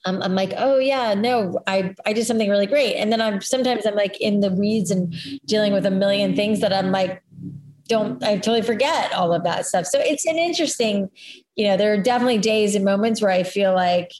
I'm, 0.05 0.21
I'm 0.21 0.33
like, 0.33 0.53
oh 0.57 0.77
yeah, 0.77 1.13
no, 1.13 1.59
I, 1.67 1.93
I 2.05 2.13
did 2.13 2.25
something 2.25 2.49
really 2.49 2.67
great. 2.67 2.95
And 2.95 3.11
then 3.11 3.19
I'm 3.19 3.41
sometimes 3.41 3.85
I'm 3.85 3.95
like 3.95 4.19
in 4.21 4.39
the 4.39 4.51
weeds 4.51 4.91
and 4.91 5.13
dealing 5.45 5.73
with 5.73 5.85
a 5.85 5.91
million 5.91 6.35
things 6.35 6.61
that 6.61 6.71
I'm 6.71 6.91
like, 6.91 7.21
don't 7.89 8.23
I 8.23 8.35
totally 8.35 8.61
forget 8.61 9.11
all 9.13 9.33
of 9.33 9.43
that 9.43 9.65
stuff. 9.65 9.85
So 9.85 9.99
it's 9.99 10.25
an 10.25 10.37
interesting, 10.37 11.09
you 11.55 11.67
know, 11.67 11.75
there 11.75 11.91
are 11.91 12.01
definitely 12.01 12.37
days 12.37 12.75
and 12.75 12.85
moments 12.85 13.21
where 13.21 13.31
I 13.31 13.43
feel 13.43 13.75
like 13.75 14.11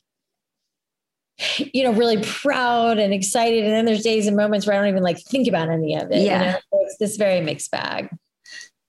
you 1.74 1.84
know, 1.84 1.92
really 1.92 2.22
proud 2.22 3.00
and 3.00 3.14
excited. 3.14 3.64
And 3.64 3.72
then 3.72 3.86
there's 3.86 4.04
days 4.04 4.28
and 4.28 4.36
moments 4.36 4.68
where 4.68 4.76
I 4.76 4.80
don't 4.80 4.90
even 4.90 5.04
like 5.04 5.20
think 5.20 5.48
about 5.48 5.70
any 5.70 5.96
of 5.96 6.12
it. 6.12 6.24
Yeah. 6.24 6.40
You 6.40 6.52
know? 6.52 6.60
it's 6.82 6.98
this 6.98 7.16
very 7.16 7.40
mixed 7.42 7.72
bag. 7.72 8.10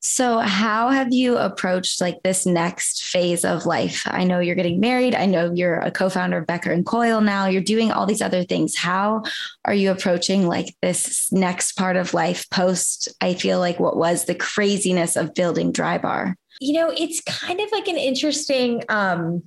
So, 0.02 0.38
how 0.38 0.88
have 0.88 1.12
you 1.12 1.36
approached 1.36 2.00
like 2.00 2.22
this 2.22 2.46
next 2.46 3.04
phase 3.04 3.44
of 3.44 3.66
life? 3.66 4.02
I 4.06 4.24
know 4.24 4.40
you're 4.40 4.54
getting 4.54 4.80
married. 4.80 5.14
I 5.14 5.26
know 5.26 5.52
you're 5.52 5.78
a 5.78 5.90
co-founder 5.90 6.38
of 6.38 6.46
Becket 6.46 6.72
and 6.72 6.86
Quill 6.86 7.20
now. 7.20 7.46
You're 7.46 7.60
doing 7.60 7.92
all 7.92 8.06
these 8.06 8.22
other 8.22 8.42
things. 8.42 8.74
How 8.74 9.22
are 9.66 9.74
you 9.74 9.90
approaching 9.90 10.46
like 10.46 10.74
this 10.80 11.30
next 11.32 11.72
part 11.72 11.96
of 11.96 12.14
life 12.14 12.48
post? 12.48 13.08
I 13.20 13.34
feel 13.34 13.58
like 13.58 13.78
what 13.78 13.98
was 13.98 14.24
the 14.24 14.34
craziness 14.34 15.16
of 15.16 15.34
building 15.34 15.70
Drybar. 15.70 16.34
You 16.60 16.74
know, 16.74 16.94
it's 16.96 17.20
kind 17.20 17.60
of 17.60 17.70
like 17.70 17.86
an 17.86 17.98
interesting. 17.98 18.82
um 18.88 19.42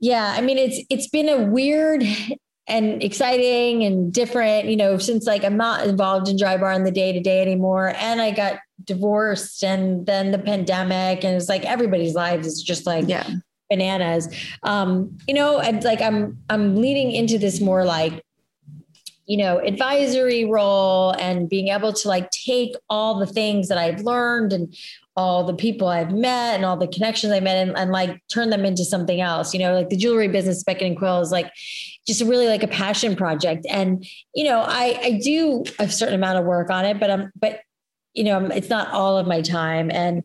yeah, 0.00 0.34
I 0.36 0.42
mean, 0.42 0.58
it's 0.58 0.84
it's 0.90 1.08
been 1.08 1.30
a 1.30 1.42
weird 1.42 2.04
and 2.66 3.02
exciting 3.02 3.84
and 3.84 4.12
different, 4.12 4.66
you 4.66 4.76
know, 4.76 4.96
since 4.98 5.26
like 5.26 5.44
I'm 5.44 5.56
not 5.56 5.86
involved 5.86 6.28
in 6.28 6.36
Drybar 6.36 6.74
in 6.74 6.84
the 6.84 6.90
day 6.90 7.12
to 7.12 7.20
day 7.20 7.42
anymore. 7.42 7.92
And 7.96 8.20
I 8.20 8.30
got 8.30 8.58
divorced 8.84 9.62
and 9.62 10.06
then 10.06 10.30
the 10.30 10.38
pandemic 10.38 11.24
and 11.24 11.36
it's 11.36 11.48
like 11.48 11.64
everybody's 11.64 12.14
lives 12.14 12.46
is 12.46 12.62
just 12.62 12.86
like 12.86 13.06
Yeah. 13.06 13.28
bananas. 13.68 14.28
Um, 14.62 15.16
you 15.28 15.34
know, 15.34 15.58
and 15.58 15.84
like 15.84 16.00
I'm 16.00 16.38
I'm 16.48 16.76
leading 16.76 17.12
into 17.12 17.38
this 17.38 17.60
more 17.60 17.84
like 17.84 18.22
you 19.26 19.38
know, 19.38 19.58
advisory 19.58 20.44
role 20.44 21.12
and 21.18 21.48
being 21.48 21.68
able 21.68 21.94
to 21.94 22.08
like 22.08 22.28
take 22.30 22.74
all 22.90 23.18
the 23.18 23.26
things 23.26 23.68
that 23.68 23.78
I've 23.78 24.02
learned 24.02 24.52
and 24.52 24.74
all 25.16 25.44
the 25.44 25.54
people 25.54 25.88
I've 25.88 26.12
met 26.12 26.56
and 26.56 26.64
all 26.64 26.76
the 26.76 26.88
connections 26.88 27.32
I 27.32 27.40
met 27.40 27.66
and, 27.66 27.76
and 27.76 27.90
like 27.90 28.20
turn 28.30 28.50
them 28.50 28.66
into 28.66 28.84
something 28.84 29.22
else. 29.22 29.54
You 29.54 29.60
know, 29.60 29.74
like 29.74 29.88
the 29.88 29.96
jewelry 29.96 30.28
business, 30.28 30.62
Becket 30.62 30.86
and 30.88 30.96
Quill 30.96 31.20
is 31.20 31.30
like 31.32 31.50
just 32.06 32.22
really 32.22 32.46
like 32.46 32.62
a 32.62 32.68
passion 32.68 33.16
project. 33.16 33.66
And, 33.68 34.06
you 34.34 34.44
know, 34.44 34.60
I 34.60 34.98
I 35.02 35.20
do 35.22 35.64
a 35.78 35.88
certain 35.88 36.14
amount 36.14 36.38
of 36.38 36.44
work 36.44 36.70
on 36.70 36.84
it, 36.84 37.00
but 37.00 37.10
I'm 37.10 37.32
but 37.38 37.60
you 38.12 38.24
know, 38.24 38.46
it's 38.46 38.70
not 38.70 38.92
all 38.92 39.18
of 39.18 39.26
my 39.26 39.40
time. 39.40 39.90
And 39.90 40.22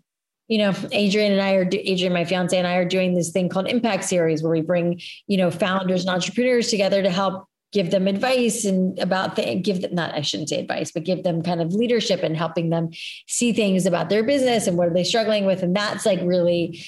you 0.48 0.58
know, 0.58 0.74
Adrian 0.92 1.32
and 1.32 1.42
I 1.42 1.54
are 1.54 1.70
Adrian, 1.72 2.12
my 2.12 2.26
fiance 2.26 2.58
and 2.58 2.68
I 2.68 2.76
are 2.76 2.86
doing 2.86 3.14
this 3.14 3.30
thing 3.30 3.50
called 3.50 3.68
Impact 3.68 4.04
Series, 4.04 4.42
where 4.42 4.52
we 4.52 4.62
bring 4.62 5.00
you 5.28 5.38
know 5.38 5.52
founders 5.52 6.02
and 6.02 6.10
entrepreneurs 6.10 6.70
together 6.70 7.04
to 7.04 7.10
help 7.10 7.46
give 7.72 7.92
them 7.92 8.08
advice 8.08 8.66
and 8.66 8.98
about 8.98 9.36
the 9.36 9.56
give 9.56 9.82
them 9.82 9.94
not 9.94 10.16
I 10.16 10.22
shouldn't 10.22 10.50
say 10.50 10.60
advice, 10.60 10.92
but 10.92 11.04
give 11.04 11.24
them 11.24 11.44
kind 11.44 11.62
of 11.62 11.74
leadership 11.74 12.24
and 12.24 12.36
helping 12.36 12.72
them 12.72 12.90
see 13.28 13.54
things 13.54 13.86
about 13.86 14.10
their 14.10 14.24
business 14.24 14.66
and 14.66 14.76
what 14.76 14.88
are 14.88 14.94
they 14.94 15.04
struggling 15.04 15.46
with. 15.46 15.62
And 15.62 15.76
that's 15.76 16.06
like 16.06 16.20
really 16.24 16.84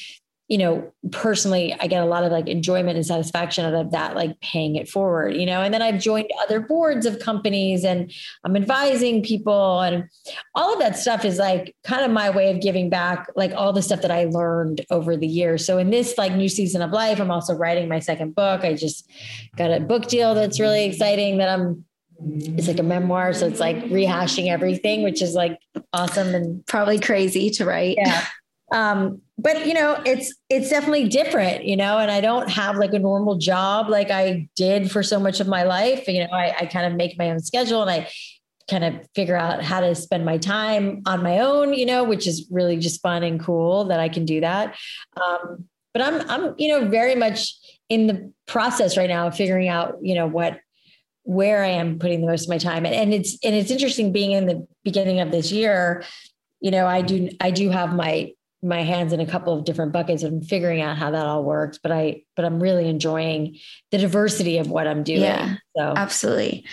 you 0.52 0.58
know, 0.58 0.92
personally, 1.14 1.74
I 1.80 1.88
get 1.88 2.04
a 2.04 2.06
lot 2.06 2.26
of 2.26 2.32
like 2.34 2.50
enjoyment 2.50 2.98
and 2.98 3.06
satisfaction 3.06 3.64
out 3.64 3.74
of 3.74 3.92
that, 3.92 4.18
like 4.18 4.38
paying 4.42 4.76
it 4.76 4.90
forward, 4.90 5.38
you 5.38 5.46
know. 5.46 5.62
And 5.62 5.74
then 5.74 5.82
I've 5.82 6.02
joined 6.02 6.30
other 6.44 6.60
boards 6.60 7.06
of 7.06 7.20
companies 7.20 7.86
and 7.86 8.12
I'm 8.44 8.58
advising 8.58 9.24
people, 9.24 9.80
and 9.80 10.10
all 10.54 10.74
of 10.74 10.80
that 10.80 10.98
stuff 10.98 11.24
is 11.24 11.40
like 11.40 11.74
kind 11.86 12.04
of 12.04 12.12
my 12.12 12.30
way 12.30 12.52
of 12.52 12.60
giving 12.60 12.90
back, 12.90 13.28
like 13.34 13.54
all 13.54 13.72
the 13.72 13.82
stuff 13.82 14.02
that 14.02 14.12
I 14.12 14.26
learned 14.26 14.82
over 14.90 15.16
the 15.16 15.26
years. 15.26 15.66
So 15.66 15.78
in 15.78 15.90
this 15.90 16.18
like 16.18 16.34
new 16.34 16.50
season 16.50 16.82
of 16.82 16.92
life, 16.92 17.22
I'm 17.22 17.32
also 17.32 17.54
writing 17.54 17.88
my 17.88 18.00
second 18.00 18.36
book. 18.36 18.66
I 18.66 18.74
just 18.74 19.10
got 19.56 19.72
a 19.72 19.80
book 19.80 20.10
deal 20.10 20.36
that's 20.36 20.60
really 20.60 20.84
exciting 20.84 21.38
that 21.38 21.48
I'm 21.48 21.86
it's 22.24 22.68
like 22.68 22.78
a 22.78 22.84
memoir 22.84 23.34
so 23.34 23.48
it's 23.48 23.60
like 23.60 23.78
rehashing 23.86 24.48
everything 24.48 25.02
which 25.02 25.24
is 25.24 25.34
like 25.34 25.58
awesome 25.92 26.36
and 26.36 26.64
probably 26.68 27.00
crazy 27.00 27.50
to 27.50 27.66
write 27.66 27.98
yeah 27.98 28.28
um, 28.72 29.22
but 29.42 29.66
you 29.66 29.74
know, 29.74 30.02
it's 30.06 30.34
it's 30.50 30.70
definitely 30.70 31.10
different, 31.10 31.66
you 31.66 31.76
know, 31.76 31.98
and 31.98 32.12
I 32.12 32.22
don't 32.22 32.50
have 32.50 32.78
like 32.78 32.94
a 32.94 33.00
normal 33.00 33.38
job 33.38 33.90
like 33.90 34.12
I 34.12 34.48
did 34.56 34.92
for 34.92 35.02
so 35.02 35.20
much 35.20 35.40
of 35.40 35.48
my 35.48 35.64
life. 35.64 36.08
You 36.08 36.26
know, 36.26 36.32
I, 36.32 36.54
I 36.62 36.66
kind 36.68 36.86
of 36.86 36.94
make 36.94 37.18
my 37.18 37.32
own 37.32 37.40
schedule 37.40 37.82
and 37.82 37.90
I 37.90 38.10
kind 38.70 38.84
of 38.84 38.94
figure 39.16 39.36
out 39.36 39.64
how 39.64 39.80
to 39.80 39.96
spend 39.96 40.26
my 40.26 40.38
time 40.38 41.02
on 41.06 41.24
my 41.24 41.40
own, 41.40 41.74
you 41.74 41.86
know, 41.86 42.04
which 42.04 42.28
is 42.28 42.48
really 42.52 42.78
just 42.78 43.02
fun 43.02 43.24
and 43.24 43.40
cool 43.44 43.86
that 43.86 44.00
I 44.00 44.10
can 44.10 44.26
do 44.26 44.42
that. 44.42 44.76
Um, 45.20 45.66
but 45.94 46.02
I'm 46.04 46.30
I'm, 46.30 46.56
you 46.58 46.68
know, 46.68 46.88
very 46.88 47.16
much 47.16 47.56
in 47.90 48.08
the 48.08 48.32
process 48.46 48.96
right 48.96 49.10
now 49.10 49.28
of 49.28 49.36
figuring 49.36 49.68
out, 49.68 49.98
you 50.02 50.14
know, 50.14 50.28
what 50.28 50.60
where 51.24 51.64
I 51.64 51.70
am 51.70 52.00
putting 52.00 52.22
the 52.22 52.28
most 52.28 52.44
of 52.44 52.50
my 52.50 52.58
time. 52.58 52.86
And, 52.86 52.94
and 52.94 53.14
it's 53.14 53.38
and 53.44 53.56
it's 53.56 53.72
interesting 53.72 54.12
being 54.12 54.34
in 54.34 54.46
the 54.46 54.68
beginning 54.84 55.20
of 55.20 55.32
this 55.32 55.52
year, 55.52 56.04
you 56.60 56.70
know, 56.70 56.86
I 56.86 57.02
do 57.02 57.30
I 57.40 57.50
do 57.50 57.70
have 57.70 57.96
my 57.96 58.34
my 58.64 58.82
hands 58.82 59.12
in 59.12 59.20
a 59.20 59.26
couple 59.26 59.58
of 59.58 59.66
different 59.66 59.92
buckets 59.92 60.24
and 60.24 60.48
figuring 60.48 60.82
out 60.82 60.98
how 60.98 61.12
that 61.12 61.26
all 61.26 61.44
works 61.44 61.80
but 61.82 61.92
i 61.92 62.22
but 62.36 62.46
i'm 62.46 62.62
really 62.62 62.88
enjoying 62.88 63.58
the 63.92 63.98
diversity 63.98 64.58
of 64.58 64.70
what 64.70 64.88
i'm 64.88 65.04
doing 65.04 65.22
yeah 65.22 65.56
so. 65.78 65.94
absolutely. 65.96 66.66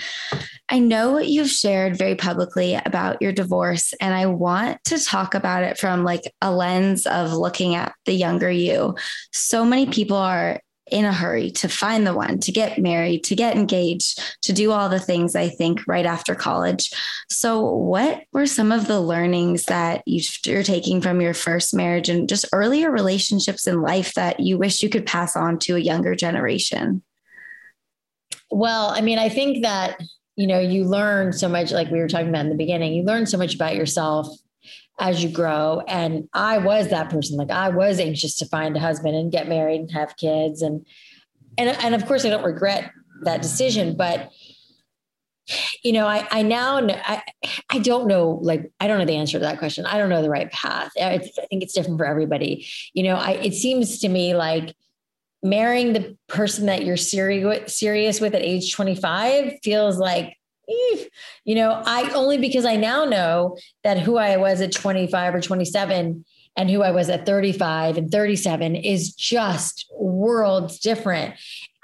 I 0.68 0.80
know 0.80 1.12
what 1.12 1.28
you've 1.28 1.49
shared 1.49 1.97
very 1.97 2.14
publicly 2.14 2.74
about 2.74 3.22
your 3.22 3.32
divorce 3.32 3.95
and 4.01 4.12
i 4.12 4.26
want 4.26 4.82
to 4.84 5.03
talk 5.03 5.34
about 5.34 5.62
it 5.62 5.78
from 5.78 6.05
like 6.05 6.22
a 6.43 6.53
lens 6.53 7.07
of 7.07 7.32
looking 7.32 7.74
at 7.74 7.95
the 8.07 8.12
younger 8.12 8.51
you. 8.51 8.97
So 9.32 9.64
many 9.64 9.86
people 9.86 10.16
are 10.16 10.61
in 10.91 11.05
a 11.05 11.12
hurry 11.12 11.51
to 11.53 11.68
find 11.68 12.07
the 12.07 12.14
one, 12.14 12.39
to 12.41 12.53
get 12.53 12.78
married, 12.78 13.24
to 13.24 13.34
get 13.34 13.57
engaged, 13.57 14.20
to 14.43 14.53
do 14.53 14.72
all 14.72 14.89
the 14.89 15.01
things 15.01 15.34
I 15.34 15.49
think 15.49 15.86
right 15.86 16.07
after 16.07 16.34
college. 16.34 16.91
So, 17.30 17.74
what 17.74 18.24
were 18.32 18.47
some 18.47 18.72
of 18.72 18.86
the 18.86 19.01
learnings 19.01 19.64
that 19.64 20.03
you're 20.07 20.62
taking 20.62 21.01
from 21.01 21.20
your 21.20 21.34
first 21.34 21.74
marriage 21.74 22.09
and 22.09 22.28
just 22.28 22.47
earlier 22.53 22.91
relationships 22.91 23.66
in 23.66 23.82
life 23.82 24.14
that 24.14 24.41
you 24.41 24.59
wish 24.59 24.82
you 24.82 24.89
could 24.89 25.07
pass 25.07 25.36
on 25.36 25.59
to 25.61 25.76
a 25.76 25.80
younger 25.80 26.14
generation? 26.14 27.03
Well, 28.51 28.89
I 28.89 29.01
mean, 29.01 29.18
I 29.18 29.28
think 29.28 29.62
that, 29.62 30.01
you 30.36 30.47
know, 30.47 30.59
you 30.59 30.84
learn 30.84 31.32
so 31.32 31.49
much, 31.49 31.70
like 31.70 31.91
we 31.91 31.99
were 31.99 32.09
talking 32.09 32.28
about 32.28 32.45
in 32.45 32.51
the 32.51 32.57
beginning, 32.57 32.95
you 32.95 33.03
learn 33.03 33.26
so 33.26 33.36
much 33.36 33.55
about 33.55 33.76
yourself 33.76 34.28
as 34.99 35.22
you 35.22 35.30
grow. 35.30 35.82
And 35.86 36.28
I 36.32 36.59
was 36.59 36.88
that 36.88 37.11
person. 37.11 37.36
Like 37.36 37.51
I 37.51 37.68
was 37.68 38.01
anxious 38.01 38.36
to 38.36 38.46
find 38.46 38.76
a 38.76 38.80
husband 38.80 39.14
and 39.14 39.32
get 39.32 39.49
married 39.49 39.80
and 39.80 39.90
have 39.92 40.16
kids. 40.16 40.62
And 40.62 40.86
and 41.57 41.70
and 41.82 41.94
of 41.94 42.07
course 42.07 42.24
I 42.24 42.30
don't 42.30 42.44
regret 42.44 42.90
that 43.22 43.42
decision, 43.42 43.96
but 43.96 44.30
you 45.82 45.92
know, 45.92 46.07
I, 46.07 46.26
I 46.30 46.42
now, 46.42 46.76
I, 46.76 47.22
I 47.70 47.78
don't 47.78 48.07
know, 48.07 48.38
like, 48.42 48.70
I 48.80 48.86
don't 48.86 48.99
know 48.99 49.05
the 49.05 49.16
answer 49.16 49.38
to 49.38 49.44
that 49.44 49.59
question. 49.59 49.86
I 49.86 49.96
don't 49.96 50.11
know 50.11 50.22
the 50.22 50.30
right 50.30 50.51
path. 50.51 50.92
I 51.01 51.18
think 51.18 51.62
it's 51.62 51.72
different 51.72 51.99
for 51.99 52.05
everybody. 52.05 52.66
You 52.92 53.05
know, 53.05 53.14
I, 53.14 53.32
it 53.32 53.55
seems 53.55 53.99
to 54.01 54.09
me 54.09 54.34
like 54.34 54.74
marrying 55.42 55.92
the 55.92 56.16
person 56.28 56.66
that 56.66 56.84
you're 56.84 56.96
serious, 56.96 57.78
serious 57.78 58.20
with 58.20 58.34
at 58.34 58.42
age 58.42 58.74
25 58.74 59.55
feels 59.62 59.99
like 59.99 60.36
you 61.44 61.54
know, 61.54 61.82
I 61.84 62.10
only 62.14 62.38
because 62.38 62.64
I 62.64 62.76
now 62.76 63.04
know 63.04 63.56
that 63.84 63.98
who 63.98 64.18
I 64.18 64.36
was 64.36 64.60
at 64.60 64.72
25 64.72 65.34
or 65.34 65.40
27 65.40 66.24
and 66.56 66.70
who 66.70 66.82
I 66.82 66.90
was 66.90 67.08
at 67.08 67.24
35 67.24 67.96
and 67.96 68.10
37 68.10 68.76
is 68.76 69.14
just 69.14 69.90
worlds 69.92 70.78
different. 70.78 71.34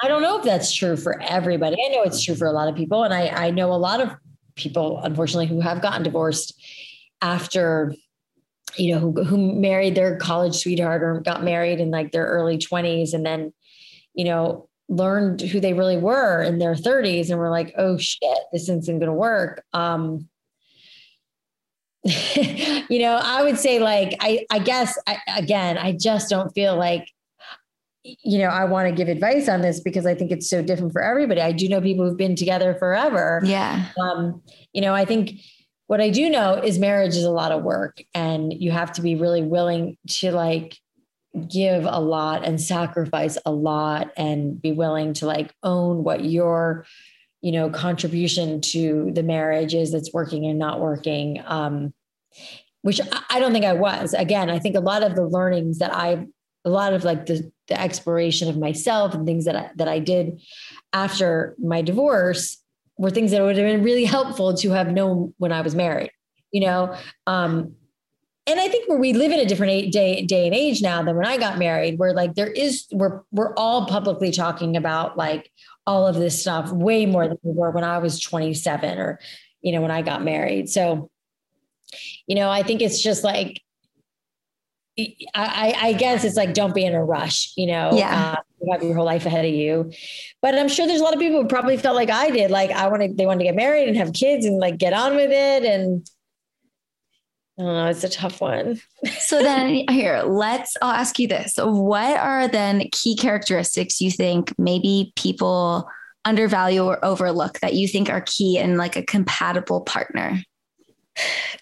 I 0.02 0.08
don't 0.08 0.22
know 0.22 0.38
if 0.38 0.44
that's 0.44 0.74
true 0.74 0.96
for 0.96 1.20
everybody. 1.22 1.76
I 1.76 1.94
know 1.94 2.02
it's 2.02 2.22
true 2.22 2.34
for 2.34 2.46
a 2.46 2.52
lot 2.52 2.68
of 2.68 2.74
people. 2.74 3.04
And 3.04 3.14
I, 3.14 3.28
I 3.28 3.50
know 3.50 3.72
a 3.72 3.76
lot 3.76 4.00
of 4.00 4.10
people, 4.56 5.00
unfortunately, 5.02 5.46
who 5.46 5.60
have 5.60 5.80
gotten 5.80 6.02
divorced 6.02 6.60
after, 7.22 7.94
you 8.76 8.94
know, 8.94 9.00
who, 9.00 9.24
who 9.24 9.54
married 9.54 9.94
their 9.94 10.16
college 10.16 10.56
sweetheart 10.56 11.02
or 11.02 11.20
got 11.20 11.44
married 11.44 11.80
in 11.80 11.90
like 11.90 12.12
their 12.12 12.26
early 12.26 12.58
20s 12.58 13.14
and 13.14 13.24
then, 13.24 13.52
you 14.12 14.24
know, 14.24 14.68
learned 14.88 15.40
who 15.40 15.60
they 15.60 15.72
really 15.72 15.96
were 15.96 16.42
in 16.42 16.58
their 16.58 16.74
30s 16.74 17.30
and 17.30 17.38
were 17.38 17.50
like, 17.50 17.74
oh 17.78 17.96
shit, 17.96 18.38
this 18.52 18.68
isn't 18.68 18.86
going 18.86 19.00
to 19.00 19.12
work. 19.12 19.64
Um, 19.72 20.28
you 22.04 22.98
know, 22.98 23.18
I 23.22 23.42
would 23.42 23.58
say 23.58 23.78
like, 23.78 24.14
I, 24.20 24.44
I 24.50 24.58
guess 24.58 24.98
I, 25.06 25.18
again, 25.36 25.78
I 25.78 25.92
just 25.92 26.28
don't 26.28 26.50
feel 26.50 26.76
like, 26.76 27.08
you 28.02 28.38
know, 28.38 28.48
I 28.48 28.66
want 28.66 28.88
to 28.88 28.94
give 28.94 29.08
advice 29.08 29.48
on 29.48 29.62
this 29.62 29.80
because 29.80 30.04
I 30.04 30.14
think 30.14 30.30
it's 30.30 30.50
so 30.50 30.62
different 30.62 30.92
for 30.92 31.00
everybody. 31.00 31.40
I 31.40 31.52
do 31.52 31.66
know 31.68 31.80
people 31.80 32.06
who've 32.06 32.18
been 32.18 32.36
together 32.36 32.74
forever. 32.74 33.40
Yeah. 33.44 33.86
Um, 33.98 34.42
you 34.74 34.82
know, 34.82 34.94
I 34.94 35.06
think 35.06 35.40
what 35.86 36.02
I 36.02 36.10
do 36.10 36.28
know 36.28 36.54
is 36.54 36.78
marriage 36.78 37.16
is 37.16 37.24
a 37.24 37.30
lot 37.30 37.52
of 37.52 37.62
work 37.62 38.02
and 38.14 38.52
you 38.52 38.70
have 38.70 38.92
to 38.92 39.02
be 39.02 39.16
really 39.16 39.42
willing 39.42 39.96
to 40.08 40.32
like 40.32 40.76
give 41.48 41.84
a 41.84 42.00
lot 42.00 42.44
and 42.44 42.60
sacrifice 42.60 43.36
a 43.44 43.50
lot 43.50 44.12
and 44.16 44.60
be 44.60 44.72
willing 44.72 45.12
to 45.14 45.26
like 45.26 45.52
own 45.62 46.04
what 46.04 46.24
your 46.24 46.86
you 47.42 47.52
know 47.52 47.70
contribution 47.70 48.60
to 48.60 49.10
the 49.14 49.22
marriage 49.22 49.74
is 49.74 49.92
that's 49.92 50.12
working 50.12 50.46
and 50.46 50.58
not 50.58 50.80
working 50.80 51.42
um 51.46 51.92
which 52.82 53.00
i 53.30 53.40
don't 53.40 53.52
think 53.52 53.64
i 53.64 53.72
was. 53.72 54.14
Again 54.14 54.48
i 54.48 54.58
think 54.58 54.76
a 54.76 54.80
lot 54.80 55.02
of 55.02 55.16
the 55.16 55.26
learnings 55.26 55.78
that 55.78 55.92
i 55.92 56.26
a 56.64 56.70
lot 56.70 56.92
of 56.92 57.04
like 57.04 57.26
the, 57.26 57.50
the 57.68 57.80
exploration 57.80 58.48
of 58.48 58.56
myself 58.56 59.14
and 59.14 59.26
things 59.26 59.44
that 59.44 59.56
I, 59.56 59.70
that 59.76 59.88
I 59.88 59.98
did 59.98 60.40
after 60.92 61.54
my 61.58 61.82
divorce 61.82 62.58
were 62.96 63.10
things 63.10 63.30
that 63.32 63.42
would 63.42 63.56
have 63.56 63.66
been 63.66 63.82
really 63.82 64.04
helpful 64.04 64.54
to 64.54 64.70
have 64.70 64.88
known 64.88 65.34
when 65.38 65.52
I 65.52 65.60
was 65.60 65.74
married, 65.74 66.10
you 66.52 66.60
know, 66.60 66.96
um, 67.26 67.74
and 68.46 68.60
I 68.60 68.68
think 68.68 68.88
where 68.88 68.98
we 68.98 69.14
live 69.14 69.32
in 69.32 69.40
a 69.40 69.46
different 69.46 69.90
day, 69.92 70.22
day 70.22 70.46
and 70.46 70.54
age 70.54 70.82
now 70.82 71.02
than 71.02 71.16
when 71.16 71.26
I 71.26 71.38
got 71.38 71.58
married, 71.58 71.98
where 71.98 72.12
like 72.12 72.34
there 72.34 72.50
is, 72.50 72.86
we're, 72.92 73.22
we're 73.32 73.54
all 73.54 73.86
publicly 73.86 74.30
talking 74.30 74.76
about 74.76 75.16
like 75.16 75.50
all 75.86 76.06
of 76.06 76.16
this 76.16 76.40
stuff 76.40 76.70
way 76.70 77.06
more 77.06 77.26
than 77.26 77.38
we 77.42 77.52
were 77.52 77.70
when 77.70 77.84
I 77.84 77.98
was 77.98 78.20
27 78.20 78.98
or, 78.98 79.18
you 79.62 79.72
know, 79.72 79.80
when 79.80 79.90
I 79.90 80.02
got 80.02 80.22
married. 80.22 80.68
So, 80.68 81.10
you 82.26 82.36
know, 82.36 82.50
I 82.50 82.62
think 82.62 82.82
it's 82.82 83.02
just 83.02 83.24
like, 83.24 83.62
I, 85.34 85.74
I 85.76 85.92
guess 85.94 86.22
it's 86.22 86.36
like, 86.36 86.54
don't 86.54 86.74
be 86.74 86.84
in 86.84 86.94
a 86.94 87.02
rush, 87.02 87.52
you 87.56 87.66
know, 87.66 87.90
yeah. 87.94 88.36
Uh, 88.36 88.42
you 88.60 88.72
have 88.72 88.82
your 88.82 88.94
whole 88.94 89.04
life 89.04 89.26
ahead 89.26 89.44
of 89.44 89.52
you. 89.52 89.90
But 90.40 90.54
I'm 90.54 90.68
sure 90.68 90.86
there's 90.86 91.00
a 91.00 91.04
lot 91.04 91.14
of 91.14 91.20
people 91.20 91.42
who 91.42 91.48
probably 91.48 91.76
felt 91.76 91.96
like 91.96 92.10
I 92.10 92.30
did. 92.30 92.50
Like 92.50 92.70
I 92.70 92.88
wanted, 92.88 93.16
they 93.16 93.26
wanted 93.26 93.40
to 93.40 93.44
get 93.44 93.56
married 93.56 93.88
and 93.88 93.96
have 93.96 94.12
kids 94.12 94.46
and 94.46 94.58
like 94.58 94.78
get 94.78 94.92
on 94.92 95.16
with 95.16 95.30
it. 95.30 95.64
And 95.64 96.08
Oh, 97.56 97.86
it's 97.86 98.02
a 98.02 98.08
tough 98.08 98.40
one. 98.40 98.80
so 99.18 99.42
then 99.42 99.84
here, 99.90 100.22
let's 100.22 100.76
I'll 100.82 100.90
ask 100.90 101.18
you 101.18 101.28
this. 101.28 101.54
What 101.56 102.18
are 102.18 102.48
then 102.48 102.88
key 102.92 103.16
characteristics 103.16 104.00
you 104.00 104.10
think 104.10 104.52
maybe 104.58 105.12
people 105.16 105.88
undervalue 106.24 106.84
or 106.84 107.04
overlook 107.04 107.60
that 107.60 107.74
you 107.74 107.86
think 107.86 108.10
are 108.10 108.22
key 108.22 108.58
in 108.58 108.76
like 108.76 108.96
a 108.96 109.02
compatible 109.02 109.82
partner? 109.82 110.42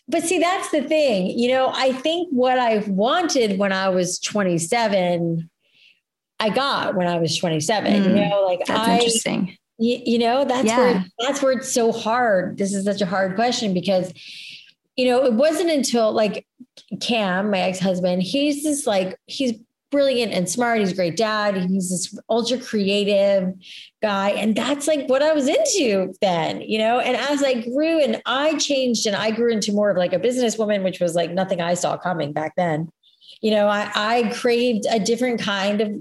But 0.08 0.22
see, 0.22 0.38
that's 0.38 0.70
the 0.70 0.82
thing. 0.82 1.38
You 1.38 1.48
know, 1.48 1.70
I 1.74 1.92
think 1.92 2.28
what 2.30 2.58
I 2.58 2.78
wanted 2.86 3.58
when 3.58 3.72
I 3.72 3.90
was 3.90 4.18
27, 4.20 5.50
I 6.40 6.48
got 6.48 6.94
when 6.94 7.06
I 7.06 7.18
was 7.18 7.36
27. 7.36 7.92
Mm, 7.92 8.08
you 8.08 8.28
know, 8.30 8.44
like 8.46 8.60
that's 8.66 8.70
I, 8.70 8.94
interesting. 8.94 9.56
You, 9.78 10.00
you 10.04 10.18
know, 10.18 10.44
that's 10.44 10.68
yeah. 10.68 10.78
where 10.78 11.04
that's 11.18 11.42
where 11.42 11.52
it's 11.52 11.72
so 11.72 11.92
hard. 11.92 12.56
This 12.56 12.72
is 12.72 12.84
such 12.84 13.02
a 13.02 13.06
hard 13.06 13.34
question 13.34 13.74
because 13.74 14.12
you 14.96 15.06
know, 15.06 15.24
it 15.24 15.34
wasn't 15.34 15.70
until 15.70 16.12
like 16.12 16.46
Cam, 17.00 17.50
my 17.50 17.60
ex-husband, 17.60 18.22
he's 18.22 18.62
this 18.62 18.86
like, 18.86 19.18
he's 19.26 19.54
brilliant 19.90 20.32
and 20.32 20.48
smart. 20.48 20.80
He's 20.80 20.92
a 20.92 20.96
great 20.96 21.16
dad. 21.16 21.56
He's 21.56 21.90
this 21.90 22.18
ultra 22.28 22.58
creative 22.58 23.52
guy. 24.00 24.30
And 24.30 24.56
that's 24.56 24.88
like 24.88 25.06
what 25.08 25.22
I 25.22 25.32
was 25.32 25.46
into 25.46 26.14
then, 26.20 26.62
you 26.62 26.78
know? 26.78 26.98
And 26.98 27.16
as 27.16 27.42
I 27.42 27.60
grew 27.60 28.02
and 28.02 28.20
I 28.26 28.56
changed 28.56 29.06
and 29.06 29.14
I 29.14 29.30
grew 29.30 29.52
into 29.52 29.72
more 29.72 29.90
of 29.90 29.96
like 29.96 30.14
a 30.14 30.18
businesswoman, 30.18 30.82
which 30.82 30.98
was 30.98 31.14
like 31.14 31.30
nothing 31.30 31.60
I 31.60 31.74
saw 31.74 31.96
coming 31.96 32.32
back 32.32 32.54
then. 32.56 32.90
You 33.42 33.50
know, 33.50 33.68
I, 33.68 33.90
I 33.94 34.32
craved 34.34 34.86
a 34.90 34.98
different 34.98 35.40
kind 35.40 35.80
of 35.80 35.92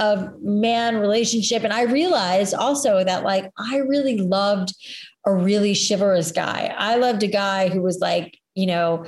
of 0.00 0.42
man 0.42 0.96
relationship. 0.96 1.62
And 1.62 1.74
I 1.74 1.82
realized 1.82 2.54
also 2.54 3.04
that 3.04 3.22
like 3.22 3.50
I 3.58 3.76
really 3.76 4.16
loved 4.16 4.74
a 5.26 5.34
really 5.34 5.74
chivalrous 5.74 6.32
guy. 6.32 6.74
I 6.76 6.96
loved 6.96 7.22
a 7.22 7.28
guy 7.28 7.68
who 7.68 7.82
was 7.82 7.98
like, 8.00 8.38
you 8.54 8.66
know, 8.66 9.06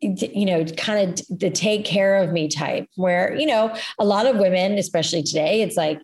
you 0.00 0.44
know, 0.44 0.64
kind 0.64 1.10
of 1.18 1.38
the 1.38 1.50
take 1.50 1.84
care 1.84 2.22
of 2.22 2.32
me 2.32 2.48
type, 2.48 2.86
where, 2.96 3.34
you 3.34 3.46
know, 3.46 3.74
a 3.98 4.04
lot 4.04 4.26
of 4.26 4.36
women, 4.36 4.78
especially 4.78 5.22
today, 5.22 5.62
it's 5.62 5.76
like, 5.76 6.00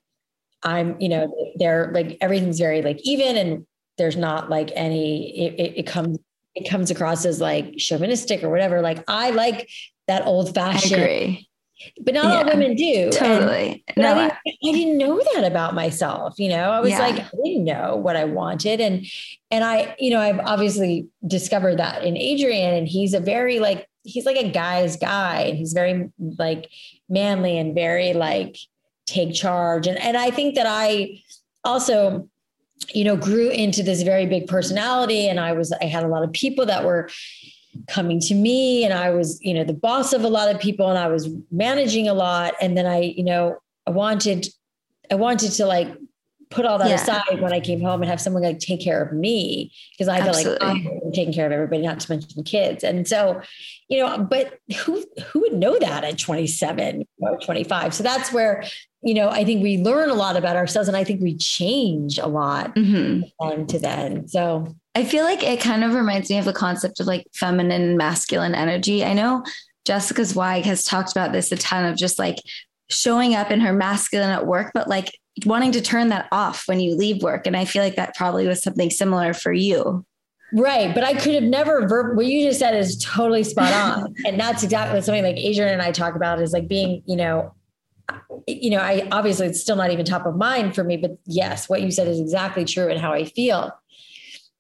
I'm, 0.63 0.99
you 1.01 1.09
know, 1.09 1.53
they're 1.57 1.91
like, 1.93 2.17
everything's 2.21 2.59
very 2.59 2.83
like 2.83 3.01
even 3.03 3.37
and 3.37 3.67
there's 3.99 4.17
not 4.17 4.49
like 4.49 4.71
any, 4.75 5.47
it, 5.59 5.75
it, 5.77 5.87
comes, 5.87 6.19
it 6.55 6.69
comes 6.69 6.91
across 6.91 7.27
as 7.27 7.41
like 7.41 7.77
chauvinistic 7.77 8.43
or 8.43 8.49
whatever. 8.49 8.81
Like 8.81 9.05
I 9.09 9.31
like 9.31 9.69
that 10.09 10.27
old 10.27 10.55
fashioned 10.55 11.39
but 12.01 12.15
not 12.15 12.25
yeah, 12.25 12.39
all 12.39 12.45
women 12.45 12.75
do. 12.75 13.11
Totally. 13.11 13.85
And, 13.89 13.97
no, 13.97 14.13
I 14.13 14.15
didn't, 14.15 14.33
I 14.47 14.73
didn't, 14.73 14.99
know 14.99 15.21
that 15.35 15.45
about 15.45 15.75
myself. 15.75 16.39
You 16.39 16.49
know, 16.51 16.71
I 16.71 16.81
was 16.81 16.91
yeah. 16.91 16.99
like, 16.99 17.17
I 17.17 17.31
didn't 17.45 17.65
know 17.65 17.97
what 17.97 18.17
I 18.17 18.25
wanted. 18.25 18.81
And, 18.81 19.07
and 19.51 19.65
I, 19.65 19.97
you 19.99 20.11
know, 20.11 20.21
I've 20.21 20.39
obviously 20.41 21.09
discovered 21.27 21.79
that 21.79 22.05
in 22.05 22.17
Adrian 22.17 22.75
and 22.75 22.87
he's 22.87 23.15
a 23.15 23.21
very 23.21 23.59
like, 23.59 23.89
he's 24.05 24.27
like 24.27 24.37
a 24.37 24.51
guy's 24.51 24.97
guy 24.97 25.43
and 25.43 25.59
he's 25.59 25.73
very 25.73 26.11
like 26.19 26.69
manly 27.09 27.59
and 27.59 27.75
very 27.75 28.13
like 28.13 28.57
take 29.07 29.35
charge. 29.35 29.87
And, 29.87 29.99
and 29.99 30.17
I 30.17 30.31
think 30.31 30.55
that 30.55 30.67
I 30.69 31.23
also, 31.65 32.29
you 32.93 33.05
know, 33.05 33.17
grew 33.17 33.49
into 33.49 33.83
this 33.83 34.03
very 34.03 34.27
big 34.27 34.47
personality 34.47 35.29
and 35.29 35.39
I 35.39 35.53
was, 35.53 35.73
I 35.73 35.85
had 35.85 36.05
a 36.05 36.09
lot 36.09 36.25
of 36.25 36.33
people 36.33 36.67
that 36.67 36.85
were, 36.85 37.09
coming 37.89 38.21
to 38.21 38.35
me 38.35 38.85
and 38.85 38.93
I 38.93 39.11
was, 39.11 39.41
you 39.43 39.55
know, 39.55 39.65
the 39.65 39.73
boss 39.73 40.13
of 40.13 40.25
a 40.25 40.29
lot 40.29 40.55
of 40.55 40.61
people 40.61 40.89
and 40.89 40.99
I 40.99 41.09
was 41.09 41.29
managing 41.51 42.09
a 42.09 42.15
lot. 42.15 42.55
And 42.61 42.77
then 42.77 42.87
I, 42.87 43.01
you 43.01 43.25
know, 43.25 43.59
I 43.87 43.91
wanted, 43.91 44.49
I 45.11 45.15
wanted 45.15 45.53
to 45.53 45.67
like 45.67 45.89
put 46.53 46.67
all 46.67 46.79
that 46.79 46.89
yeah. 46.89 46.97
aside 46.97 47.41
when 47.41 47.53
I 47.53 47.61
came 47.61 47.81
home 47.81 48.03
and 48.03 48.11
have 48.11 48.21
someone 48.21 48.43
like 48.43 48.59
take 48.59 48.81
care 48.81 49.03
of 49.03 49.13
me 49.13 49.73
because 49.93 50.09
I 50.09 50.21
felt 50.21 50.37
like 50.37 50.63
I'm 50.63 50.87
taking 51.13 51.33
care 51.33 51.47
of 51.47 51.53
everybody, 51.53 51.83
not 51.83 52.01
to 52.01 52.13
mention 52.13 52.45
kids. 52.45 52.85
And 52.85 53.07
so, 53.09 53.41
you 53.89 53.99
know, 53.99 54.19
but 54.19 54.59
who 54.77 55.05
who 55.27 55.41
would 55.41 55.55
know 55.55 55.79
that 55.79 56.05
at 56.05 56.19
27 56.19 57.05
or 57.19 57.39
25? 57.39 57.95
So 57.95 58.03
that's 58.03 58.33
where, 58.33 58.65
you 59.03 59.15
know, 59.15 59.29
I 59.29 59.45
think 59.45 59.63
we 59.63 59.79
learn 59.79 60.11
a 60.11 60.15
lot 60.15 60.37
about 60.37 60.57
ourselves 60.57 60.89
and 60.89 60.97
I 60.97 61.05
think 61.05 61.21
we 61.21 61.37
change 61.37 62.19
a 62.19 62.27
lot 62.27 62.75
mm-hmm. 62.75 63.67
to 63.67 63.79
then. 63.79 64.29
So 64.29 64.75
I 64.95 65.05
feel 65.05 65.25
like 65.25 65.43
it 65.43 65.61
kind 65.61 65.85
of 65.85 65.95
reminds 65.95 66.29
me 66.31 66.39
of 66.39 66.45
the 66.45 66.53
concept 66.53 67.01
of 67.01 67.07
like 67.07 67.27
feminine 67.35 67.83
and 67.83 67.99
masculine 67.99 68.55
energy. 68.55 69.05
I 69.05 69.15
know 69.15 69.45
Jessica 69.85 70.25
Zweig 70.25 70.65
has 70.65 70.85
talked 70.85 71.13
about 71.13 71.33
this 71.33 71.51
a 71.51 71.57
ton 71.57 71.85
of 71.87 71.97
just 71.97 72.19
like 72.19 72.37
showing 72.91 73.35
up 73.35 73.51
in 73.51 73.61
her 73.61 73.73
masculine 73.73 74.31
at 74.31 74.47
work, 74.47 74.71
but 74.75 74.89
like 74.89 75.11
wanting 75.47 75.73
to 75.73 75.81
turn 75.81 76.09
that 76.09 76.29
off 76.31 76.65
when 76.67 76.81
you 76.81 76.95
leave 76.95 77.23
work. 77.23 77.47
And 77.47 77.57
I 77.57 77.65
feel 77.65 77.83
like 77.83 77.97
that 77.97 78.15
probably 78.15 78.47
was 78.47 78.63
something 78.63 78.91
similar 78.91 79.33
for 79.33 79.53
you. 79.53 80.05
Right. 80.53 80.95
But 80.95 81.05
I 81.05 81.15
could 81.15 81.35
have 81.35 81.45
never, 81.45 81.89
ver- 81.89 82.15
what 82.15 82.27
you 82.27 82.47
just 82.47 82.59
said 82.59 82.75
is 82.75 83.03
totally 83.03 83.43
spot 83.43 83.73
on. 83.99 84.15
and 84.27 84.39
that's 84.39 84.63
exactly 84.63 85.01
something 85.01 85.25
like 85.25 85.37
Adrian 85.37 85.73
and 85.73 85.83
I 85.83 85.93
talk 85.93 86.15
about 86.15 86.41
is 86.41 86.53
like 86.53 86.69
being, 86.69 87.03
you 87.07 87.17
know, 87.17 87.55
you 88.47 88.71
know, 88.71 88.79
I 88.79 89.09
obviously 89.11 89.47
it's 89.47 89.61
still 89.61 89.77
not 89.77 89.91
even 89.91 90.05
top 90.05 90.27
of 90.27 90.37
mind 90.37 90.75
for 90.75 90.85
me, 90.85 90.97
but 90.97 91.13
yes, 91.25 91.69
what 91.69 91.81
you 91.81 91.91
said 91.91 92.09
is 92.09 92.21
exactly 92.21 92.65
true 92.65 92.89
and 92.89 93.01
how 93.01 93.13
I 93.13 93.25
feel 93.25 93.73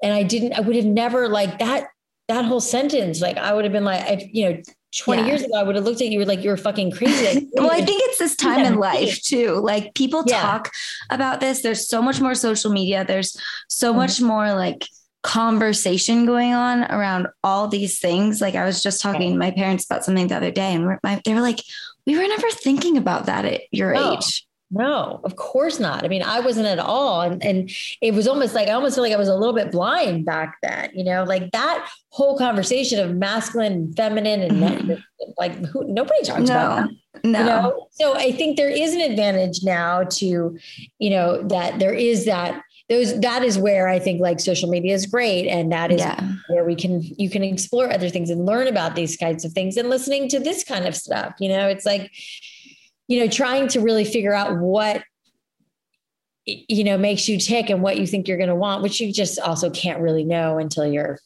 and 0.02 0.12
I 0.12 0.22
didn't, 0.22 0.54
I 0.54 0.60
would 0.60 0.76
have 0.76 0.84
never 0.84 1.28
like 1.28 1.58
that, 1.58 1.88
that 2.28 2.44
whole 2.44 2.60
sentence. 2.60 3.20
Like 3.20 3.36
I 3.36 3.52
would 3.52 3.64
have 3.64 3.72
been 3.72 3.84
like, 3.84 4.02
I, 4.02 4.30
you 4.32 4.48
know, 4.50 4.62
20 4.96 5.22
yeah. 5.22 5.28
years 5.28 5.42
ago, 5.42 5.54
I 5.54 5.62
would 5.62 5.74
have 5.74 5.84
looked 5.84 6.00
at 6.00 6.08
you 6.08 6.24
like 6.24 6.44
you're 6.44 6.56
fucking 6.56 6.90
crazy. 6.92 7.48
well, 7.52 7.70
I 7.70 7.82
think 7.82 8.02
it's 8.04 8.18
this 8.18 8.36
time 8.36 8.64
in 8.64 8.76
life 8.76 9.22
too. 9.22 9.54
Like 9.54 9.94
people 9.94 10.22
yeah. 10.26 10.40
talk 10.40 10.70
about 11.10 11.40
this. 11.40 11.62
There's 11.62 11.88
so 11.88 12.02
much 12.02 12.20
more 12.20 12.34
social 12.34 12.70
media. 12.70 13.04
There's 13.04 13.36
so 13.68 13.90
mm-hmm. 13.90 13.98
much 13.98 14.20
more 14.20 14.52
like 14.54 14.86
conversation 15.22 16.26
going 16.26 16.52
on 16.52 16.84
around 16.84 17.28
all 17.42 17.68
these 17.68 18.00
things. 18.00 18.40
Like 18.40 18.54
I 18.54 18.64
was 18.64 18.82
just 18.82 19.00
talking 19.00 19.32
to 19.32 19.38
my 19.38 19.50
parents 19.50 19.84
about 19.84 20.04
something 20.04 20.26
the 20.26 20.36
other 20.36 20.50
day 20.50 20.74
and 20.74 20.98
my, 21.02 21.20
they 21.24 21.34
were 21.34 21.40
like, 21.40 21.60
we 22.06 22.16
were 22.16 22.26
never 22.26 22.50
thinking 22.50 22.96
about 22.96 23.26
that 23.26 23.44
at 23.44 23.62
your 23.70 23.94
no. 23.94 24.14
age. 24.14 24.46
No, 24.74 25.20
of 25.22 25.36
course 25.36 25.78
not. 25.78 26.02
I 26.02 26.08
mean, 26.08 26.22
I 26.22 26.40
wasn't 26.40 26.66
at 26.66 26.78
all. 26.78 27.20
And, 27.20 27.44
and 27.44 27.70
it 28.00 28.14
was 28.14 28.26
almost 28.26 28.54
like, 28.54 28.68
I 28.68 28.72
almost 28.72 28.94
feel 28.94 29.04
like 29.04 29.12
I 29.12 29.18
was 29.18 29.28
a 29.28 29.36
little 29.36 29.54
bit 29.54 29.70
blind 29.70 30.24
back 30.24 30.56
then, 30.62 30.90
you 30.94 31.04
know, 31.04 31.24
like 31.24 31.52
that 31.52 31.90
whole 32.08 32.38
conversation 32.38 32.98
of 32.98 33.14
masculine 33.14 33.72
and 33.72 33.96
feminine 33.96 34.40
and 34.40 34.52
mm-hmm. 34.52 34.92
like 35.38 35.54
who, 35.66 35.84
nobody 35.84 36.22
talks 36.24 36.48
no, 36.48 36.54
about 36.54 36.88
that. 36.88 37.22
No. 37.22 37.38
You 37.38 37.44
know? 37.44 37.86
So 37.90 38.16
I 38.16 38.32
think 38.32 38.56
there 38.56 38.70
is 38.70 38.94
an 38.94 39.02
advantage 39.02 39.62
now 39.62 40.04
to, 40.04 40.58
you 40.98 41.10
know, 41.10 41.42
that 41.48 41.78
there 41.78 41.94
is 41.94 42.24
that 42.24 42.62
those 42.88 43.20
that 43.20 43.42
is 43.42 43.58
where 43.58 43.88
I 43.88 43.98
think 43.98 44.20
like 44.20 44.40
social 44.40 44.68
media 44.68 44.94
is 44.94 45.06
great. 45.06 45.48
And 45.48 45.70
that 45.70 45.92
is 45.92 46.00
yeah. 46.00 46.32
where 46.48 46.64
we 46.64 46.74
can 46.74 47.02
you 47.02 47.28
can 47.30 47.42
explore 47.42 47.90
other 47.90 48.08
things 48.08 48.30
and 48.30 48.46
learn 48.46 48.68
about 48.68 48.96
these 48.96 49.16
kinds 49.16 49.44
of 49.44 49.52
things 49.52 49.76
and 49.76 49.88
listening 49.88 50.28
to 50.30 50.40
this 50.40 50.64
kind 50.64 50.86
of 50.86 50.96
stuff. 50.96 51.34
You 51.38 51.50
know, 51.50 51.68
it's 51.68 51.86
like 51.86 52.10
you 53.12 53.20
know, 53.20 53.28
trying 53.28 53.68
to 53.68 53.80
really 53.80 54.06
figure 54.06 54.32
out 54.32 54.56
what 54.56 55.04
you 56.46 56.82
know 56.82 56.96
makes 56.96 57.28
you 57.28 57.38
tick 57.38 57.68
and 57.68 57.82
what 57.82 57.98
you 57.98 58.06
think 58.06 58.26
you're 58.26 58.38
going 58.38 58.48
to 58.48 58.54
want, 58.54 58.82
which 58.82 59.02
you 59.02 59.12
just 59.12 59.38
also 59.38 59.68
can't 59.68 60.00
really 60.00 60.24
know 60.24 60.56
until 60.56 60.86
you're, 60.86 61.18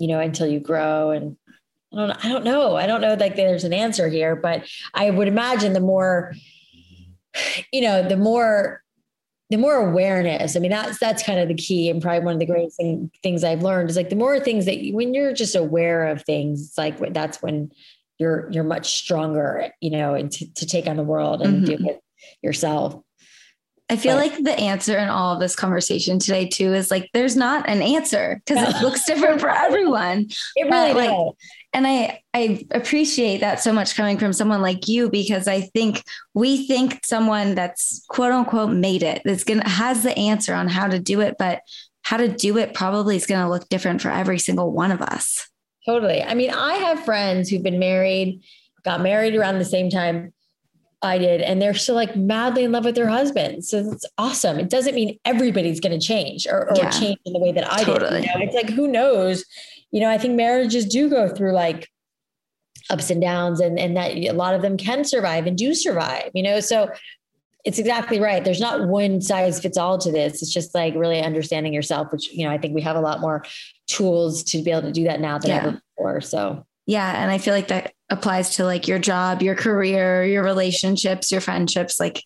you 0.00 0.08
know, 0.08 0.18
until 0.18 0.48
you 0.48 0.58
grow 0.58 1.12
and 1.12 1.36
I 1.92 1.98
don't, 1.98 2.24
I 2.24 2.28
don't 2.28 2.44
know. 2.44 2.74
I 2.74 2.88
don't 2.88 3.00
know 3.00 3.14
like 3.14 3.36
there's 3.36 3.62
an 3.62 3.72
answer 3.72 4.08
here, 4.08 4.34
but 4.34 4.64
I 4.92 5.08
would 5.08 5.28
imagine 5.28 5.72
the 5.72 5.78
more, 5.78 6.34
you 7.72 7.80
know, 7.80 8.06
the 8.06 8.16
more, 8.16 8.82
the 9.50 9.58
more 9.58 9.76
awareness. 9.76 10.56
I 10.56 10.58
mean, 10.58 10.72
that's 10.72 10.98
that's 10.98 11.22
kind 11.22 11.38
of 11.38 11.46
the 11.46 11.54
key, 11.54 11.88
and 11.88 12.02
probably 12.02 12.24
one 12.24 12.34
of 12.34 12.40
the 12.40 12.46
greatest 12.46 12.76
thing, 12.76 13.12
things 13.22 13.44
I've 13.44 13.62
learned 13.62 13.88
is 13.88 13.96
like 13.96 14.10
the 14.10 14.16
more 14.16 14.40
things 14.40 14.64
that 14.64 14.78
you, 14.78 14.96
when 14.96 15.14
you're 15.14 15.32
just 15.32 15.54
aware 15.54 16.08
of 16.08 16.22
things, 16.22 16.60
it's 16.60 16.76
like 16.76 16.98
that's 17.14 17.40
when 17.40 17.70
you're 18.18 18.48
you're 18.50 18.64
much 18.64 18.96
stronger, 18.96 19.70
you 19.80 19.90
know, 19.90 20.14
and 20.14 20.30
to, 20.32 20.52
to 20.54 20.66
take 20.66 20.86
on 20.86 20.96
the 20.96 21.02
world 21.02 21.42
and 21.42 21.66
mm-hmm. 21.66 21.82
do 21.82 21.88
it 21.90 22.00
yourself. 22.42 23.02
I 23.88 23.96
feel 23.96 24.16
but, 24.16 24.32
like 24.32 24.42
the 24.42 24.58
answer 24.58 24.98
in 24.98 25.08
all 25.08 25.32
of 25.32 25.38
this 25.38 25.54
conversation 25.54 26.18
today 26.18 26.48
too 26.48 26.74
is 26.74 26.90
like 26.90 27.08
there's 27.12 27.36
not 27.36 27.68
an 27.68 27.82
answer 27.82 28.42
because 28.44 28.68
it 28.68 28.82
looks 28.82 29.04
different 29.04 29.40
for 29.40 29.50
everyone. 29.50 30.26
It 30.56 30.64
really 30.64 30.92
like. 30.92 31.34
And 31.72 31.86
I 31.86 32.20
I 32.34 32.66
appreciate 32.72 33.40
that 33.40 33.60
so 33.60 33.72
much 33.72 33.94
coming 33.94 34.18
from 34.18 34.32
someone 34.32 34.60
like 34.60 34.88
you 34.88 35.08
because 35.08 35.46
I 35.46 35.60
think 35.60 36.02
we 36.34 36.66
think 36.66 37.04
someone 37.04 37.54
that's 37.54 38.04
quote 38.08 38.32
unquote 38.32 38.70
made 38.70 39.04
it 39.04 39.22
that's 39.24 39.44
gonna 39.44 39.68
has 39.68 40.02
the 40.02 40.16
answer 40.18 40.52
on 40.52 40.66
how 40.66 40.88
to 40.88 40.98
do 40.98 41.20
it, 41.20 41.36
but 41.38 41.60
how 42.02 42.16
to 42.16 42.28
do 42.28 42.58
it 42.58 42.74
probably 42.74 43.14
is 43.14 43.26
gonna 43.26 43.48
look 43.48 43.68
different 43.68 44.02
for 44.02 44.10
every 44.10 44.40
single 44.40 44.72
one 44.72 44.90
of 44.90 45.00
us. 45.00 45.48
Totally. 45.86 46.22
I 46.22 46.34
mean, 46.34 46.50
I 46.50 46.74
have 46.74 47.04
friends 47.04 47.48
who've 47.48 47.62
been 47.62 47.78
married, 47.78 48.42
got 48.84 49.00
married 49.00 49.34
around 49.36 49.58
the 49.58 49.64
same 49.64 49.88
time 49.88 50.32
I 51.00 51.18
did, 51.18 51.40
and 51.40 51.62
they're 51.62 51.74
still 51.74 51.94
like 51.94 52.16
madly 52.16 52.64
in 52.64 52.72
love 52.72 52.84
with 52.84 52.96
their 52.96 53.08
husbands. 53.08 53.68
So 53.68 53.78
it's 53.92 54.04
awesome. 54.18 54.58
It 54.58 54.68
doesn't 54.68 54.94
mean 54.94 55.18
everybody's 55.24 55.78
going 55.78 55.98
to 55.98 56.04
change 56.04 56.46
or, 56.46 56.68
or 56.70 56.76
yeah, 56.76 56.90
change 56.90 57.18
in 57.24 57.32
the 57.32 57.38
way 57.38 57.52
that 57.52 57.72
I 57.72 57.84
totally. 57.84 58.22
did. 58.22 58.30
You 58.30 58.38
know? 58.38 58.44
It's 58.44 58.54
like, 58.54 58.70
who 58.70 58.88
knows? 58.88 59.44
You 59.92 60.00
know, 60.00 60.10
I 60.10 60.18
think 60.18 60.34
marriages 60.34 60.86
do 60.86 61.08
go 61.08 61.28
through 61.28 61.52
like 61.52 61.88
ups 62.90 63.10
and 63.10 63.20
downs 63.20 63.60
and, 63.60 63.78
and 63.78 63.96
that 63.96 64.12
a 64.12 64.32
lot 64.32 64.54
of 64.54 64.62
them 64.62 64.76
can 64.76 65.04
survive 65.04 65.46
and 65.46 65.56
do 65.56 65.74
survive, 65.74 66.30
you 66.34 66.42
know? 66.42 66.58
So 66.60 66.90
it's 67.66 67.80
exactly 67.80 68.20
right. 68.20 68.44
There's 68.44 68.60
not 68.60 68.86
one 68.86 69.20
size 69.20 69.58
fits 69.60 69.76
all 69.76 69.98
to 69.98 70.12
this. 70.12 70.40
It's 70.40 70.52
just 70.52 70.72
like 70.72 70.94
really 70.94 71.20
understanding 71.20 71.74
yourself, 71.74 72.12
which, 72.12 72.32
you 72.32 72.46
know, 72.46 72.52
I 72.52 72.58
think 72.58 72.76
we 72.76 72.80
have 72.82 72.94
a 72.94 73.00
lot 73.00 73.20
more 73.20 73.44
tools 73.88 74.44
to 74.44 74.62
be 74.62 74.70
able 74.70 74.82
to 74.82 74.92
do 74.92 75.02
that 75.04 75.20
now 75.20 75.38
than 75.38 75.50
yeah. 75.50 75.56
ever 75.56 75.82
before. 75.96 76.20
So, 76.20 76.64
yeah. 76.86 77.20
And 77.20 77.28
I 77.28 77.38
feel 77.38 77.52
like 77.52 77.66
that 77.68 77.92
applies 78.08 78.50
to 78.56 78.64
like 78.64 78.86
your 78.86 79.00
job, 79.00 79.42
your 79.42 79.56
career, 79.56 80.24
your 80.24 80.44
relationships, 80.44 81.32
your 81.32 81.40
friendships. 81.40 81.98
Like 81.98 82.22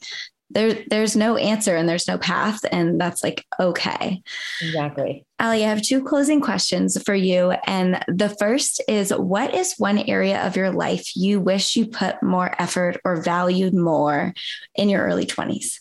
there, 0.51 0.85
there's 0.89 1.17
no 1.17 1.37
answer 1.37 1.77
and 1.77 1.89
there's 1.89 2.09
no 2.09 2.19
path. 2.19 2.61
And 2.71 3.01
that's 3.01 3.23
like, 3.23 3.47
okay. 3.59 4.23
Exactly. 4.61 5.25
Alli, 5.39 5.65
I 5.65 5.69
have 5.69 5.83
two 5.83 6.03
closing 6.03 6.41
questions 6.41 7.01
for 7.03 7.15
you. 7.15 7.53
And 7.67 8.05
the 8.09 8.29
first 8.29 8.83
is 8.89 9.11
what 9.11 9.55
is 9.55 9.75
one 9.79 9.99
area 9.99 10.45
of 10.47 10.57
your 10.57 10.71
life 10.71 11.17
you 11.17 11.41
wish 11.41 11.77
you 11.77 11.87
put 11.87 12.23
more 12.23 12.55
effort 12.61 13.01
or 13.05 13.23
valued 13.23 13.75
more 13.75 14.35
in 14.75 14.89
your 14.89 15.05
early 15.05 15.27
20s? 15.27 15.81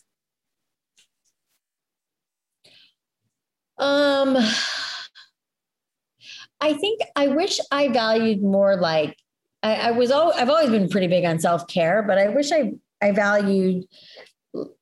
Um, 3.77 4.37
I 6.59 6.73
think 6.73 7.01
I 7.15 7.27
wish 7.27 7.59
I 7.71 7.87
valued 7.87 8.43
more 8.43 8.75
like 8.75 9.15
I, 9.63 9.75
I 9.75 9.91
was 9.91 10.11
all 10.11 10.33
I've 10.33 10.49
always 10.49 10.69
been 10.69 10.89
pretty 10.89 11.07
big 11.07 11.25
on 11.25 11.39
self-care, 11.39 12.03
but 12.03 12.17
I 12.17 12.29
wish 12.29 12.51
I 12.51 12.73
I 13.01 13.11
valued 13.11 13.85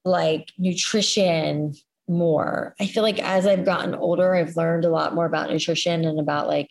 like 0.03 0.51
nutrition 0.57 1.73
more. 2.07 2.75
I 2.79 2.87
feel 2.87 3.03
like 3.03 3.19
as 3.19 3.45
I've 3.45 3.65
gotten 3.65 3.95
older, 3.95 4.35
I've 4.35 4.55
learned 4.55 4.85
a 4.85 4.89
lot 4.89 5.13
more 5.13 5.25
about 5.25 5.49
nutrition 5.49 6.05
and 6.05 6.19
about 6.19 6.47
like, 6.47 6.69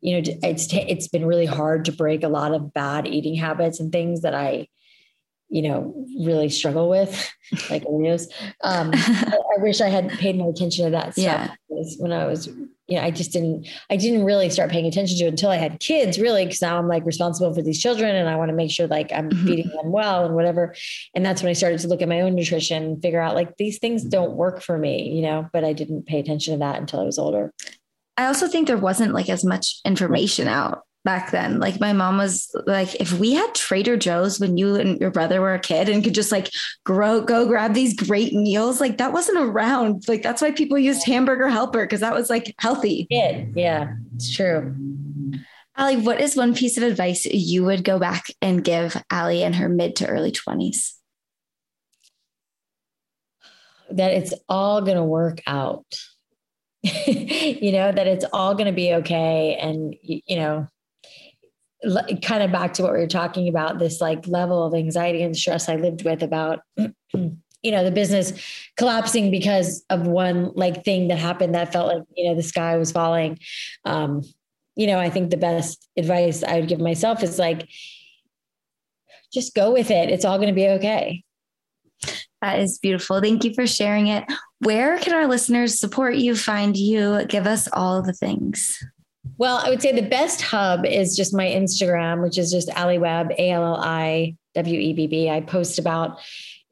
you 0.00 0.14
know, 0.14 0.32
it's 0.42 0.66
t- 0.66 0.86
it's 0.88 1.08
been 1.08 1.26
really 1.26 1.46
hard 1.46 1.84
to 1.86 1.92
break 1.92 2.22
a 2.22 2.28
lot 2.28 2.54
of 2.54 2.72
bad 2.72 3.06
eating 3.06 3.34
habits 3.34 3.80
and 3.80 3.90
things 3.90 4.22
that 4.22 4.34
I, 4.34 4.68
you 5.48 5.62
know, 5.62 6.06
really 6.20 6.48
struggle 6.48 6.88
with, 6.88 7.28
like 7.70 7.82
Oreos. 7.84 8.28
Um, 8.62 8.90
I, 8.94 9.38
I 9.58 9.62
wish 9.62 9.80
I 9.80 9.88
had 9.88 10.10
paid 10.10 10.36
more 10.36 10.50
attention 10.50 10.84
to 10.84 10.90
that 10.92 11.14
stuff 11.14 11.50
yeah. 11.68 11.94
when 11.98 12.12
I 12.12 12.26
was 12.26 12.48
you 12.88 12.96
know, 12.96 13.02
I 13.02 13.10
just 13.10 13.32
didn't, 13.32 13.68
I 13.90 13.96
didn't 13.96 14.24
really 14.24 14.48
start 14.48 14.70
paying 14.70 14.86
attention 14.86 15.18
to 15.18 15.24
it 15.24 15.28
until 15.28 15.50
I 15.50 15.56
had 15.56 15.78
kids, 15.78 16.18
really, 16.18 16.44
because 16.44 16.62
now 16.62 16.78
I'm 16.78 16.88
like 16.88 17.04
responsible 17.04 17.54
for 17.54 17.60
these 17.60 17.80
children 17.80 18.16
and 18.16 18.28
I 18.28 18.36
want 18.36 18.48
to 18.48 18.56
make 18.56 18.70
sure 18.70 18.86
like 18.86 19.12
I'm 19.12 19.28
mm-hmm. 19.28 19.46
feeding 19.46 19.68
them 19.68 19.92
well 19.92 20.24
and 20.24 20.34
whatever. 20.34 20.74
And 21.14 21.24
that's 21.24 21.42
when 21.42 21.50
I 21.50 21.52
started 21.52 21.80
to 21.80 21.88
look 21.88 22.00
at 22.00 22.08
my 22.08 22.22
own 22.22 22.34
nutrition 22.34 22.82
and 22.82 23.02
figure 23.02 23.20
out 23.20 23.34
like 23.34 23.56
these 23.58 23.78
things 23.78 24.02
don't 24.02 24.36
work 24.36 24.62
for 24.62 24.78
me, 24.78 25.10
you 25.10 25.20
know, 25.20 25.48
but 25.52 25.64
I 25.64 25.74
didn't 25.74 26.06
pay 26.06 26.18
attention 26.18 26.54
to 26.54 26.58
that 26.60 26.80
until 26.80 27.00
I 27.00 27.04
was 27.04 27.18
older. 27.18 27.52
I 28.16 28.26
also 28.26 28.48
think 28.48 28.66
there 28.66 28.78
wasn't 28.78 29.12
like 29.12 29.28
as 29.28 29.44
much 29.44 29.80
information 29.84 30.48
out 30.48 30.82
back 31.08 31.30
then. 31.30 31.58
Like 31.58 31.80
my 31.80 31.94
mom 31.94 32.18
was 32.18 32.54
like, 32.66 32.94
if 32.96 33.14
we 33.14 33.32
had 33.32 33.54
Trader 33.54 33.96
Joe's 33.96 34.38
when 34.38 34.58
you 34.58 34.74
and 34.74 35.00
your 35.00 35.10
brother 35.10 35.40
were 35.40 35.54
a 35.54 35.58
kid 35.58 35.88
and 35.88 36.04
could 36.04 36.14
just 36.14 36.30
like 36.30 36.50
grow, 36.84 37.22
go 37.22 37.46
grab 37.46 37.72
these 37.72 37.96
great 37.96 38.34
meals, 38.34 38.78
like 38.78 38.98
that 38.98 39.14
wasn't 39.14 39.38
around. 39.38 40.06
Like 40.06 40.22
that's 40.22 40.42
why 40.42 40.50
people 40.50 40.76
used 40.76 41.06
Hamburger 41.06 41.48
Helper 41.48 41.86
because 41.86 42.00
that 42.00 42.12
was 42.12 42.28
like 42.28 42.54
healthy. 42.58 43.06
Yeah, 43.08 43.46
yeah, 43.54 43.94
it's 44.16 44.36
true. 44.36 44.76
Alli, 45.78 45.96
what 45.96 46.20
is 46.20 46.36
one 46.36 46.54
piece 46.54 46.76
of 46.76 46.82
advice 46.82 47.24
you 47.24 47.64
would 47.64 47.84
go 47.84 47.98
back 47.98 48.26
and 48.42 48.62
give 48.62 49.02
Alli 49.10 49.42
in 49.42 49.54
her 49.54 49.70
mid 49.70 49.96
to 49.96 50.06
early 50.06 50.30
20s? 50.30 50.92
That 53.92 54.12
it's 54.12 54.34
all 54.46 54.82
going 54.82 54.98
to 54.98 55.04
work 55.04 55.40
out. 55.46 55.86
you 56.82 57.72
know, 57.72 57.92
that 57.92 58.06
it's 58.06 58.26
all 58.30 58.52
going 58.52 58.66
to 58.66 58.72
be 58.72 58.92
okay. 58.92 59.56
And, 59.58 59.96
you 60.02 60.36
know, 60.36 60.68
kind 62.22 62.42
of 62.42 62.50
back 62.50 62.72
to 62.74 62.82
what 62.82 62.92
we 62.92 62.98
were 62.98 63.06
talking 63.06 63.48
about 63.48 63.78
this 63.78 64.00
like 64.00 64.26
level 64.26 64.64
of 64.64 64.74
anxiety 64.74 65.22
and 65.22 65.36
stress 65.36 65.68
I 65.68 65.76
lived 65.76 66.04
with 66.04 66.22
about 66.22 66.60
you 66.76 67.70
know 67.70 67.84
the 67.84 67.90
business 67.90 68.32
collapsing 68.76 69.30
because 69.30 69.84
of 69.90 70.06
one 70.06 70.52
like 70.54 70.84
thing 70.84 71.08
that 71.08 71.18
happened 71.18 71.54
that 71.54 71.72
felt 71.72 71.88
like 71.88 72.02
you 72.16 72.28
know 72.28 72.34
the 72.34 72.42
sky 72.42 72.76
was 72.76 72.92
falling. 72.92 73.38
Um 73.84 74.22
you 74.74 74.86
know 74.86 74.98
I 74.98 75.10
think 75.10 75.30
the 75.30 75.36
best 75.36 75.88
advice 75.96 76.42
I 76.42 76.60
would 76.60 76.68
give 76.68 76.80
myself 76.80 77.22
is 77.22 77.38
like 77.38 77.68
just 79.32 79.54
go 79.54 79.72
with 79.72 79.90
it. 79.90 80.10
It's 80.10 80.24
all 80.24 80.38
going 80.38 80.48
to 80.48 80.54
be 80.54 80.68
okay. 80.68 81.22
That 82.40 82.60
is 82.60 82.78
beautiful. 82.78 83.20
Thank 83.20 83.44
you 83.44 83.52
for 83.52 83.66
sharing 83.66 84.06
it. 84.06 84.24
Where 84.60 84.98
can 84.98 85.12
our 85.12 85.26
listeners 85.26 85.78
support 85.78 86.16
you 86.16 86.34
find 86.34 86.76
you 86.76 87.26
give 87.26 87.46
us 87.46 87.68
all 87.72 88.00
the 88.00 88.14
things 88.14 88.82
well, 89.38 89.62
I 89.64 89.70
would 89.70 89.80
say 89.80 89.92
the 89.92 90.02
best 90.02 90.42
hub 90.42 90.84
is 90.84 91.16
just 91.16 91.32
my 91.32 91.46
Instagram, 91.46 92.22
which 92.22 92.36
is 92.36 92.50
just 92.50 92.68
Alli 92.70 92.98
Webb, 92.98 93.30
A 93.38 93.50
L 93.50 93.64
L 93.64 93.76
I 93.76 94.36
W 94.54 94.80
E 94.80 94.92
B 94.92 95.06
B. 95.06 95.30
I 95.30 95.40
post 95.40 95.78
about, 95.78 96.18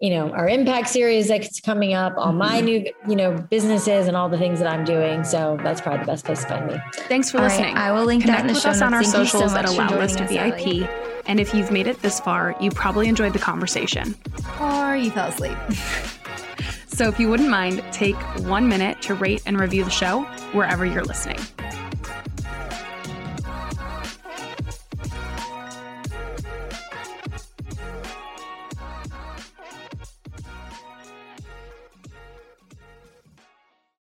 you 0.01 0.11
know, 0.11 0.31
our 0.31 0.49
impact 0.49 0.89
series 0.89 1.29
that's 1.29 1.61
coming 1.61 1.95
up, 1.95 2.15
all 2.17 2.33
my 2.33 2.57
mm-hmm. 2.57 2.67
new, 2.67 2.93
you 3.09 3.15
know, 3.15 3.39
businesses 3.51 4.09
and 4.09 4.17
all 4.17 4.29
the 4.29 4.37
things 4.37 4.59
that 4.59 4.69
I'm 4.69 4.85
doing. 4.85 5.23
So 5.23 5.57
that's 5.63 5.81
probably 5.81 6.01
the 6.01 6.07
best 6.07 6.25
place 6.25 6.43
to 6.43 6.49
find 6.49 6.67
me. 6.67 6.77
Thanks 6.93 7.31
for 7.31 7.39
listening. 7.39 7.75
Right, 7.75 7.85
I 7.85 7.93
will 7.93 8.05
link 8.05 8.23
Connect 8.23 8.39
that 8.39 8.43
in 8.43 8.47
the 8.49 8.55
with 8.55 8.63
show 8.63 8.71
us 8.71 8.83
on 8.83 8.93
our 8.93 9.05
Thank 9.05 9.29
socials 9.29 9.53
so 9.53 9.59
at 9.59 9.65
Allow 9.65 10.01
Us 10.01 10.17
to 10.17 10.27
VIP. 10.27 10.91
And 11.29 11.39
if 11.39 11.55
you've 11.55 11.71
made 11.71 11.87
it 11.87 12.03
this 12.03 12.19
far, 12.19 12.57
you 12.61 12.71
probably 12.73 13.09
enjoyed 13.09 13.33
the 13.33 13.39
conversation. 13.39 14.17
Or 14.61 14.97
you 14.97 15.13
fell 15.13 15.29
asleep. 15.29 15.57
so 16.89 17.09
if 17.09 17.21
you 17.21 17.29
wouldn't 17.29 17.49
mind, 17.49 17.85
take 17.93 18.17
one 18.45 18.69
minute 18.69 19.01
to 19.03 19.15
rate 19.15 19.43
and 19.47 19.59
review 19.59 19.85
the 19.85 19.91
show 19.91 20.23
wherever 20.53 20.85
you're 20.85 21.05
listening. 21.05 21.39